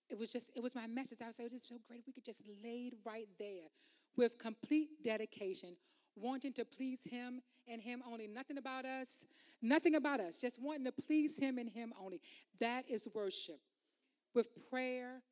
it 0.08 0.18
was 0.18 0.32
just, 0.32 0.50
it 0.54 0.62
was 0.62 0.74
my 0.74 0.86
message. 0.86 1.18
I 1.22 1.26
was 1.26 1.38
like, 1.38 1.52
it's 1.52 1.68
so 1.68 1.78
great 1.86 2.00
if 2.00 2.06
we 2.06 2.12
could 2.12 2.24
just 2.24 2.42
lay 2.64 2.92
right 3.04 3.28
there 3.38 3.68
with 4.16 4.38
complete 4.38 5.02
dedication, 5.02 5.76
wanting 6.16 6.52
to 6.54 6.64
please 6.64 7.04
Him 7.04 7.42
and 7.68 7.80
Him 7.80 8.02
only. 8.10 8.26
Nothing 8.26 8.58
about 8.58 8.84
us, 8.84 9.24
nothing 9.60 9.94
about 9.94 10.20
us, 10.20 10.36
just 10.36 10.60
wanting 10.60 10.84
to 10.84 10.92
please 10.92 11.38
Him 11.38 11.58
and 11.58 11.70
Him 11.70 11.92
only. 12.00 12.20
That 12.60 12.84
is 12.88 13.08
worship. 13.14 13.60
With 14.34 14.48
prayer, 14.70 15.22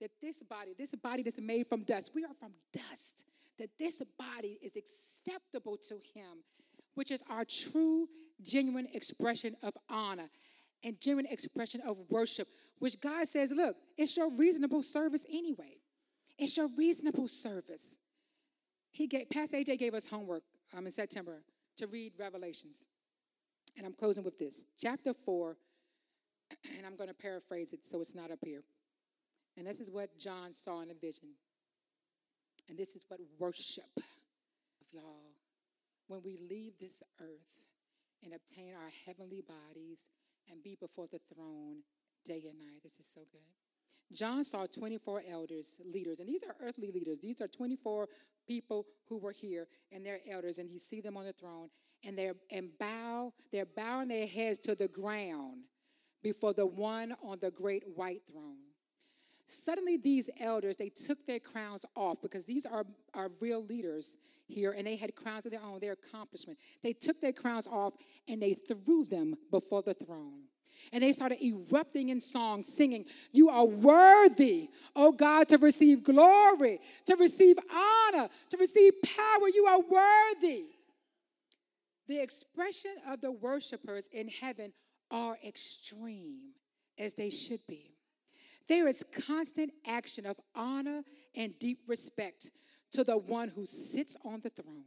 that 0.00 0.10
this 0.20 0.42
body, 0.42 0.74
this 0.76 0.94
body 0.94 1.22
that's 1.22 1.40
made 1.40 1.66
from 1.66 1.82
dust, 1.82 2.10
we 2.14 2.24
are 2.24 2.34
from 2.38 2.52
dust, 2.72 3.24
that 3.58 3.70
this 3.78 4.02
body 4.18 4.58
is 4.62 4.76
acceptable 4.76 5.76
to 5.88 5.94
Him, 6.14 6.44
which 6.94 7.10
is 7.10 7.22
our 7.30 7.44
true, 7.44 8.08
genuine 8.42 8.88
expression 8.92 9.56
of 9.62 9.74
honor 9.88 10.28
and 10.84 11.00
genuine 11.00 11.26
expression 11.26 11.80
of 11.86 11.98
worship, 12.10 12.48
which 12.78 13.00
God 13.00 13.26
says, 13.26 13.52
look, 13.52 13.76
it's 13.96 14.16
your 14.16 14.30
reasonable 14.30 14.82
service 14.82 15.24
anyway. 15.32 15.78
It's 16.38 16.56
your 16.56 16.68
reasonable 16.76 17.28
service 17.28 17.98
he 18.96 19.06
gave, 19.06 19.28
Pastor 19.28 19.58
AJ 19.58 19.78
gave 19.78 19.92
us 19.92 20.06
homework 20.06 20.42
um, 20.74 20.86
in 20.86 20.90
September 20.90 21.42
to 21.76 21.86
read 21.86 22.14
Revelations. 22.18 22.86
And 23.76 23.84
I'm 23.84 23.92
closing 23.92 24.24
with 24.24 24.38
this. 24.38 24.64
Chapter 24.80 25.12
4, 25.12 25.56
and 26.78 26.86
I'm 26.86 26.96
going 26.96 27.08
to 27.08 27.14
paraphrase 27.14 27.74
it 27.74 27.84
so 27.84 28.00
it's 28.00 28.14
not 28.14 28.30
up 28.30 28.38
here. 28.42 28.62
And 29.58 29.66
this 29.66 29.80
is 29.80 29.90
what 29.90 30.18
John 30.18 30.54
saw 30.54 30.80
in 30.80 30.90
a 30.90 30.94
vision. 30.94 31.28
And 32.70 32.78
this 32.78 32.96
is 32.96 33.04
what 33.08 33.20
worship 33.38 33.84
of 33.96 34.86
y'all. 34.92 35.34
When 36.08 36.22
we 36.24 36.38
leave 36.48 36.78
this 36.80 37.02
earth 37.20 37.66
and 38.24 38.32
obtain 38.32 38.72
our 38.74 38.90
heavenly 39.04 39.42
bodies 39.42 40.08
and 40.50 40.62
be 40.62 40.74
before 40.80 41.06
the 41.10 41.20
throne 41.34 41.82
day 42.24 42.44
and 42.48 42.58
night. 42.58 42.82
This 42.82 42.98
is 42.98 43.06
so 43.06 43.20
good. 43.30 43.65
John 44.12 44.44
saw 44.44 44.66
24 44.66 45.22
elders, 45.30 45.80
leaders, 45.84 46.20
and 46.20 46.28
these 46.28 46.42
are 46.44 46.54
earthly 46.60 46.90
leaders. 46.90 47.18
These 47.18 47.40
are 47.40 47.48
24 47.48 48.08
people 48.46 48.86
who 49.08 49.18
were 49.18 49.32
here 49.32 49.66
and 49.92 50.04
their 50.04 50.20
elders, 50.30 50.58
and 50.58 50.70
he 50.70 50.78
see 50.78 51.00
them 51.00 51.16
on 51.16 51.24
the 51.24 51.32
throne, 51.32 51.68
and 52.04 52.16
they're 52.16 52.36
and 52.50 52.70
bow, 52.78 53.32
they're 53.52 53.66
bowing 53.66 54.08
their 54.08 54.26
heads 54.26 54.58
to 54.60 54.74
the 54.74 54.88
ground 54.88 55.64
before 56.22 56.52
the 56.52 56.66
one 56.66 57.14
on 57.22 57.38
the 57.40 57.50
great 57.50 57.84
white 57.94 58.22
throne. 58.30 58.56
Suddenly, 59.46 59.96
these 59.96 60.28
elders 60.40 60.76
they 60.76 60.88
took 60.88 61.24
their 61.26 61.38
crowns 61.38 61.84
off 61.94 62.20
because 62.20 62.46
these 62.46 62.66
are, 62.66 62.84
are 63.14 63.30
real 63.40 63.64
leaders 63.64 64.18
here, 64.48 64.72
and 64.72 64.86
they 64.86 64.96
had 64.96 65.14
crowns 65.14 65.46
of 65.46 65.52
their 65.52 65.62
own, 65.62 65.80
their 65.80 65.92
accomplishment. 65.92 66.58
They 66.82 66.92
took 66.92 67.20
their 67.20 67.32
crowns 67.32 67.66
off 67.66 67.94
and 68.28 68.40
they 68.40 68.54
threw 68.54 69.04
them 69.04 69.34
before 69.50 69.82
the 69.82 69.94
throne. 69.94 70.44
And 70.92 71.02
they 71.02 71.12
started 71.12 71.44
erupting 71.44 72.08
in 72.10 72.20
song, 72.20 72.64
singing, 72.64 73.04
You 73.32 73.48
are 73.48 73.64
worthy, 73.66 74.70
oh 74.94 75.12
God, 75.12 75.48
to 75.48 75.58
receive 75.58 76.04
glory, 76.04 76.80
to 77.06 77.16
receive 77.16 77.56
honor, 77.72 78.28
to 78.50 78.56
receive 78.56 78.92
power. 79.02 79.48
You 79.52 79.66
are 79.66 79.80
worthy. 79.80 80.66
The 82.08 82.22
expression 82.22 82.92
of 83.08 83.20
the 83.20 83.32
worshipers 83.32 84.08
in 84.12 84.28
heaven 84.28 84.72
are 85.10 85.38
extreme, 85.44 86.52
as 86.98 87.14
they 87.14 87.30
should 87.30 87.60
be. 87.66 87.96
There 88.68 88.88
is 88.88 89.04
constant 89.26 89.72
action 89.86 90.26
of 90.26 90.36
honor 90.54 91.02
and 91.34 91.58
deep 91.58 91.80
respect 91.86 92.50
to 92.92 93.04
the 93.04 93.16
one 93.16 93.48
who 93.48 93.64
sits 93.64 94.16
on 94.24 94.40
the 94.40 94.50
throne. 94.50 94.84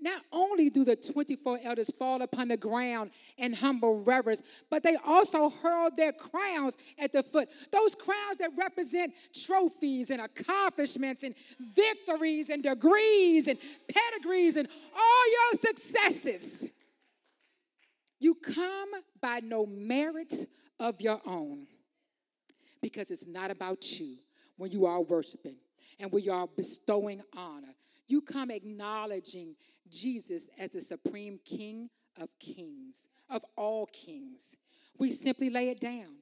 Not 0.00 0.22
only 0.32 0.70
do 0.70 0.84
the 0.84 0.96
24 0.96 1.60
elders 1.62 1.90
fall 1.90 2.22
upon 2.22 2.48
the 2.48 2.56
ground 2.56 3.10
in 3.36 3.52
humble 3.52 4.02
reverence, 4.02 4.42
but 4.70 4.82
they 4.82 4.96
also 5.06 5.50
hurl 5.50 5.90
their 5.96 6.12
crowns 6.12 6.76
at 6.98 7.12
the 7.12 7.22
foot. 7.22 7.48
Those 7.70 7.94
crowns 7.94 8.38
that 8.38 8.50
represent 8.56 9.14
trophies 9.44 10.10
and 10.10 10.20
accomplishments 10.20 11.22
and 11.22 11.34
victories 11.58 12.50
and 12.50 12.62
degrees 12.62 13.48
and 13.48 13.58
pedigrees 13.88 14.56
and 14.56 14.68
all 14.94 15.30
your 15.30 15.60
successes. 15.60 16.68
You 18.18 18.34
come 18.36 18.90
by 19.20 19.40
no 19.40 19.66
merit 19.66 20.32
of 20.78 21.00
your 21.00 21.20
own 21.26 21.66
because 22.80 23.10
it's 23.10 23.26
not 23.26 23.50
about 23.50 23.98
you 23.98 24.16
when 24.56 24.70
you 24.70 24.86
are 24.86 25.00
worshiping 25.00 25.56
and 25.98 26.10
when 26.12 26.22
you 26.22 26.32
are 26.32 26.46
bestowing 26.46 27.22
honor. 27.36 27.74
You 28.06 28.20
come 28.20 28.50
acknowledging 28.50 29.56
Jesus 29.88 30.48
as 30.58 30.70
the 30.70 30.80
supreme 30.80 31.38
King 31.44 31.90
of 32.20 32.28
kings, 32.38 33.08
of 33.30 33.44
all 33.56 33.86
kings. 33.86 34.56
We 34.98 35.10
simply 35.10 35.50
lay 35.50 35.70
it 35.70 35.80
down, 35.80 36.16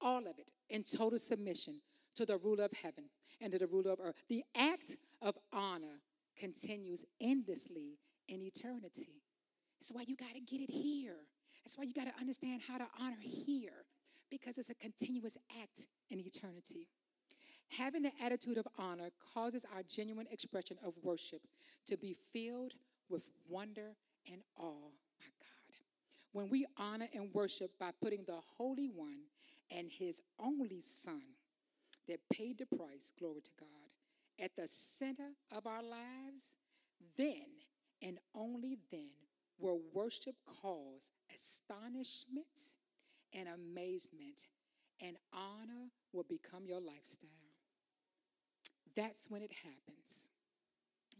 all 0.00 0.26
of 0.26 0.38
it, 0.38 0.52
in 0.68 0.82
total 0.82 1.18
submission 1.18 1.80
to 2.16 2.26
the 2.26 2.36
ruler 2.36 2.64
of 2.64 2.72
heaven 2.72 3.04
and 3.40 3.52
to 3.52 3.58
the 3.58 3.66
ruler 3.66 3.92
of 3.92 4.00
earth. 4.00 4.16
The 4.28 4.44
act 4.56 4.96
of 5.22 5.36
honor 5.52 6.00
continues 6.36 7.04
endlessly 7.20 7.98
in 8.28 8.42
eternity. 8.42 9.22
That's 9.80 9.92
why 9.92 10.04
you 10.06 10.16
got 10.16 10.34
to 10.34 10.40
get 10.40 10.60
it 10.60 10.70
here. 10.70 11.16
That's 11.64 11.78
why 11.78 11.84
you 11.84 11.94
got 11.94 12.06
to 12.06 12.20
understand 12.20 12.62
how 12.66 12.78
to 12.78 12.86
honor 13.00 13.20
here 13.20 13.86
because 14.30 14.58
it's 14.58 14.70
a 14.70 14.74
continuous 14.74 15.38
act 15.62 15.86
in 16.10 16.18
eternity. 16.18 16.88
Having 17.68 18.02
the 18.02 18.12
attitude 18.22 18.58
of 18.58 18.66
honor 18.78 19.10
causes 19.34 19.66
our 19.74 19.82
genuine 19.82 20.26
expression 20.30 20.76
of 20.84 20.94
worship 21.02 21.42
to 21.86 21.96
be 21.96 22.16
filled 22.32 22.74
with 23.08 23.28
wonder 23.48 23.96
and 24.30 24.42
awe, 24.56 24.90
my 25.20 25.26
God. 25.40 25.76
When 26.32 26.48
we 26.48 26.66
honor 26.76 27.08
and 27.12 27.32
worship 27.32 27.72
by 27.78 27.90
putting 28.00 28.24
the 28.26 28.38
Holy 28.56 28.88
One 28.88 29.24
and 29.70 29.90
His 29.90 30.20
only 30.38 30.80
Son 30.80 31.22
that 32.08 32.20
paid 32.32 32.58
the 32.58 32.66
price, 32.66 33.12
glory 33.18 33.40
to 33.40 33.50
God, 33.58 34.44
at 34.44 34.56
the 34.56 34.68
center 34.68 35.30
of 35.56 35.66
our 35.66 35.82
lives, 35.82 36.56
then 37.16 37.46
and 38.02 38.18
only 38.34 38.78
then 38.90 39.10
will 39.58 39.80
worship 39.92 40.34
cause 40.60 41.12
astonishment 41.34 42.74
and 43.32 43.48
amazement, 43.48 44.46
and 45.00 45.16
honor 45.32 45.90
will 46.12 46.24
become 46.24 46.66
your 46.66 46.80
lifestyle. 46.80 47.30
That's 48.96 49.26
when 49.28 49.42
it 49.42 49.52
happens. 49.64 50.28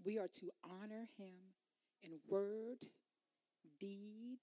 We 0.05 0.18
are 0.18 0.29
to 0.29 0.51
honor 0.62 1.09
Him 1.16 1.55
in 2.03 2.12
word, 2.29 2.87
deed, 3.81 4.39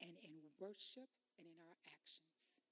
and 0.00 0.12
in 0.22 0.32
worship 0.60 1.08
and 1.38 1.46
in 1.46 1.58
our 1.60 1.76
actions. 2.00 2.62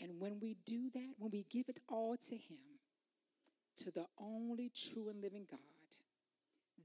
And 0.00 0.20
when 0.20 0.40
we 0.40 0.56
do 0.66 0.90
that, 0.92 1.14
when 1.18 1.30
we 1.30 1.46
give 1.48 1.68
it 1.68 1.80
all 1.88 2.16
to 2.28 2.34
Him, 2.34 2.80
to 3.76 3.90
the 3.90 4.06
only 4.18 4.70
true 4.74 5.08
and 5.08 5.22
living 5.22 5.46
God, 5.50 5.60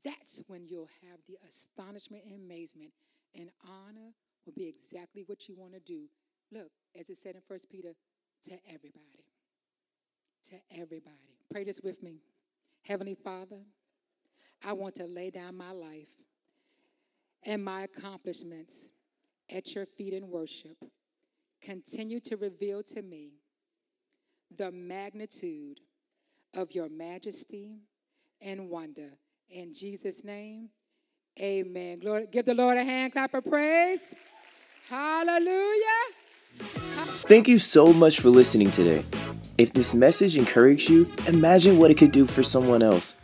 that's 0.04 0.42
when 0.48 0.68
you'll 0.68 0.90
have 1.10 1.20
the 1.28 1.38
astonishment 1.48 2.24
and 2.26 2.34
amazement 2.34 2.92
and 3.38 3.50
honor 3.64 4.14
will 4.46 4.54
be 4.54 4.68
exactly 4.68 5.24
what 5.26 5.48
you 5.48 5.56
want 5.56 5.74
to 5.74 5.80
do. 5.80 6.08
Look, 6.52 6.72
as 7.00 7.10
it 7.10 7.18
said 7.18 7.36
in 7.36 7.42
First 7.48 7.70
Peter, 7.70 7.96
to 8.44 8.54
everybody. 8.68 9.31
To 10.50 10.56
everybody. 10.72 11.38
Pray 11.52 11.64
this 11.64 11.82
with 11.82 12.02
me. 12.02 12.24
Heavenly 12.84 13.16
Father, 13.16 13.60
I 14.66 14.74
want 14.74 14.96
to 14.96 15.06
lay 15.06 15.30
down 15.30 15.56
my 15.56 15.72
life 15.72 16.10
and 17.46 17.64
my 17.64 17.84
accomplishments 17.84 18.89
at 19.54 19.76
your 19.76 19.86
feet 19.86 20.14
in 20.14 20.30
worship. 20.30 20.78
Continue 21.62 22.20
to 22.22 22.38
reveal 22.38 22.82
to 22.84 23.02
me 23.02 23.34
the 24.56 24.72
magnitude 24.72 25.80
of 26.56 26.74
your 26.74 26.89
majesty 26.89 27.78
and 28.42 28.70
wonder. 28.70 29.10
In 29.50 29.74
Jesus' 29.74 30.24
name, 30.24 30.70
amen. 31.39 32.00
Glory, 32.00 32.28
give 32.32 32.46
the 32.46 32.56
Lord 32.56 32.78
a 32.78 32.84
hand 32.84 33.14
clap 33.14 33.34
of 33.36 33.46
praise. 33.46 34.16
Hallelujah. 34.89 35.86
Thank 36.54 37.48
you 37.48 37.58
so 37.58 37.94
much 37.94 38.20
for 38.20 38.30
listening 38.30 38.72
today. 38.72 39.04
If 39.62 39.74
this 39.74 39.93
message 39.93 40.38
encouraged 40.38 40.89
you, 40.89 41.05
imagine 41.28 41.78
what 41.78 41.91
it 41.91 41.97
could 41.99 42.12
do 42.12 42.26
for 42.26 42.41
someone 42.41 42.82
else. 42.82 43.16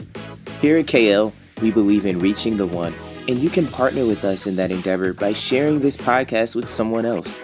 Here 0.62 0.78
at 0.78 0.86
KL, 0.86 1.34
we 1.64 1.72
believe 1.72 2.06
in 2.06 2.20
reaching 2.20 2.58
the 2.58 2.68
one, 2.68 2.94
and 3.28 3.40
you 3.40 3.50
can 3.50 3.66
partner 3.66 4.06
with 4.06 4.24
us 4.24 4.46
in 4.46 4.56
that 4.58 4.70
endeavor 4.70 5.16
by 5.16 5.34
sharing 5.34 5.80
this 5.80 5.98
podcast 5.98 6.54
with 6.54 6.70
someone 6.70 7.08
else. 7.08 7.42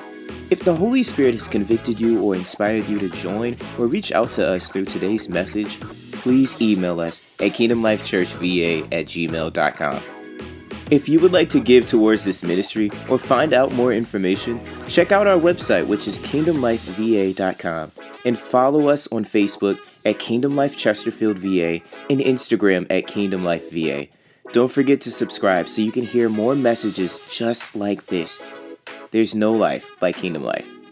If 0.51 0.59
the 0.59 0.75
Holy 0.75 1.01
Spirit 1.01 1.33
has 1.33 1.47
convicted 1.47 1.99
you 1.99 2.21
or 2.23 2.35
inspired 2.35 2.87
you 2.87 2.99
to 2.99 3.09
join 3.09 3.57
or 3.79 3.87
reach 3.87 4.11
out 4.11 4.29
to 4.33 4.47
us 4.47 4.69
through 4.69 4.85
today's 4.85 5.27
message, 5.27 5.79
please 6.21 6.61
email 6.61 6.99
us 6.99 7.41
at 7.41 7.53
kingdomlifechurchva 7.53 8.83
at 8.93 9.07
gmail.com. 9.07 10.22
If 10.93 11.09
you 11.09 11.19
would 11.21 11.33
like 11.33 11.49
to 11.49 11.59
give 11.59 11.87
towards 11.87 12.23
this 12.23 12.43
ministry 12.43 12.91
or 13.09 13.17
find 13.17 13.51
out 13.51 13.73
more 13.73 13.91
information, 13.91 14.59
check 14.87 15.11
out 15.11 15.25
our 15.25 15.39
website, 15.39 15.87
which 15.87 16.07
is 16.07 16.19
kingdomlifeva.com, 16.19 17.91
and 18.25 18.37
follow 18.37 18.89
us 18.89 19.11
on 19.11 19.25
Facebook 19.25 19.79
at 20.05 20.19
Kingdom 20.19 20.55
Life 20.55 20.77
Chesterfield 20.77 21.39
VA 21.39 21.81
and 22.11 22.19
Instagram 22.19 22.85
at 22.91 23.07
Kingdom 23.07 23.43
Life 23.43 23.71
VA. 23.71 24.05
Don't 24.51 24.69
forget 24.69 25.01
to 25.01 25.09
subscribe 25.09 25.67
so 25.67 25.81
you 25.81 25.91
can 25.91 26.03
hear 26.03 26.29
more 26.29 26.53
messages 26.53 27.27
just 27.35 27.75
like 27.75 28.05
this. 28.05 28.45
There's 29.09 29.33
no 29.33 29.51
life 29.51 29.99
like 29.99 30.17
Kingdom 30.17 30.43
Life. 30.43 30.82